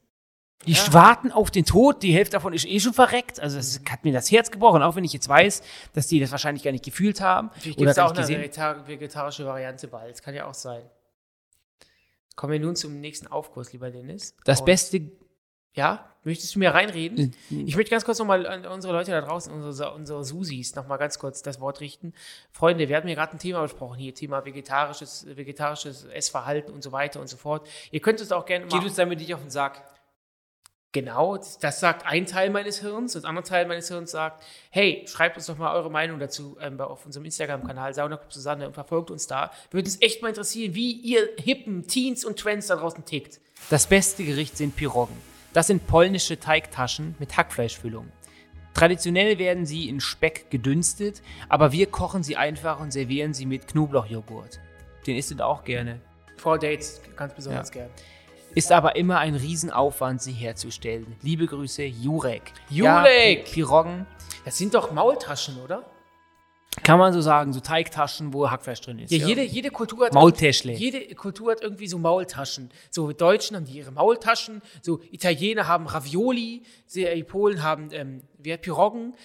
Die 0.65 0.73
ja. 0.73 0.93
warten 0.93 1.31
auf 1.31 1.49
den 1.49 1.65
Tod, 1.65 2.03
die 2.03 2.13
Hälfte 2.13 2.33
davon 2.33 2.53
ist 2.53 2.67
eh 2.67 2.79
schon 2.79 2.93
verreckt. 2.93 3.39
Also 3.39 3.57
das 3.57 3.81
hat 3.89 4.03
mir 4.03 4.13
das 4.13 4.31
Herz 4.31 4.51
gebrochen, 4.51 4.83
auch 4.83 4.95
wenn 4.95 5.03
ich 5.03 5.13
jetzt 5.13 5.27
weiß, 5.27 5.63
dass 5.93 6.07
die 6.07 6.19
das 6.19 6.31
wahrscheinlich 6.31 6.63
gar 6.63 6.71
nicht 6.71 6.85
gefühlt 6.85 7.21
haben. 7.21 7.49
Vielleicht 7.53 7.77
gibt 7.79 7.89
es 7.89 7.97
auch 7.97 8.15
eine 8.15 8.87
vegetarische 8.87 9.45
Variante 9.45 9.87
bald. 9.87 10.11
Das 10.11 10.21
kann 10.21 10.35
ja 10.35 10.45
auch 10.45 10.53
sein. 10.53 10.83
Kommen 12.35 12.53
wir 12.53 12.59
nun 12.59 12.75
zum 12.75 12.99
nächsten 12.99 13.27
Aufkurs, 13.27 13.73
lieber 13.73 13.89
Dennis. 13.89 14.35
Das 14.45 14.59
Und 14.59 14.65
beste 14.65 15.11
ja, 15.73 16.10
möchtest 16.23 16.55
du 16.55 16.59
mir 16.59 16.73
reinreden? 16.73 17.33
Äh, 17.51 17.55
ich 17.65 17.75
möchte 17.75 17.91
ganz 17.91 18.05
kurz 18.05 18.19
nochmal 18.19 18.45
an 18.45 18.65
unsere 18.65 18.93
Leute 18.93 19.11
da 19.11 19.21
draußen, 19.21 19.51
unsere, 19.51 19.93
unsere 19.93 20.23
Susis, 20.23 20.75
nochmal 20.75 20.97
ganz 20.97 21.19
kurz 21.19 21.41
das 21.41 21.59
Wort 21.59 21.79
richten. 21.79 22.13
Freunde, 22.51 22.87
wir 22.89 22.97
hatten 22.97 23.07
hier 23.07 23.15
gerade 23.15 23.33
ein 23.33 23.39
Thema 23.39 23.61
besprochen, 23.61 23.99
hier 23.99 24.13
Thema 24.13 24.45
vegetarisches, 24.45 25.25
vegetarisches 25.35 26.05
Essverhalten 26.05 26.73
und 26.73 26.83
so 26.83 26.91
weiter 26.91 27.19
und 27.19 27.27
so 27.27 27.37
fort. 27.37 27.67
Ihr 27.91 27.99
könnt 27.99 28.21
es 28.21 28.31
auch 28.31 28.45
gerne 28.45 28.65
machen. 28.65 28.79
Geht 28.79 28.87
uns 28.87 28.95
damit 28.95 29.19
nicht 29.19 29.33
auf 29.33 29.41
den 29.41 29.49
Sack. 29.49 29.83
Genau, 30.93 31.37
das 31.37 31.79
sagt 31.79 32.05
ein 32.05 32.25
Teil 32.25 32.49
meines 32.49 32.81
Hirns. 32.81 33.13
Das 33.13 33.23
andere 33.23 33.45
Teil 33.45 33.65
meines 33.65 33.87
Hirns 33.87 34.11
sagt, 34.11 34.43
hey, 34.71 35.05
schreibt 35.07 35.37
uns 35.37 35.45
doch 35.45 35.57
mal 35.57 35.73
eure 35.73 35.89
Meinung 35.89 36.19
dazu 36.19 36.57
ähm, 36.59 36.81
auf 36.81 37.05
unserem 37.05 37.23
Instagram-Kanal 37.23 37.93
Sauna 37.93 38.17
Club 38.17 38.33
Susanne 38.33 38.67
und 38.67 38.73
verfolgt 38.73 39.09
uns 39.09 39.25
da. 39.25 39.51
Würde 39.69 39.85
uns 39.85 40.01
echt 40.01 40.21
mal 40.21 40.29
interessieren, 40.29 40.75
wie 40.75 40.91
ihr 40.91 41.29
hippen 41.37 41.87
Teens 41.87 42.25
und 42.25 42.37
Trends 42.37 42.67
da 42.67 42.75
draußen 42.75 43.05
tickt. 43.05 43.39
Das 43.69 43.87
beste 43.87 44.25
Gericht 44.25 44.57
sind 44.57 44.75
Piroggen. 44.75 45.30
Das 45.53 45.67
sind 45.67 45.85
polnische 45.85 46.39
Teigtaschen 46.39 47.15
mit 47.19 47.35
Hackfleischfüllung. 47.35 48.07
Traditionell 48.73 49.37
werden 49.37 49.65
sie 49.65 49.89
in 49.89 49.99
Speck 49.99 50.49
gedünstet, 50.49 51.21
aber 51.49 51.73
wir 51.73 51.87
kochen 51.87 52.23
sie 52.23 52.37
einfach 52.37 52.79
und 52.79 52.91
servieren 52.91 53.33
sie 53.33 53.45
mit 53.45 53.67
Knoblauchjoghurt. 53.67 54.61
Den 55.05 55.17
isst 55.17 55.31
du 55.31 55.45
auch 55.45 55.65
gerne. 55.65 55.99
Vor 56.37 56.57
Dates 56.57 57.01
ganz 57.17 57.33
besonders 57.33 57.69
ja. 57.69 57.81
gern. 57.81 57.89
Ist 58.55 58.71
aber 58.71 58.95
immer 58.95 59.19
ein 59.19 59.35
Riesenaufwand, 59.35 60.21
sie 60.21 60.33
herzustellen. 60.33 61.15
Liebe 61.21 61.47
Grüße, 61.47 61.83
Jurek. 61.83 62.53
Jurek! 62.69 63.47
Ja, 63.47 63.53
Piroggen. 63.53 64.05
Das 64.45 64.57
sind 64.57 64.73
doch 64.73 64.91
Maultaschen, 64.91 65.59
oder? 65.61 65.85
Kann 66.83 66.97
man 66.97 67.11
so 67.11 67.21
sagen, 67.21 67.51
so 67.51 67.59
Teigtaschen, 67.59 68.33
wo 68.33 68.49
Hackfleisch 68.49 68.81
drin 68.81 68.99
ist. 68.99 69.11
Ja, 69.11 69.17
ja. 69.17 69.27
Jede, 69.27 69.43
jede 69.43 69.71
Kultur 69.71 70.05
hat 70.05 70.13
Maultäschle. 70.13 70.71
Jede 70.73 71.13
Kultur 71.15 71.51
hat 71.51 71.61
irgendwie 71.61 71.87
so 71.87 71.97
Maultaschen. 71.97 72.71
So 72.89 73.11
Deutschen 73.11 73.57
haben 73.57 73.65
die 73.65 73.73
ihre 73.73 73.91
Maultaschen, 73.91 74.61
so 74.81 75.01
Italiener 75.11 75.67
haben 75.67 75.85
Ravioli, 75.85 76.63
die 76.93 77.23
Polen 77.23 77.61
haben 77.61 77.89
ähm, 77.91 78.23
wie 78.37 78.55
Piroggen. 78.57 79.15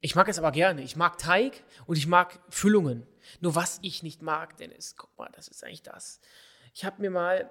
Ich 0.00 0.14
mag 0.14 0.28
es 0.28 0.38
aber 0.38 0.52
gerne. 0.52 0.82
Ich 0.82 0.96
mag 0.96 1.18
Teig 1.18 1.64
und 1.86 1.96
ich 1.96 2.06
mag 2.06 2.38
Füllungen. 2.48 3.06
Nur 3.40 3.54
was 3.54 3.80
ich 3.82 4.02
nicht 4.02 4.22
mag, 4.22 4.56
Dennis, 4.58 4.94
guck 4.96 5.16
mal, 5.18 5.30
das 5.34 5.48
ist 5.48 5.64
eigentlich 5.64 5.82
das. 5.82 6.20
Ich 6.74 6.84
habe 6.84 7.00
mir 7.00 7.10
mal 7.10 7.50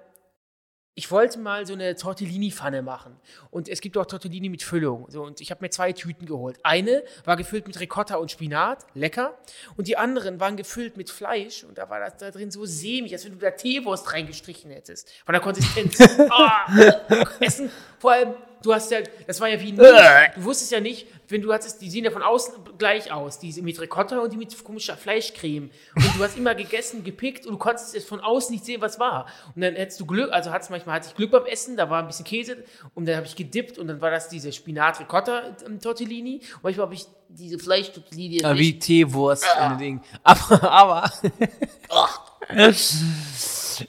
ich 0.96 1.10
wollte 1.10 1.40
mal 1.40 1.66
so 1.66 1.72
eine 1.72 1.96
Tortellini-Pfanne 1.96 2.82
machen. 2.82 3.16
Und 3.50 3.68
es 3.68 3.80
gibt 3.80 3.98
auch 3.98 4.06
Tortellini 4.06 4.48
mit 4.48 4.62
Füllung. 4.62 5.06
So, 5.08 5.24
und 5.24 5.40
ich 5.40 5.50
habe 5.50 5.64
mir 5.64 5.70
zwei 5.70 5.92
Tüten 5.92 6.24
geholt. 6.24 6.58
Eine 6.62 7.02
war 7.24 7.36
gefüllt 7.36 7.66
mit 7.66 7.80
Ricotta 7.80 8.14
und 8.16 8.30
Spinat, 8.30 8.86
lecker. 8.94 9.36
Und 9.76 9.88
die 9.88 9.96
anderen 9.96 10.38
waren 10.38 10.56
gefüllt 10.56 10.96
mit 10.96 11.10
Fleisch. 11.10 11.64
Und 11.64 11.78
da 11.78 11.90
war 11.90 11.98
das 11.98 12.16
da 12.18 12.30
drin 12.30 12.52
so 12.52 12.64
sämig, 12.64 13.12
als 13.12 13.24
wenn 13.24 13.32
du 13.32 13.38
da 13.38 13.50
Teewurst 13.50 14.12
reingestrichen 14.12 14.70
hättest. 14.70 15.10
Von 15.24 15.32
der 15.32 15.42
Konsistenz. 15.42 15.98
oh, 16.00 17.24
Essen, 17.40 17.70
vor 17.98 18.12
allem 18.12 18.34
du 18.64 18.72
hast 18.72 18.90
ja, 18.90 18.98
das 19.26 19.40
war 19.40 19.48
ja 19.48 19.60
wie, 19.60 19.72
nie, 19.72 19.78
du 19.78 20.44
wusstest 20.44 20.72
ja 20.72 20.80
nicht, 20.80 21.06
wenn 21.28 21.42
du 21.42 21.52
hattest, 21.52 21.80
die 21.80 21.90
sehen 21.90 22.04
ja 22.04 22.10
von 22.10 22.22
außen 22.22 22.54
gleich 22.78 23.12
aus, 23.12 23.38
die 23.38 23.52
mit 23.62 23.80
Ricotta 23.80 24.18
und 24.18 24.32
die 24.32 24.36
mit 24.36 24.64
komischer 24.64 24.96
Fleischcreme. 24.96 25.70
Und 25.94 26.16
du 26.16 26.22
hast 26.22 26.36
immer 26.36 26.54
gegessen, 26.54 27.04
gepickt 27.04 27.46
und 27.46 27.52
du 27.52 27.58
konntest 27.58 27.94
es 27.94 28.04
von 28.04 28.20
außen 28.20 28.52
nicht 28.52 28.64
sehen, 28.64 28.80
was 28.80 28.98
war. 28.98 29.26
Und 29.54 29.62
dann 29.62 29.74
hättest 29.74 30.00
du 30.00 30.06
Glück, 30.06 30.32
also 30.32 30.50
hattest 30.50 30.70
manchmal 30.70 30.96
hatte 30.96 31.08
ich 31.08 31.14
Glück 31.14 31.30
beim 31.30 31.46
Essen, 31.46 31.76
da 31.76 31.90
war 31.90 32.00
ein 32.00 32.06
bisschen 32.06 32.24
Käse 32.24 32.64
und 32.94 33.06
dann 33.06 33.16
habe 33.16 33.26
ich 33.26 33.36
gedippt 33.36 33.78
und 33.78 33.88
dann 33.88 34.00
war 34.00 34.10
das 34.10 34.28
diese 34.28 34.52
Spinat-Ricotta-Tortellini. 34.52 36.36
Und 36.36 36.62
manchmal 36.62 36.86
habe 36.86 36.94
ich 36.94 37.06
diese 37.28 37.58
Fleisch-Tortellini. 37.58 38.42
Ja, 38.42 38.56
wie 38.56 38.78
Teewurst, 38.78 39.46
ah. 39.56 39.74
Ding. 39.76 40.00
Aber, 40.22 40.62
aber. 40.62 41.12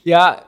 ja, 0.04 0.42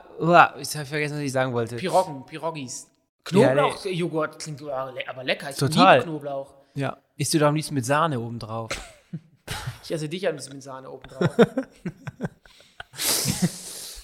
ich 0.59 0.75
habe 0.75 0.85
vergessen, 0.85 1.15
was 1.15 1.23
ich 1.23 1.31
sagen 1.31 1.53
wollte. 1.53 1.75
Piroggen, 1.75 2.25
Pirogis. 2.25 2.87
Knoblauchjoghurt 3.29 4.39
klingt 4.39 4.61
aber 4.61 5.23
lecker. 5.23 5.49
Ich 5.49 5.57
Total. 5.57 6.03
Knoblauch. 6.03 6.53
Ja. 6.75 6.97
Isst 7.17 7.33
du 7.33 7.39
da 7.39 7.49
am 7.49 7.55
liebsten 7.55 7.75
mit 7.75 7.85
Sahne 7.85 8.19
obendrauf? 8.19 8.71
ich 9.83 9.91
esse 9.91 10.09
dich 10.09 10.27
am 10.27 10.35
liebsten 10.35 10.53
mit 10.53 10.63
Sahne 10.63 10.89
obendrauf. 10.89 11.35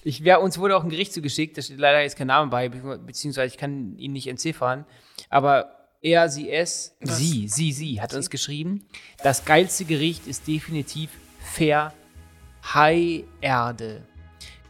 ich, 0.03 0.19
ja, 0.19 0.37
uns 0.37 0.57
wurde 0.57 0.77
auch 0.77 0.83
ein 0.83 0.89
Gericht 0.89 1.13
zugeschickt, 1.13 1.57
da 1.57 1.61
steht 1.61 1.79
leider 1.79 2.01
jetzt 2.01 2.17
kein 2.17 2.27
Name 2.27 2.49
bei, 2.49 2.69
beziehungsweise 2.69 3.53
ich 3.53 3.57
kann 3.57 3.97
ihn 3.97 4.13
nicht 4.13 4.27
entziffern. 4.27 4.85
Aber 5.29 5.71
er, 6.01 6.29
sie, 6.29 6.51
es, 6.51 6.95
Was? 7.01 7.17
sie, 7.17 7.47
sie, 7.47 7.71
sie 7.71 8.01
hat 8.01 8.11
sie? 8.11 8.17
uns 8.17 8.29
geschrieben, 8.29 8.85
das 9.23 9.45
geilste 9.45 9.85
Gericht 9.85 10.27
ist 10.27 10.47
definitiv 10.47 11.09
Fair 11.39 11.93
High 12.73 13.23
Erde. 13.41 14.03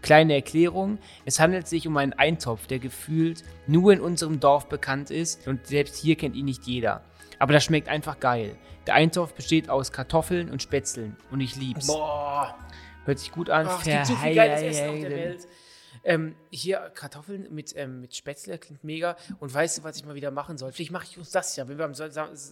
Kleine 0.05 0.35
Erklärung, 0.35 0.99
es 1.25 1.39
handelt 1.39 1.67
sich 1.67 1.87
um 1.87 1.97
einen 1.97 2.13
Eintopf, 2.13 2.67
der 2.67 2.77
gefühlt 2.77 3.43
nur 3.65 3.91
in 3.91 3.99
unserem 3.99 4.39
Dorf 4.39 4.69
bekannt 4.69 5.09
ist 5.09 5.47
und 5.47 5.65
selbst 5.65 5.95
hier 5.95 6.15
kennt 6.15 6.35
ihn 6.35 6.45
nicht 6.45 6.67
jeder. 6.67 7.03
Aber 7.39 7.53
das 7.53 7.63
schmeckt 7.63 7.89
einfach 7.89 8.19
geil. 8.19 8.55
Der 8.85 8.93
Eintopf 8.93 9.33
besteht 9.33 9.67
aus 9.67 9.91
Kartoffeln 9.91 10.51
und 10.51 10.61
Spätzlen 10.61 11.17
und 11.31 11.41
ich 11.41 11.55
lieb's. 11.55 11.87
Boah. 11.87 12.55
Hört 13.05 13.17
sich 13.17 13.31
gut 13.31 13.49
an. 13.49 13.65
Oh, 13.65 13.71
es 13.79 13.83
gibt 13.83 14.05
so 14.05 14.15
viel 14.15 14.35
geiles 14.35 14.61
Essen 14.61 14.89
auf 14.89 14.99
der 14.99 15.09
Welt. 15.09 15.47
Ähm, 16.03 16.35
hier 16.51 16.91
Kartoffeln 16.93 17.51
mit, 17.51 17.75
ähm, 17.75 18.01
mit 18.01 18.15
Spätzle, 18.15 18.59
klingt 18.59 18.83
mega. 18.83 19.17
Und 19.39 19.51
weißt 19.51 19.79
du, 19.79 19.83
was 19.83 19.97
ich 19.97 20.05
mal 20.05 20.13
wieder 20.13 20.29
machen 20.29 20.59
soll? 20.59 20.71
Vielleicht 20.71 20.91
mache 20.91 21.07
ich 21.09 21.17
uns 21.17 21.31
das 21.31 21.55
ja, 21.55 21.67
wenn 21.67 21.79
wir 21.79 21.85
am, 21.85 21.93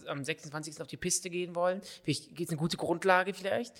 am 0.08 0.24
26. 0.24 0.80
auf 0.80 0.88
die 0.88 0.96
Piste 0.96 1.30
gehen 1.30 1.54
wollen. 1.54 1.82
Vielleicht 2.02 2.34
geht 2.34 2.48
es 2.48 2.50
eine 2.50 2.58
gute 2.58 2.76
Grundlage 2.76 3.32
vielleicht. 3.32 3.74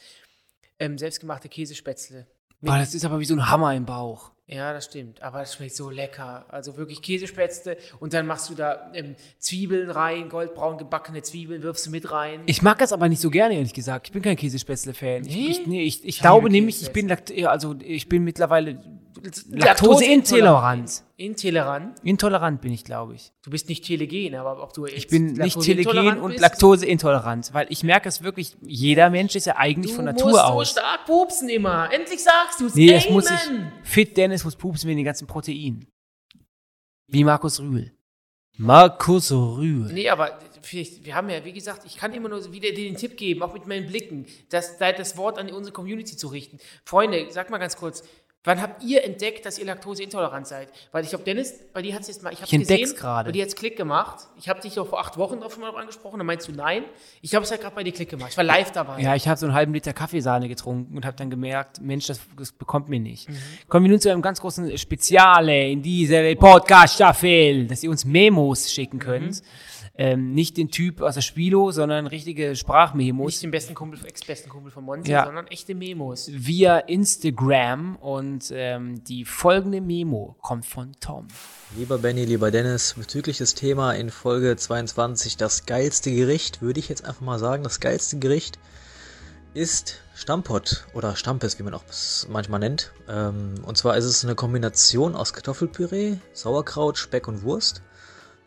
Ähm, 0.78 0.96
selbstgemachte 0.96 1.48
Käsespätzle. 1.48 2.28
Boah, 2.64 2.78
das 2.78 2.94
ist 2.94 3.04
aber 3.04 3.20
wie 3.20 3.24
so 3.24 3.34
ein 3.34 3.50
Hammer 3.50 3.74
im 3.74 3.84
Bauch. 3.84 4.32
Ja, 4.46 4.74
das 4.74 4.84
stimmt. 4.84 5.22
Aber 5.22 5.40
es 5.40 5.54
schmeckt 5.54 5.74
so 5.74 5.88
lecker. 5.88 6.44
Also 6.50 6.76
wirklich 6.76 7.00
Käsespätzle 7.00 7.78
und 7.98 8.12
dann 8.12 8.26
machst 8.26 8.50
du 8.50 8.54
da 8.54 8.90
ähm, 8.92 9.16
Zwiebeln 9.38 9.90
rein, 9.90 10.28
goldbraun 10.28 10.76
gebackene 10.76 11.22
Zwiebeln, 11.22 11.62
wirfst 11.62 11.86
du 11.86 11.90
mit 11.90 12.10
rein. 12.10 12.42
Ich 12.44 12.60
mag 12.60 12.78
das 12.78 12.92
aber 12.92 13.08
nicht 13.08 13.22
so 13.22 13.30
gerne, 13.30 13.54
ehrlich 13.54 13.72
gesagt. 13.72 14.08
Ich 14.08 14.12
bin 14.12 14.20
kein 14.20 14.36
Käsespätzle-Fan. 14.36 15.22
Nee? 15.22 15.46
Ich, 15.48 15.60
ich, 15.60 15.66
nee, 15.66 15.82
ich, 15.84 16.04
ich 16.04 16.20
glaube 16.20 16.50
nämlich, 16.50 16.82
ich 16.82 16.92
bin, 16.92 17.10
also 17.46 17.74
ich 17.82 18.08
bin 18.08 18.22
mittlerweile 18.22 18.80
Laktoseintolerant. 19.48 21.04
Intolerant? 21.16 22.00
Intolerant 22.02 22.60
bin 22.60 22.72
ich, 22.72 22.84
glaube 22.84 23.14
ich. 23.14 23.32
Du 23.42 23.50
bist 23.50 23.68
nicht 23.68 23.84
telegen, 23.84 24.34
aber 24.34 24.60
ob 24.60 24.72
du 24.72 24.86
Ich 24.86 25.06
bin 25.06 25.34
nicht 25.34 25.60
telegen 25.60 26.20
und 26.20 26.40
Laktoseintolerant, 26.40 27.54
weil 27.54 27.66
ich 27.70 27.84
merke 27.84 28.08
es 28.08 28.22
wirklich, 28.22 28.56
jeder 28.62 29.10
Mensch 29.10 29.36
ist 29.36 29.46
ja 29.46 29.56
eigentlich 29.56 29.92
du 29.92 29.96
von 29.96 30.06
Natur 30.06 30.44
aus. 30.44 30.50
Du 30.50 30.54
musst 30.54 30.74
so 30.74 30.80
stark 30.80 31.06
pupsen 31.06 31.48
immer. 31.48 31.92
Endlich 31.92 32.22
sagst 32.22 32.60
du 32.60 32.66
es. 32.66 32.74
Nee, 32.74 32.92
es 32.94 33.08
muss 33.08 33.30
ich, 33.30 33.38
Fit 33.84 34.16
Dennis 34.16 34.44
muss 34.44 34.56
pupsen 34.56 34.88
wegen 34.88 34.98
den 34.98 35.04
ganzen 35.04 35.28
Proteinen. 35.28 35.86
Wie 37.06 37.22
Markus 37.22 37.60
Rühl. 37.60 37.92
Markus 38.56 39.30
Rühl. 39.30 39.92
Nee, 39.92 40.08
aber 40.08 40.38
wir 40.70 41.14
haben 41.14 41.28
ja, 41.28 41.44
wie 41.44 41.52
gesagt, 41.52 41.84
ich 41.84 41.96
kann 41.96 42.12
immer 42.12 42.28
nur 42.28 42.52
wieder 42.52 42.70
den 42.72 42.96
Tipp 42.96 43.16
geben, 43.16 43.42
auch 43.42 43.52
mit 43.52 43.66
meinen 43.66 43.86
Blicken, 43.86 44.26
das, 44.48 44.78
das 44.78 45.16
Wort 45.16 45.38
an 45.38 45.50
unsere 45.50 45.72
Community 45.72 46.16
zu 46.16 46.28
richten. 46.28 46.58
Freunde, 46.84 47.26
sag 47.30 47.50
mal 47.50 47.58
ganz 47.58 47.76
kurz, 47.76 48.02
Wann 48.47 48.61
habt 48.61 48.82
ihr 48.82 49.03
entdeckt, 49.05 49.47
dass 49.47 49.59
ihr 49.59 49.64
laktoseintolerant 49.64 50.47
seid? 50.47 50.68
Weil 50.92 51.03
ich 51.03 51.09
glaube, 51.09 51.24
Dennis, 51.24 51.55
bei 51.72 51.80
dir 51.80 51.95
hat 51.95 52.03
es 52.03 52.09
jetzt 52.09 52.22
mal, 52.22 52.30
ich 52.30 52.42
habe 52.42 52.59
gesehen, 52.59 52.95
gerade. 52.95 53.28
bei 53.28 53.32
dir 53.32 53.42
hat 53.42 53.57
Klick 53.57 53.74
gemacht. 53.74 54.26
Ich 54.38 54.51
habe 54.51 54.61
dich 54.61 54.74
doch 54.74 54.86
vor 54.86 55.01
acht 55.01 55.16
Wochen 55.16 55.40
drauf 55.40 55.57
mal 55.57 55.74
angesprochen, 55.74 56.18
dann 56.18 56.26
meinst 56.26 56.47
du 56.47 56.53
nein. 56.53 56.84
Ich 57.22 57.34
habe 57.34 57.42
es 57.45 57.51
halt 57.51 57.62
gerade 57.62 57.74
bei 57.74 57.82
dir 57.82 57.92
Klick 57.92 58.11
gemacht. 58.11 58.28
Ich 58.32 58.36
war 58.36 58.45
live 58.45 58.70
dabei. 58.70 59.01
Ja, 59.01 59.14
ich 59.14 59.26
habe 59.28 59.40
so 59.40 59.47
einen 59.47 59.55
halben 59.55 59.72
Liter 59.72 59.95
Kaffeesahne 59.95 60.47
getrunken 60.49 60.95
und 60.95 61.07
habe 61.07 61.16
dann 61.16 61.30
gemerkt, 61.30 61.80
Mensch, 61.80 62.07
das, 62.07 62.20
das 62.36 62.53
bekommt 62.53 62.90
mir 62.90 63.01
nicht. 63.01 63.30
Mhm. 63.30 63.36
Kommen 63.68 63.86
wir 63.86 63.90
nun 63.90 64.01
zu 64.01 64.11
einem 64.11 64.20
ganz 64.20 64.42
großen 64.42 64.76
Speziale 64.76 65.70
in 65.70 65.80
dieser 65.80 66.34
Podcast-Staffel, 66.34 67.66
dass 67.66 67.82
ihr 67.82 67.88
uns 67.88 68.05
Memos 68.05 68.70
schicken 68.70 68.99
könnt. 68.99 69.40
Mhm 69.40 69.73
ähm, 69.97 70.32
nicht 70.32 70.57
den 70.57 70.70
Typ 70.70 71.01
aus 71.01 71.14
der 71.14 71.20
Spilo, 71.20 71.70
sondern 71.70 72.07
richtige 72.07 72.57
Sprachmemos. 72.57 73.26
Nicht 73.26 73.42
den 73.45 73.51
besten 73.53 73.74
Kumpel, 73.74 74.05
ex-besten 74.05 74.49
Kumpel 74.49 74.72
von 74.72 74.84
Monty, 74.84 75.12
ja. 75.12 75.24
sondern 75.24 75.47
echte 75.47 75.74
Memos. 75.74 76.28
Via 76.32 76.78
Instagram 76.78 77.97
und 77.97 78.51
ähm, 78.53 79.05
die 79.05 79.24
folgende 79.24 79.80
Memo 79.80 80.36
kommt 80.40 80.66
von 80.66 80.92
Tom. 80.99 81.28
Lieber 81.76 81.99
Benny, 81.99 82.24
lieber 82.24 82.51
Dennis, 82.51 82.95
bezüglich 82.99 83.38
des 83.38 83.55
Thema 83.55 83.92
in 83.92 84.11
Folge 84.11 84.57
22, 84.57 85.36
das 85.36 85.64
geilste 85.64 86.12
Gericht, 86.12 86.61
würde 86.61 86.80
ich 86.80 86.88
jetzt 86.88 87.05
einfach 87.05 87.22
mal 87.22 87.38
sagen, 87.38 87.62
das 87.62 87.78
geilste 87.78 88.18
Gericht 88.18 88.59
ist 89.55 90.01
Stammpot 90.16 90.86
oder 90.95 91.14
Stampes, 91.14 91.59
wie 91.61 91.62
man 91.62 91.74
auch 91.74 91.84
manchmal 92.28 92.59
nennt. 92.59 92.92
Ähm, 93.09 93.55
und 93.64 93.78
zwar 93.78 93.97
ist 93.97 94.05
es 94.05 94.24
eine 94.24 94.34
Kombination 94.34 95.14
aus 95.14 95.32
Kartoffelpüree, 95.32 96.16
Sauerkraut, 96.32 96.99
Speck 96.99 97.28
und 97.28 97.45
Wurst. 97.45 97.80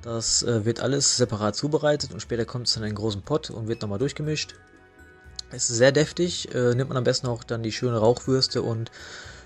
Das 0.07 0.41
äh, 0.43 0.63
wird 0.63 0.79
alles 0.79 1.17
separat 1.17 1.57
zubereitet 1.57 2.13
und 2.13 2.21
später 2.21 2.45
kommt 2.45 2.67
es 2.67 2.77
in 2.77 2.83
einen 2.83 2.95
großen 2.95 3.23
Pott 3.23 3.49
und 3.49 3.67
wird 3.67 3.81
nochmal 3.81 3.99
durchgemischt. 3.99 4.55
Ist 5.51 5.67
sehr 5.67 5.91
deftig, 5.91 6.55
äh, 6.55 6.75
nimmt 6.75 6.87
man 6.87 6.97
am 6.97 7.03
besten 7.03 7.27
auch 7.27 7.43
dann 7.43 7.61
die 7.61 7.73
schöne 7.73 7.97
Rauchwürste 7.97 8.61
und 8.61 8.89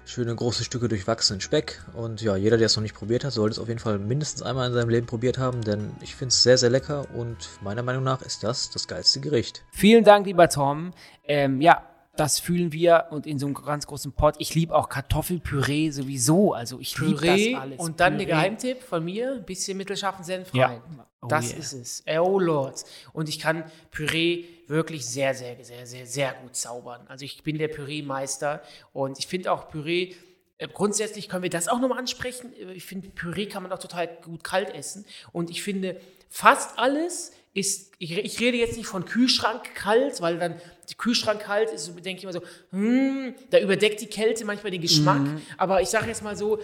schöne 0.06 0.36
große 0.36 0.64
Stücke 0.64 0.88
durchwachsenen 0.88 1.42
Speck. 1.42 1.82
Und 1.94 2.22
ja, 2.22 2.36
jeder, 2.36 2.58
der 2.58 2.68
es 2.68 2.76
noch 2.76 2.84
nicht 2.84 2.94
probiert 2.94 3.24
hat, 3.24 3.34
sollte 3.34 3.54
es 3.54 3.60
auf 3.60 3.70
jeden 3.70 3.80
Fall 3.80 3.98
mindestens 3.98 4.44
einmal 4.44 4.68
in 4.68 4.74
seinem 4.76 4.90
Leben 4.90 5.08
probiert 5.08 5.40
haben, 5.40 5.64
denn 5.64 5.94
ich 6.00 6.16
finde 6.16 6.30
es 6.30 6.44
sehr, 6.44 6.60
sehr 6.60 6.70
lecker 6.70 7.08
und 7.16 7.38
meiner 7.64 7.82
Meinung 7.82 8.04
nach 8.04 8.22
ist 8.22 8.44
das 8.44 8.70
das 8.70 8.88
geilste 8.88 9.20
Gericht. 9.20 9.64
Vielen 9.72 10.04
Dank, 10.04 10.28
lieber 10.28 10.48
Tom. 10.48 10.94
Ähm, 11.24 11.60
ja, 11.60 11.84
das 12.22 12.40
fühlen 12.40 12.72
wir 12.72 13.08
und 13.10 13.26
in 13.26 13.40
so 13.40 13.48
einem 13.48 13.56
ganz 13.56 13.88
großen 13.88 14.12
Pot. 14.12 14.36
Ich 14.38 14.54
liebe 14.54 14.76
auch 14.76 14.90
Kartoffelpüree 14.90 15.90
sowieso. 15.90 16.54
Also 16.54 16.80
ich 16.80 16.96
liebe 17.00 17.26
das 17.26 17.60
alles. 17.60 17.80
Und 17.80 18.00
dann 18.00 18.14
Püree. 18.14 18.26
der 18.26 18.36
Geheimtipp 18.36 18.84
von 18.84 19.04
mir: 19.04 19.34
ein 19.34 19.44
bisschen 19.44 19.76
mittelscharfen 19.76 20.24
Senf 20.24 20.54
rein. 20.54 20.84
Ja. 20.98 21.08
Oh 21.24 21.28
das 21.28 21.50
yeah. 21.50 21.60
ist 21.60 21.74
es. 21.74 22.04
Oh 22.20 22.38
Lord. 22.38 22.84
Und 23.14 23.28
ich 23.28 23.40
kann 23.40 23.64
Püree 23.90 24.46
wirklich 24.68 25.04
sehr, 25.04 25.34
sehr, 25.34 25.64
sehr, 25.64 25.88
sehr, 25.88 26.06
sehr 26.06 26.34
gut 26.44 26.56
zaubern. 26.56 27.02
Also 27.08 27.26
ich 27.26 27.42
bin 27.42 27.58
der 27.58 27.70
Püree-Meister 27.70 28.62
und 28.94 29.18
ich 29.18 29.26
finde 29.26 29.52
auch 29.52 29.70
Püree. 29.70 30.14
Äh, 30.60 30.68
grundsätzlich 30.68 31.28
können 31.28 31.42
wir 31.42 31.50
das 31.50 31.68
auch 31.68 31.80
nochmal 31.80 31.98
ansprechen. 31.98 32.54
Ich 32.76 32.86
finde, 32.86 33.10
Püree 33.10 33.48
kann 33.48 33.64
man 33.64 33.72
auch 33.72 33.80
total 33.80 34.08
gut 34.24 34.44
kalt 34.44 34.70
essen. 34.70 35.06
Und 35.32 35.50
ich 35.50 35.64
finde, 35.64 36.00
fast 36.30 36.78
alles 36.78 37.32
ist, 37.54 37.92
ich, 37.98 38.18
ich, 38.18 38.40
rede 38.40 38.58
jetzt 38.58 38.78
nicht 38.78 38.88
von 38.88 39.04
Kühlschrank 39.04 39.76
kalt, 39.76 40.22
weil 40.22 40.40
dann 40.40 40.56
die 40.90 40.96
Kühlschrank 40.96 41.42
kalt 41.42 41.70
ist, 41.70 41.88
denke 42.06 42.20
ich 42.20 42.24
immer 42.24 42.34
so, 42.34 42.42
hm, 42.72 43.36
da 43.50 43.60
überdeckt 43.60 44.00
die 44.00 44.08
Kälte 44.08 44.46
manchmal 44.46 44.72
den 44.72 44.82
Geschmack. 44.82 45.20
Mhm. 45.20 45.42
Aber 45.58 45.82
ich 45.82 45.90
sage 45.90 46.08
jetzt 46.08 46.24
mal 46.24 46.38
so, 46.38 46.60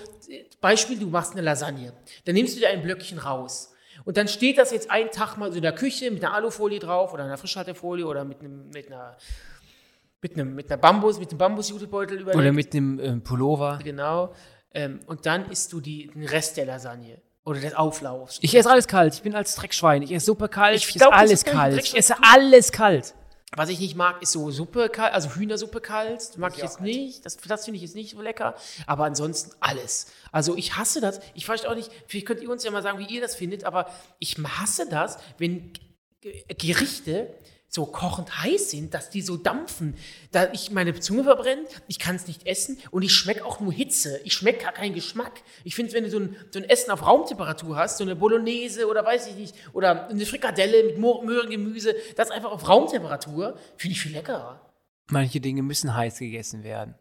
Beispiel, 0.61 0.97
du 0.97 1.07
machst 1.07 1.33
eine 1.33 1.41
Lasagne. 1.41 1.93
Dann 2.25 2.35
nimmst 2.35 2.55
du 2.55 2.59
dir 2.61 2.69
ein 2.69 2.81
Blöckchen 2.81 3.19
raus. 3.19 3.73
Und 4.05 4.15
dann 4.15 4.29
steht 4.29 4.57
das 4.57 4.71
jetzt 4.71 4.89
einen 4.89 5.11
Tag 5.11 5.35
mal 5.37 5.51
so 5.51 5.57
in 5.57 5.63
der 5.63 5.75
Küche 5.75 6.09
mit 6.09 6.23
einer 6.23 6.33
Alufolie 6.33 6.79
drauf 6.79 7.13
oder 7.13 7.25
einer 7.25 7.37
Frischhaltefolie 7.37 8.05
oder 8.05 8.23
mit, 8.23 8.39
einem, 8.39 8.69
mit 8.69 8.87
einer 8.87 9.17
mit 10.21 10.33
einem 10.33 10.55
mit 10.55 10.71
einer 10.71 10.77
Bambus, 10.77 11.19
mit 11.19 11.29
einem 11.29 11.37
Bambus-Jutebeutel 11.37 12.21
überdeckt. 12.21 12.41
Oder 12.41 12.53
mit 12.53 12.73
einem 12.73 12.99
äh, 12.99 13.17
Pullover. 13.17 13.79
Genau. 13.83 14.33
Ähm, 14.73 14.99
und 15.07 15.25
dann 15.25 15.49
isst 15.49 15.73
du 15.73 15.81
die, 15.81 16.07
den 16.07 16.25
Rest 16.25 16.57
der 16.57 16.65
Lasagne. 16.65 17.21
Oder 17.47 17.61
des 17.61 17.75
Auflaufs. 17.75 18.39
Ich 18.41 18.53
esse 18.53 18.69
alles 18.69 18.87
kalt. 18.87 19.13
Ich 19.13 19.21
bin 19.21 19.33
als 19.33 19.55
Dreckschwein. 19.55 20.01
Ich 20.01 20.11
esse 20.11 20.25
Suppe 20.25 20.49
kalt. 20.49 20.75
Ich, 20.75 20.89
ich 20.89 20.95
esse 20.97 21.13
alles 21.13 21.45
kalt. 21.45 21.79
Ich 21.79 21.95
esse 21.95 22.15
alles 22.21 22.73
kalt. 22.73 23.13
Was 23.55 23.69
ich 23.69 23.79
nicht 23.79 23.95
mag, 23.95 24.21
ist 24.21 24.33
so 24.33 24.51
Suppe 24.51 24.89
kalt, 24.89 25.13
also 25.13 25.29
Hühnersuppe 25.29 25.79
kalt. 25.79 26.19
Das 26.19 26.37
mag 26.37 26.51
ich, 26.51 26.57
ich 26.57 26.63
jetzt 26.63 26.81
nicht. 26.81 27.25
Das, 27.25 27.37
das 27.37 27.63
finde 27.63 27.77
ich 27.77 27.83
jetzt 27.83 27.95
nicht 27.95 28.11
so 28.11 28.21
lecker. 28.21 28.55
Aber 28.85 29.05
ansonsten 29.05 29.55
alles. 29.61 30.07
Also 30.33 30.57
ich 30.57 30.75
hasse 30.75 30.99
das. 30.99 31.21
Ich 31.35 31.45
verstehe 31.45 31.71
auch 31.71 31.75
nicht, 31.75 31.89
vielleicht 32.07 32.25
könnt 32.25 32.41
ihr 32.41 32.49
uns 32.49 32.65
ja 32.65 32.71
mal 32.71 32.83
sagen, 32.83 32.99
wie 32.99 33.05
ihr 33.05 33.21
das 33.21 33.35
findet, 33.35 33.63
aber 33.63 33.89
ich 34.19 34.35
hasse 34.37 34.89
das, 34.89 35.17
wenn 35.37 35.71
Gerichte 36.57 37.33
so 37.69 37.85
kochend 37.85 38.43
heiß 38.43 38.71
sind, 38.71 38.93
dass 38.93 39.09
die 39.09 39.21
so 39.21 39.37
dampfen, 39.37 39.95
da 40.31 40.51
ich 40.53 40.71
meine 40.71 40.97
Zunge 40.99 41.23
verbrennt, 41.23 41.67
ich 41.87 41.99
kann 41.99 42.15
es 42.15 42.27
nicht 42.27 42.47
essen 42.47 42.77
und 42.91 43.01
ich 43.03 43.13
schmecke 43.13 43.45
auch 43.45 43.59
nur 43.59 43.73
Hitze. 43.73 44.19
Ich 44.23 44.33
schmecke 44.33 44.63
gar 44.63 44.71
keinen 44.71 44.95
Geschmack. 44.95 45.41
Ich 45.63 45.75
finde, 45.75 45.93
wenn 45.93 46.03
du 46.03 46.09
so 46.09 46.19
ein, 46.19 46.35
so 46.51 46.59
ein 46.59 46.65
Essen 46.65 46.91
auf 46.91 47.05
Raumtemperatur 47.05 47.75
hast, 47.75 47.97
so 47.97 48.03
eine 48.03 48.15
Bolognese 48.15 48.87
oder 48.87 49.05
weiß 49.05 49.27
ich 49.27 49.35
nicht, 49.35 49.55
oder 49.73 50.07
eine 50.07 50.25
Frikadelle 50.25 50.83
mit 50.85 50.97
Möhrengemüse, 50.97 51.95
das 52.15 52.31
einfach 52.31 52.51
auf 52.51 52.67
Raumtemperatur, 52.67 53.57
finde 53.75 53.93
ich 53.93 54.01
viel 54.01 54.13
leckerer. 54.13 54.61
Manche 55.09 55.39
Dinge 55.39 55.61
müssen 55.61 55.95
heiß 55.95 56.19
gegessen 56.19 56.63
werden. 56.63 56.95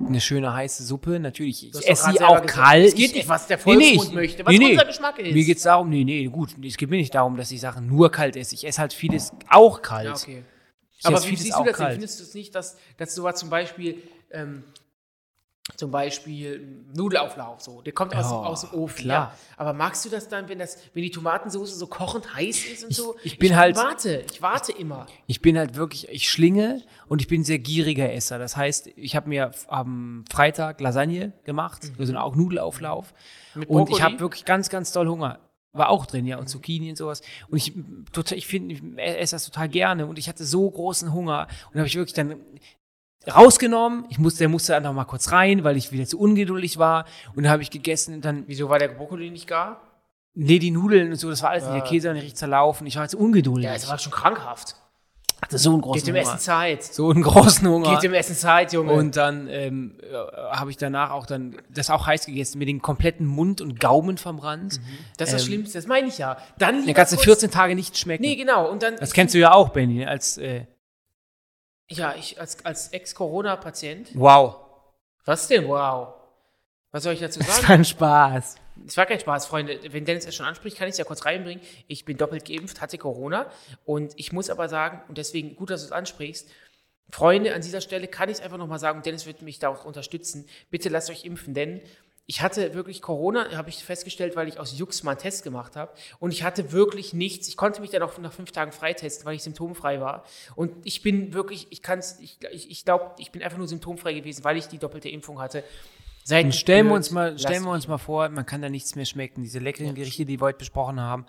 Eine 0.00 0.20
schöne 0.20 0.52
heiße 0.52 0.82
Suppe, 0.82 1.20
natürlich. 1.20 1.68
Ich 1.68 1.88
esse 1.88 2.10
sie 2.10 2.20
auch 2.20 2.44
kalt. 2.44 2.88
Es 2.88 2.94
geht 2.96 3.14
nicht, 3.14 3.28
was 3.28 3.46
der 3.46 3.58
Volksmund 3.58 4.08
nee, 4.08 4.14
möchte, 4.14 4.44
was 4.44 4.56
nee, 4.56 4.72
unser 4.72 4.84
Geschmack 4.86 5.18
ist. 5.20 5.32
Mir 5.32 5.44
geht 5.44 5.58
es 5.58 5.62
darum, 5.62 5.88
nee, 5.88 6.02
nee, 6.02 6.26
gut, 6.26 6.56
es 6.64 6.76
geht 6.76 6.90
mir 6.90 6.96
nicht 6.96 7.14
darum, 7.14 7.36
dass 7.36 7.50
ich 7.52 7.60
Sachen 7.60 7.86
nur 7.86 8.10
kalt 8.10 8.34
esse. 8.34 8.54
Ich 8.54 8.66
esse 8.66 8.80
halt 8.80 8.92
vieles 8.92 9.32
auch 9.48 9.82
kalt. 9.82 10.06
Ja, 10.06 10.14
okay. 10.14 10.42
Ich 10.98 11.06
Aber 11.06 11.22
wie 11.24 11.36
siehst 11.36 11.56
du 11.56 11.64
das 11.64 11.76
denn? 11.76 11.90
Findest 11.92 12.18
du 12.18 12.24
es 12.24 12.34
nicht, 12.34 12.54
dass, 12.54 12.76
dass 12.96 13.14
sowas 13.14 13.38
zum 13.38 13.50
Beispiel 13.50 14.02
ähm, 14.32 14.64
zum 15.76 15.90
Beispiel 15.90 16.84
Nudelauflauf, 16.94 17.62
so. 17.62 17.80
Der 17.80 17.94
kommt 17.94 18.14
aus, 18.14 18.30
oh, 18.30 18.34
aus 18.34 18.60
dem 18.62 18.74
Ofen. 18.74 19.04
Klar. 19.04 19.32
Ja. 19.32 19.38
Aber 19.56 19.72
magst 19.72 20.04
du 20.04 20.10
das 20.10 20.28
dann, 20.28 20.46
wenn, 20.48 20.58
das, 20.58 20.78
wenn 20.92 21.02
die 21.02 21.10
Tomatensauce 21.10 21.78
so 21.78 21.86
kochend 21.86 22.34
heiß 22.34 22.66
ist 22.66 22.84
und 22.84 22.90
ich, 22.90 22.96
so? 22.96 23.16
Ich 23.24 23.38
bin 23.38 23.52
ich 23.52 23.56
halt. 23.56 23.76
warte, 23.76 24.24
ich 24.30 24.42
warte 24.42 24.72
immer. 24.72 25.06
Ich 25.26 25.40
bin 25.40 25.56
halt 25.56 25.74
wirklich, 25.74 26.08
ich 26.10 26.28
schlinge 26.28 26.82
und 27.08 27.22
ich 27.22 27.28
bin 27.28 27.40
ein 27.40 27.44
sehr 27.44 27.58
gieriger 27.58 28.12
Esser. 28.12 28.38
Das 28.38 28.58
heißt, 28.58 28.88
ich 28.94 29.16
habe 29.16 29.30
mir 29.30 29.52
am 29.68 30.26
Freitag 30.30 30.82
Lasagne 30.82 31.32
gemacht, 31.44 31.84
mhm. 31.84 31.94
also 31.98 32.16
auch 32.18 32.36
Nudelauflauf. 32.36 33.14
Mit 33.54 33.68
und 33.70 33.88
ich 33.88 34.02
habe 34.02 34.20
wirklich 34.20 34.44
ganz, 34.44 34.68
ganz 34.68 34.92
doll 34.92 35.08
Hunger 35.08 35.38
war 35.74 35.88
auch 35.88 36.06
drin, 36.06 36.24
ja, 36.24 36.38
und 36.38 36.48
Zucchini 36.48 36.90
und 36.90 36.96
sowas. 36.96 37.20
Und 37.48 37.56
ich 37.56 37.72
total, 38.12 38.38
ich 38.38 38.46
finde, 38.46 38.76
ich 38.76 38.82
esse 38.96 39.34
das 39.34 39.44
total 39.44 39.68
gerne 39.68 40.06
und 40.06 40.20
ich 40.20 40.28
hatte 40.28 40.44
so 40.44 40.70
großen 40.70 41.12
Hunger 41.12 41.48
und 41.72 41.78
habe 41.78 41.88
ich 41.88 41.96
wirklich 41.96 42.14
dann 42.14 42.36
rausgenommen. 43.32 44.06
Ich 44.08 44.18
musste, 44.18 44.40
der 44.40 44.48
musste 44.48 44.72
dann 44.72 44.82
noch 44.82 44.92
mal 44.92 45.04
kurz 45.04 45.32
rein, 45.32 45.64
weil 45.64 45.76
ich 45.76 45.92
wieder 45.92 46.06
zu 46.06 46.18
ungeduldig 46.18 46.78
war. 46.78 47.06
Und 47.34 47.44
dann 47.44 47.52
habe 47.52 47.62
ich 47.62 47.70
gegessen 47.70 48.14
und 48.14 48.24
dann. 48.24 48.44
Wieso 48.46 48.68
war 48.68 48.78
der 48.78 48.88
Brokkoli 48.88 49.30
nicht 49.30 49.46
gar? 49.46 49.80
Nee, 50.34 50.58
die 50.58 50.72
Nudeln 50.72 51.10
und 51.12 51.16
so, 51.16 51.30
das 51.30 51.42
war 51.42 51.50
alles 51.50 51.64
nicht. 51.64 51.74
Der 51.74 51.82
Käse 51.82 52.08
war 52.08 52.14
nicht 52.14 52.24
richtig 52.24 52.38
zerlaufen. 52.38 52.86
Ich 52.86 52.96
war 52.96 53.04
jetzt 53.04 53.14
ungeduldig. 53.14 53.66
Ja, 53.66 53.74
es 53.74 53.88
war 53.88 53.98
schon 53.98 54.12
krankhaft. 54.12 54.74
Hatte 55.44 55.58
so 55.58 55.72
einen 55.72 55.82
großen 55.82 56.00
Geht 56.00 56.06
dem 56.08 56.16
Essen 56.16 56.38
Zeit. 56.38 56.82
So 56.82 57.10
einen 57.10 57.22
großen 57.22 57.68
Hunger. 57.68 57.92
Geht 57.92 58.02
dem 58.02 58.14
Essen 58.14 58.34
Zeit, 58.34 58.72
Junge. 58.72 58.92
Und 58.94 59.14
dann 59.16 59.46
ähm, 59.48 59.98
äh, 60.00 60.14
habe 60.50 60.70
ich 60.70 60.78
danach 60.78 61.10
auch 61.10 61.26
dann 61.26 61.56
das 61.68 61.90
auch 61.90 62.06
heiß 62.06 62.26
gegessen, 62.26 62.58
mir 62.58 62.64
den 62.64 62.80
kompletten 62.80 63.26
Mund 63.26 63.60
und 63.60 63.78
Gaumen 63.78 64.16
verbrannt. 64.16 64.80
Mhm. 64.80 64.98
Das 65.18 65.28
ist 65.28 65.34
das 65.34 65.42
ähm, 65.42 65.48
Schlimmste, 65.48 65.78
das 65.78 65.86
meine 65.86 66.08
ich 66.08 66.18
ja. 66.18 66.38
Dann 66.58 66.86
dann 66.86 66.94
kannst 66.94 67.12
du 67.12 67.18
14 67.18 67.50
Tage 67.50 67.74
nicht 67.74 67.98
schmecken. 67.98 68.22
Nee, 68.22 68.36
genau. 68.36 68.70
Und 68.70 68.82
dann, 68.82 68.96
das 68.96 69.12
kennst 69.12 69.34
du 69.34 69.38
ja 69.38 69.52
auch, 69.52 69.68
Benny, 69.68 70.06
als 70.06 70.38
äh, 70.38 70.64
ja, 71.88 72.14
ich 72.14 72.40
als, 72.40 72.64
als 72.64 72.88
Ex-Corona-Patient. 72.88 74.10
Wow. 74.14 74.56
Was 75.24 75.48
denn 75.48 75.68
wow? 75.68 76.14
Was 76.90 77.02
soll 77.02 77.14
ich 77.14 77.20
dazu 77.20 77.40
sagen? 77.40 77.50
Das 77.50 77.68
war 77.68 77.74
ein 77.74 77.84
Spaß. 77.84 78.54
Es 78.86 78.96
war 78.96 79.06
kein 79.06 79.20
Spaß, 79.20 79.46
Freunde. 79.46 79.80
Wenn 79.90 80.04
Dennis 80.04 80.26
es 80.26 80.34
schon 80.34 80.46
anspricht, 80.46 80.76
kann 80.76 80.88
ich 80.88 80.92
es 80.92 80.98
ja 80.98 81.04
kurz 81.04 81.24
reinbringen. 81.24 81.62
Ich 81.86 82.04
bin 82.04 82.16
doppelt 82.16 82.44
geimpft, 82.44 82.80
hatte 82.80 82.98
Corona. 82.98 83.50
Und 83.84 84.12
ich 84.16 84.32
muss 84.32 84.50
aber 84.50 84.68
sagen, 84.68 85.02
und 85.08 85.18
deswegen 85.18 85.56
gut, 85.56 85.70
dass 85.70 85.82
du 85.82 85.86
es 85.86 85.92
ansprichst, 85.92 86.48
Freunde, 87.10 87.54
an 87.54 87.62
dieser 87.62 87.80
Stelle 87.80 88.08
kann 88.08 88.28
ich 88.28 88.38
es 88.38 88.42
einfach 88.42 88.56
nochmal 88.56 88.78
sagen, 88.78 88.98
und 88.98 89.06
Dennis 89.06 89.26
wird 89.26 89.42
mich 89.42 89.58
da 89.58 89.68
auch 89.68 89.84
unterstützen. 89.84 90.48
Bitte 90.70 90.88
lasst 90.88 91.10
euch 91.10 91.24
impfen, 91.24 91.54
denn 91.54 91.80
ich 92.26 92.40
hatte 92.40 92.72
wirklich 92.72 93.02
Corona, 93.02 93.54
habe 93.54 93.68
ich 93.68 93.84
festgestellt, 93.84 94.34
weil 94.34 94.48
ich 94.48 94.58
aus 94.58 94.78
Jux 94.78 95.02
mal 95.02 95.12
einen 95.12 95.20
Test 95.20 95.44
gemacht 95.44 95.76
habe. 95.76 95.92
Und 96.20 96.32
ich 96.32 96.42
hatte 96.42 96.72
wirklich 96.72 97.12
nichts. 97.12 97.48
Ich 97.48 97.56
konnte 97.56 97.82
mich 97.82 97.90
dann 97.90 98.02
auch 98.02 98.16
nach 98.18 98.32
fünf 98.32 98.50
Tagen 98.50 98.72
freitesten, 98.72 99.26
weil 99.26 99.36
ich 99.36 99.42
symptomfrei 99.42 100.00
war. 100.00 100.24
Und 100.56 100.72
ich 100.84 101.02
bin 101.02 101.34
wirklich, 101.34 101.66
ich 101.70 101.82
kann 101.82 101.98
es, 101.98 102.18
ich, 102.20 102.38
ich, 102.50 102.70
ich 102.70 102.84
glaube, 102.84 103.10
ich 103.18 103.30
bin 103.30 103.42
einfach 103.42 103.58
nur 103.58 103.68
symptomfrei 103.68 104.14
gewesen, 104.14 104.42
weil 104.42 104.56
ich 104.56 104.68
die 104.68 104.78
doppelte 104.78 105.10
Impfung 105.10 105.38
hatte. 105.38 105.64
Seid 106.22 106.54
stellen 106.54 106.86
wir 106.86 106.94
uns 106.94 107.10
mal, 107.10 107.38
stellen 107.38 107.62
wir 107.64 107.72
uns 107.72 107.86
mal 107.86 107.98
vor, 107.98 108.30
man 108.30 108.46
kann 108.46 108.62
da 108.62 108.70
nichts 108.70 108.94
mehr 108.94 109.04
schmecken. 109.04 109.42
Diese 109.42 109.58
leckeren 109.58 109.88
ja. 109.88 109.92
Gerichte, 109.92 110.24
die 110.24 110.40
wir 110.40 110.46
heute 110.46 110.58
besprochen 110.58 110.98
haben. 110.98 111.26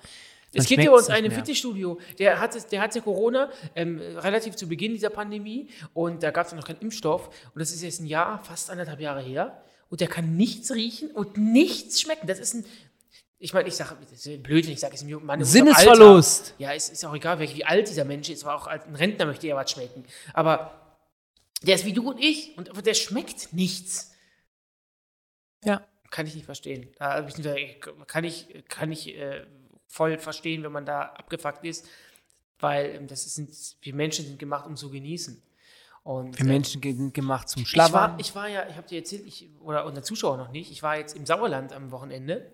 Es 0.54 0.68
gibt 0.68 0.82
ja 0.82 0.92
uns 0.92 1.10
einen 1.10 1.32
Fitnessstudio, 1.32 2.00
der 2.18 2.40
hatte, 2.40 2.62
der 2.72 2.80
hatte 2.80 3.02
Corona 3.02 3.50
ähm, 3.76 4.00
relativ 4.00 4.56
zu 4.56 4.70
Beginn 4.70 4.94
dieser 4.94 5.10
Pandemie 5.10 5.68
und 5.94 6.24
da 6.24 6.32
gab 6.32 6.48
es 6.48 6.54
noch 6.54 6.64
keinen 6.64 6.80
Impfstoff 6.80 7.28
und 7.28 7.60
das 7.60 7.72
ist 7.72 7.84
jetzt 7.84 8.00
ein 8.00 8.06
Jahr, 8.06 8.42
fast 8.42 8.70
anderthalb 8.70 9.02
Jahre 9.02 9.22
her 9.22 9.62
und 9.90 10.02
der 10.02 10.08
kann 10.08 10.36
nichts 10.36 10.72
riechen 10.72 11.12
und 11.12 11.38
nichts 11.38 12.02
schmecken. 12.02 12.28
Das 12.28 12.40
ist 12.40 12.54
ein, 12.54 12.66
ich 13.38 13.54
meine, 13.54 13.68
ich 13.68 13.76
sage, 13.76 13.96
blöd, 14.40 14.66
wenn 14.66 14.74
ich 14.74 14.80
sage, 14.80 14.96
es 14.96 15.02
ist 15.02 15.08
ein 15.08 15.26
Mann. 15.26 15.44
Sinnesverlust. 15.44 16.56
Ja, 16.58 16.74
es 16.74 16.90
ist 16.90 17.06
auch 17.06 17.14
egal, 17.14 17.40
wie 17.40 17.66
alt 17.66 17.88
dieser 17.90 18.06
Mensch 18.06 18.30
ist, 18.30 18.44
aber 18.44 18.56
auch 18.56 18.68
ein 18.68 18.96
Rentner 18.96 19.26
möchte 19.26 19.48
ja 19.48 19.56
was 19.56 19.72
schmecken. 19.72 20.06
Aber 20.34 21.00
der 21.62 21.76
ist 21.76 21.86
wie 21.86 21.94
du 21.94 22.10
und 22.10 22.20
ich 22.20 22.58
und 22.58 22.86
der 22.86 22.94
schmeckt 22.94 23.54
nichts. 23.54 24.14
Ja. 25.64 25.86
Kann 26.12 26.28
ich 26.28 26.36
nicht 26.36 26.46
verstehen. 26.46 26.92
Kann 28.08 28.24
ich, 28.24 28.64
kann 28.70 28.92
ich 28.92 29.16
äh, 29.16 29.46
voll 29.88 30.18
verstehen, 30.18 30.64
wenn 30.64 30.72
man 30.72 30.86
da 30.86 31.04
abgefuckt 31.04 31.66
ist, 31.66 31.88
weil 32.60 32.96
ähm, 32.96 33.08
das 33.08 33.24
sind, 33.36 33.50
wir 33.82 33.94
Menschen 33.94 34.26
sind 34.26 34.40
gemacht, 34.40 34.66
um 34.66 34.76
zu 34.76 34.90
genießen. 34.90 35.42
Und, 36.06 36.38
Wir 36.38 36.46
Menschen 36.46 36.84
sind 36.84 37.16
gemacht 37.16 37.50
zum 37.50 37.66
Schlafen. 37.66 37.90
Ich 37.90 37.96
war, 37.96 38.20
ich 38.20 38.36
war 38.36 38.48
ja, 38.48 38.70
ich 38.70 38.78
habe 38.78 38.88
dir 38.88 39.00
erzählt, 39.00 39.26
ich, 39.26 39.50
oder 39.60 39.86
unsere 39.86 40.04
Zuschauer 40.04 40.38
noch 40.38 40.52
nicht, 40.52 40.70
ich 40.72 40.84
war 40.84 40.98
jetzt 40.98 41.16
im 41.16 41.26
Sauerland 41.26 41.74
am 41.74 41.90
Wochenende 41.90 42.54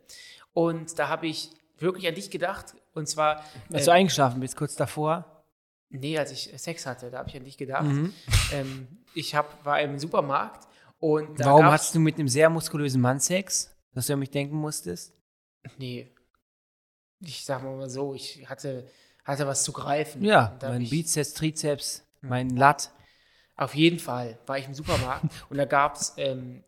und 0.54 0.98
da 0.98 1.10
habe 1.10 1.28
ich 1.28 1.50
wirklich 1.78 2.08
an 2.08 2.16
dich 2.16 2.32
gedacht. 2.32 2.76
Und 2.94 3.10
zwar. 3.10 3.44
Als 3.74 3.84
äh, 3.84 3.86
du 3.88 3.92
eingeschlafen 3.92 4.40
bist, 4.40 4.56
kurz 4.56 4.78
davor? 4.78 5.44
Nee, 5.90 6.18
als 6.18 6.32
ich 6.32 6.50
Sex 6.56 6.86
hatte, 6.86 7.12
da 7.12 7.18
habe 7.20 7.28
ich 7.28 7.36
an 7.36 7.44
dich 7.44 7.58
gedacht. 7.58 7.84
Mhm. 7.84 8.14
Ähm, 8.54 8.88
ich 9.14 9.36
hab, 9.36 9.66
war 9.66 9.82
im 9.82 10.00
Supermarkt 10.00 10.70
und. 11.00 11.38
Warum 11.40 11.66
hast 11.66 11.94
du 11.94 12.00
mit 12.00 12.16
einem 12.16 12.30
sehr 12.30 12.50
muskulösen 12.50 13.02
Mann 13.02 13.20
Sex, 13.20 13.76
dass 13.94 14.08
du 14.08 14.14
an 14.14 14.20
mich 14.20 14.32
denken 14.32 14.56
musstest? 14.56 15.14
Nee. 15.78 16.10
Ich 17.20 17.44
sag 17.44 17.64
mal 17.64 17.90
so, 17.90 18.14
ich 18.14 18.50
hatte, 18.50 18.88
hatte 19.26 19.46
was 19.46 19.66
zu 19.66 19.74
greifen. 19.74 20.24
Ja, 20.24 20.58
mein 20.62 20.88
Bizeps, 20.90 21.34
Trizeps, 21.34 22.06
mein 22.22 22.52
Latt. 22.52 22.92
Auf 23.62 23.76
jeden 23.76 24.00
Fall 24.00 24.40
war 24.48 24.58
ich 24.58 24.66
im 24.66 24.74
Supermarkt 24.74 25.26
und 25.50 25.58
da 25.58 25.66
gab 25.66 25.96
es 25.96 26.14
ähm, 26.18 26.64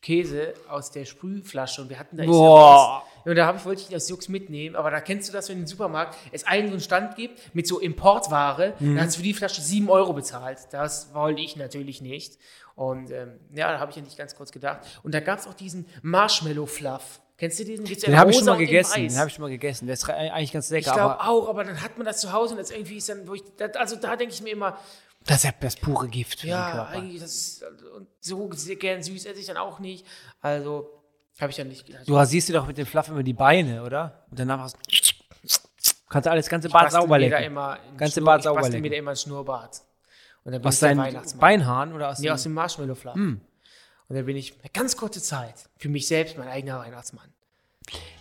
Käse 0.00 0.54
aus 0.68 0.92
der 0.92 1.04
Sprühflasche 1.04 1.82
und 1.82 1.90
wir 1.90 1.98
hatten 1.98 2.16
da 2.16 2.24
Boah. 2.24 3.02
Und 3.24 3.34
da 3.34 3.52
ich, 3.52 3.64
wollte 3.64 3.82
ich 3.82 3.88
das 3.88 4.08
Jux 4.08 4.28
mitnehmen, 4.28 4.76
aber 4.76 4.92
da 4.92 5.00
kennst 5.00 5.28
du 5.28 5.32
das, 5.32 5.48
wenn 5.48 5.58
im 5.58 5.66
Supermarkt 5.66 6.16
es 6.30 6.44
einen 6.44 6.68
so 6.68 6.74
einen 6.74 6.80
Stand 6.80 7.16
gibt 7.16 7.52
mit 7.52 7.66
so 7.66 7.80
Importware, 7.80 8.74
mhm. 8.78 8.94
dann 8.94 9.06
hast 9.06 9.14
du 9.14 9.18
für 9.18 9.24
die 9.24 9.34
Flasche 9.34 9.60
7 9.60 9.90
Euro 9.90 10.12
bezahlt. 10.12 10.60
Das 10.70 11.12
wollte 11.12 11.42
ich 11.42 11.56
natürlich 11.56 12.00
nicht. 12.00 12.38
Und 12.76 13.10
ähm, 13.10 13.40
ja, 13.52 13.72
da 13.72 13.80
habe 13.80 13.90
ich 13.90 13.96
ja 13.96 14.02
nicht 14.02 14.16
ganz 14.16 14.36
kurz 14.36 14.52
gedacht. 14.52 14.86
Und 15.02 15.14
da 15.16 15.20
gab 15.20 15.40
es 15.40 15.48
auch 15.48 15.54
diesen 15.54 15.86
Marshmallow-Fluff. 16.02 17.20
Kennst 17.38 17.58
du 17.58 17.64
diesen? 17.64 17.84
den 17.84 18.18
habe 18.18 18.30
ich 18.30 18.36
schon 18.38 18.46
mal 18.46 18.56
gegessen. 18.56 19.08
Den 19.08 19.18
habe 19.18 19.28
ich 19.28 19.34
schon 19.34 19.42
mal 19.42 19.50
gegessen. 19.50 19.86
Der 19.86 19.94
ist 19.94 20.08
eigentlich 20.08 20.52
ganz 20.52 20.70
lecker. 20.70 20.86
Ich 20.86 20.94
glaube 20.94 21.20
auch, 21.20 21.48
aber 21.48 21.64
dann 21.64 21.82
hat 21.82 21.98
man 21.98 22.06
das 22.06 22.20
zu 22.20 22.32
Hause 22.32 22.54
und 22.54 22.58
jetzt 22.58 22.70
irgendwie 22.70 22.96
ist 22.96 23.08
dann, 23.08 23.28
wo 23.28 23.34
ich, 23.34 23.42
also 23.74 23.96
da 23.96 24.16
denke 24.16 24.32
ich 24.32 24.40
mir 24.42 24.50
immer, 24.50 24.78
das 25.26 25.38
ist 25.38 25.44
ja 25.44 25.54
das 25.60 25.76
pure 25.76 26.08
Gift 26.08 26.40
für 26.40 26.48
ja, 26.48 26.66
den 26.66 26.76
Körper. 26.76 26.90
eigentlich, 26.90 27.20
das 27.20 27.34
ist, 27.34 27.64
und 27.94 28.08
so 28.20 28.48
gern 28.78 29.02
süß 29.02 29.26
esse 29.26 29.40
ich 29.40 29.46
dann 29.46 29.56
auch 29.56 29.78
nicht. 29.78 30.06
Also, 30.40 31.02
habe 31.40 31.50
ich 31.50 31.56
dann 31.56 31.68
nicht 31.68 31.86
gedacht. 31.86 32.08
Du 32.08 32.16
rasierst 32.16 32.48
dir 32.48 32.54
doch 32.54 32.66
mit 32.66 32.78
dem 32.78 32.86
Fluff 32.86 33.08
immer 33.08 33.22
die 33.22 33.32
Beine, 33.32 33.82
oder? 33.82 34.24
Und 34.30 34.38
danach 34.38 34.60
hast 34.60 34.76
du, 34.76 35.54
kannst 36.08 36.26
du 36.26 36.30
alles, 36.30 36.48
ganze 36.48 36.68
Bart 36.68 36.92
sauber 36.92 37.18
lecken. 37.18 37.42
Immer 37.42 37.78
ganze 37.96 38.14
Schnur, 38.14 38.26
Bart 38.26 38.42
sauber 38.42 38.62
lecken. 38.62 38.76
Ich 38.76 38.82
mir 38.82 38.90
da 38.90 38.96
immer 38.96 39.10
ein 39.10 39.16
Schnurrbart. 39.16 39.82
Und 40.44 40.52
dann 40.52 40.62
bin 40.62 40.68
Was, 40.68 40.78
dein 40.78 41.22
Beinhahn 41.38 41.92
oder 41.92 42.08
aus 42.08 42.20
nee, 42.20 42.28
dem? 42.28 42.34
aus 42.34 42.42
dem 42.44 42.54
Marshmallow-Fluff. 42.54 43.16
Mm. 43.16 43.40
Und 44.08 44.16
dann 44.16 44.24
bin 44.24 44.36
ich 44.36 44.54
eine 44.60 44.70
ganz 44.72 44.96
kurze 44.96 45.20
Zeit 45.20 45.68
für 45.76 45.88
mich 45.88 46.06
selbst 46.06 46.38
mein 46.38 46.48
eigener 46.48 46.78
Weihnachtsmann. 46.78 47.28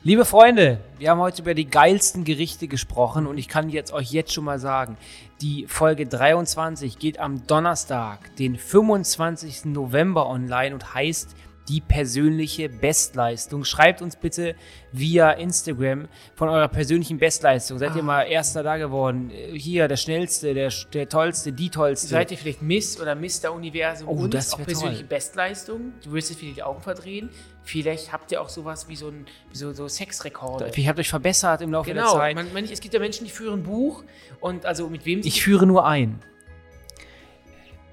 Liebe 0.08 0.24
Freunde, 0.24 0.80
wir 1.00 1.10
haben 1.10 1.20
heute 1.20 1.42
über 1.42 1.56
die 1.56 1.66
geilsten 1.66 2.26
Gerichte 2.26 2.68
gesprochen 2.68 3.26
und 3.26 3.40
ich 3.40 3.48
kann 3.48 3.70
jetzt 3.70 3.92
euch 3.92 4.12
jetzt 4.12 4.34
schon 4.34 4.44
mal 4.44 4.60
sagen, 4.60 4.98
die 5.42 5.66
Folge 5.68 6.06
23 6.06 7.00
geht 7.00 7.18
am 7.18 7.48
Donnerstag, 7.48 8.36
den 8.36 8.56
25. 8.56 9.66
November 9.66 10.30
online 10.30 10.76
und 10.76 10.94
heißt 10.94 11.36
die 11.68 11.82
persönliche 11.82 12.70
Bestleistung. 12.70 13.64
Schreibt 13.64 14.02
uns 14.02 14.16
bitte 14.16 14.56
via 14.92 15.32
Instagram 15.32 16.08
von 16.36 16.50
eurer 16.50 16.68
persönlichen 16.68 17.18
Bestleistung. 17.18 17.80
Seid 17.80 17.92
ah. 17.92 17.98
ihr 17.98 18.04
mal 18.04 18.24
Erster 18.24 18.64
da 18.64 18.78
geworden? 18.78 19.32
Hier, 19.54 19.88
der 19.88 19.98
Schnellste, 19.98 20.54
der, 20.54 20.72
der 20.94 21.10
Tollste, 21.10 21.52
die 21.52 21.70
Tollste. 21.70 22.08
Seid 22.08 22.32
ihr 22.32 22.38
vielleicht 22.38 22.62
Miss 22.62 23.00
oder 23.00 23.16
Mr. 23.16 23.52
Universum 23.54 24.08
oh, 24.08 24.24
und 24.24 24.34
das 24.34 24.54
auch 24.54 24.64
persönliche 24.64 25.02
toll. 25.02 25.10
Bestleistung? 25.10 25.94
Du 26.04 26.14
wirst 26.14 26.30
dir 26.30 26.54
die 26.54 26.64
Augen 26.64 26.82
verdrehen. 26.82 27.30
Vielleicht 27.64 28.14
habt 28.14 28.32
ihr 28.32 28.42
auch 28.42 28.50
sowas 28.50 28.88
wie 28.88 28.96
so, 28.96 29.08
ein, 29.08 29.26
wie 29.50 29.58
so, 29.58 29.74
so 29.74 29.88
Sexrekorde. 29.88 30.72
Vielleicht 30.72 30.88
habt 30.88 31.00
ihr 31.00 31.02
euch 31.02 31.10
verbessert 31.10 31.62
im 31.62 31.72
Laufe 31.72 31.90
genau. 31.90 32.12
der 32.12 32.36
Zeit. 32.36 32.38
Genau, 32.38 32.72
es 32.72 32.80
gibt 32.80 32.94
ja 32.94 33.00
Menschen, 33.00 33.26
die 33.26 33.32
führen 33.32 33.64
Buch 33.64 34.04
und 34.40 34.66
also 34.66 34.88
mit 34.88 35.06
wem 35.06 35.22
Ich 35.24 35.42
führe 35.42 35.66
nur 35.66 35.86
ein. 35.86 36.20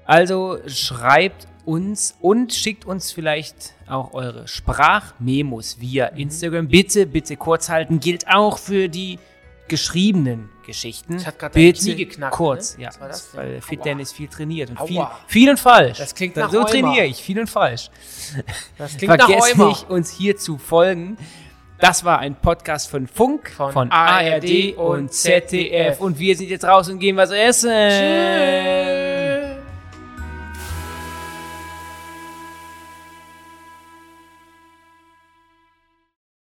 Also 0.05 0.59
schreibt 0.67 1.47
uns 1.65 2.15
und 2.21 2.53
schickt 2.53 2.85
uns 2.85 3.11
vielleicht 3.11 3.73
auch 3.87 4.13
eure 4.13 4.47
Sprachmemos 4.47 5.79
via 5.79 6.11
mhm. 6.11 6.19
Instagram. 6.19 6.67
Bitte, 6.67 7.05
bitte 7.05 7.37
kurz 7.37 7.69
halten. 7.69 7.99
Gilt 7.99 8.27
auch 8.27 8.57
für 8.57 8.89
die 8.89 9.19
geschriebenen 9.67 10.49
Geschichten. 10.65 11.17
Ich 11.17 11.25
hatte 11.27 11.37
gerade 11.37 11.73
Knie 11.73 11.95
geknackt, 11.95 12.35
kurz. 12.35 12.77
ne? 12.77 12.83
Ja, 12.83 12.89
Was 12.89 12.99
war 12.99 13.07
das 13.07 13.31
denn? 13.31 13.39
weil 13.39 13.61
Fit 13.61 13.79
Aua. 13.79 13.83
Dennis 13.85 14.11
viel 14.11 14.27
trainiert 14.27 14.69
und 14.69 14.87
viel, 14.87 15.05
viel 15.27 15.49
und 15.49 15.59
falsch. 15.59 15.97
Das 15.97 16.13
klingt 16.15 16.35
nach 16.35 16.51
So 16.51 16.63
trainiere 16.63 17.05
ich, 17.05 17.21
viel 17.21 17.39
und 17.39 17.49
falsch. 17.49 17.89
Das 18.77 18.97
klingt 18.97 19.17
nach 19.17 19.27
Vergesst 19.27 19.57
Rheuma. 19.57 19.69
nicht, 19.69 19.89
uns 19.89 20.11
hier 20.11 20.37
zu 20.37 20.57
folgen. 20.57 21.17
Das 21.79 22.05
war 22.05 22.19
ein 22.19 22.35
Podcast 22.35 22.89
von 22.89 23.07
Funk, 23.07 23.49
Von 23.49 23.73
von, 23.73 23.91
ARD 23.91 24.77
und 24.77 24.85
und 24.85 25.13
ZDF. 25.13 25.99
Und 25.99 26.17
wir 26.17 26.37
sind 26.37 26.49
jetzt 26.49 26.63
raus 26.63 26.87
und 26.89 26.99
gehen 26.99 27.17
was 27.17 27.31
essen. 27.31 27.71
Tschüss. 27.71 29.12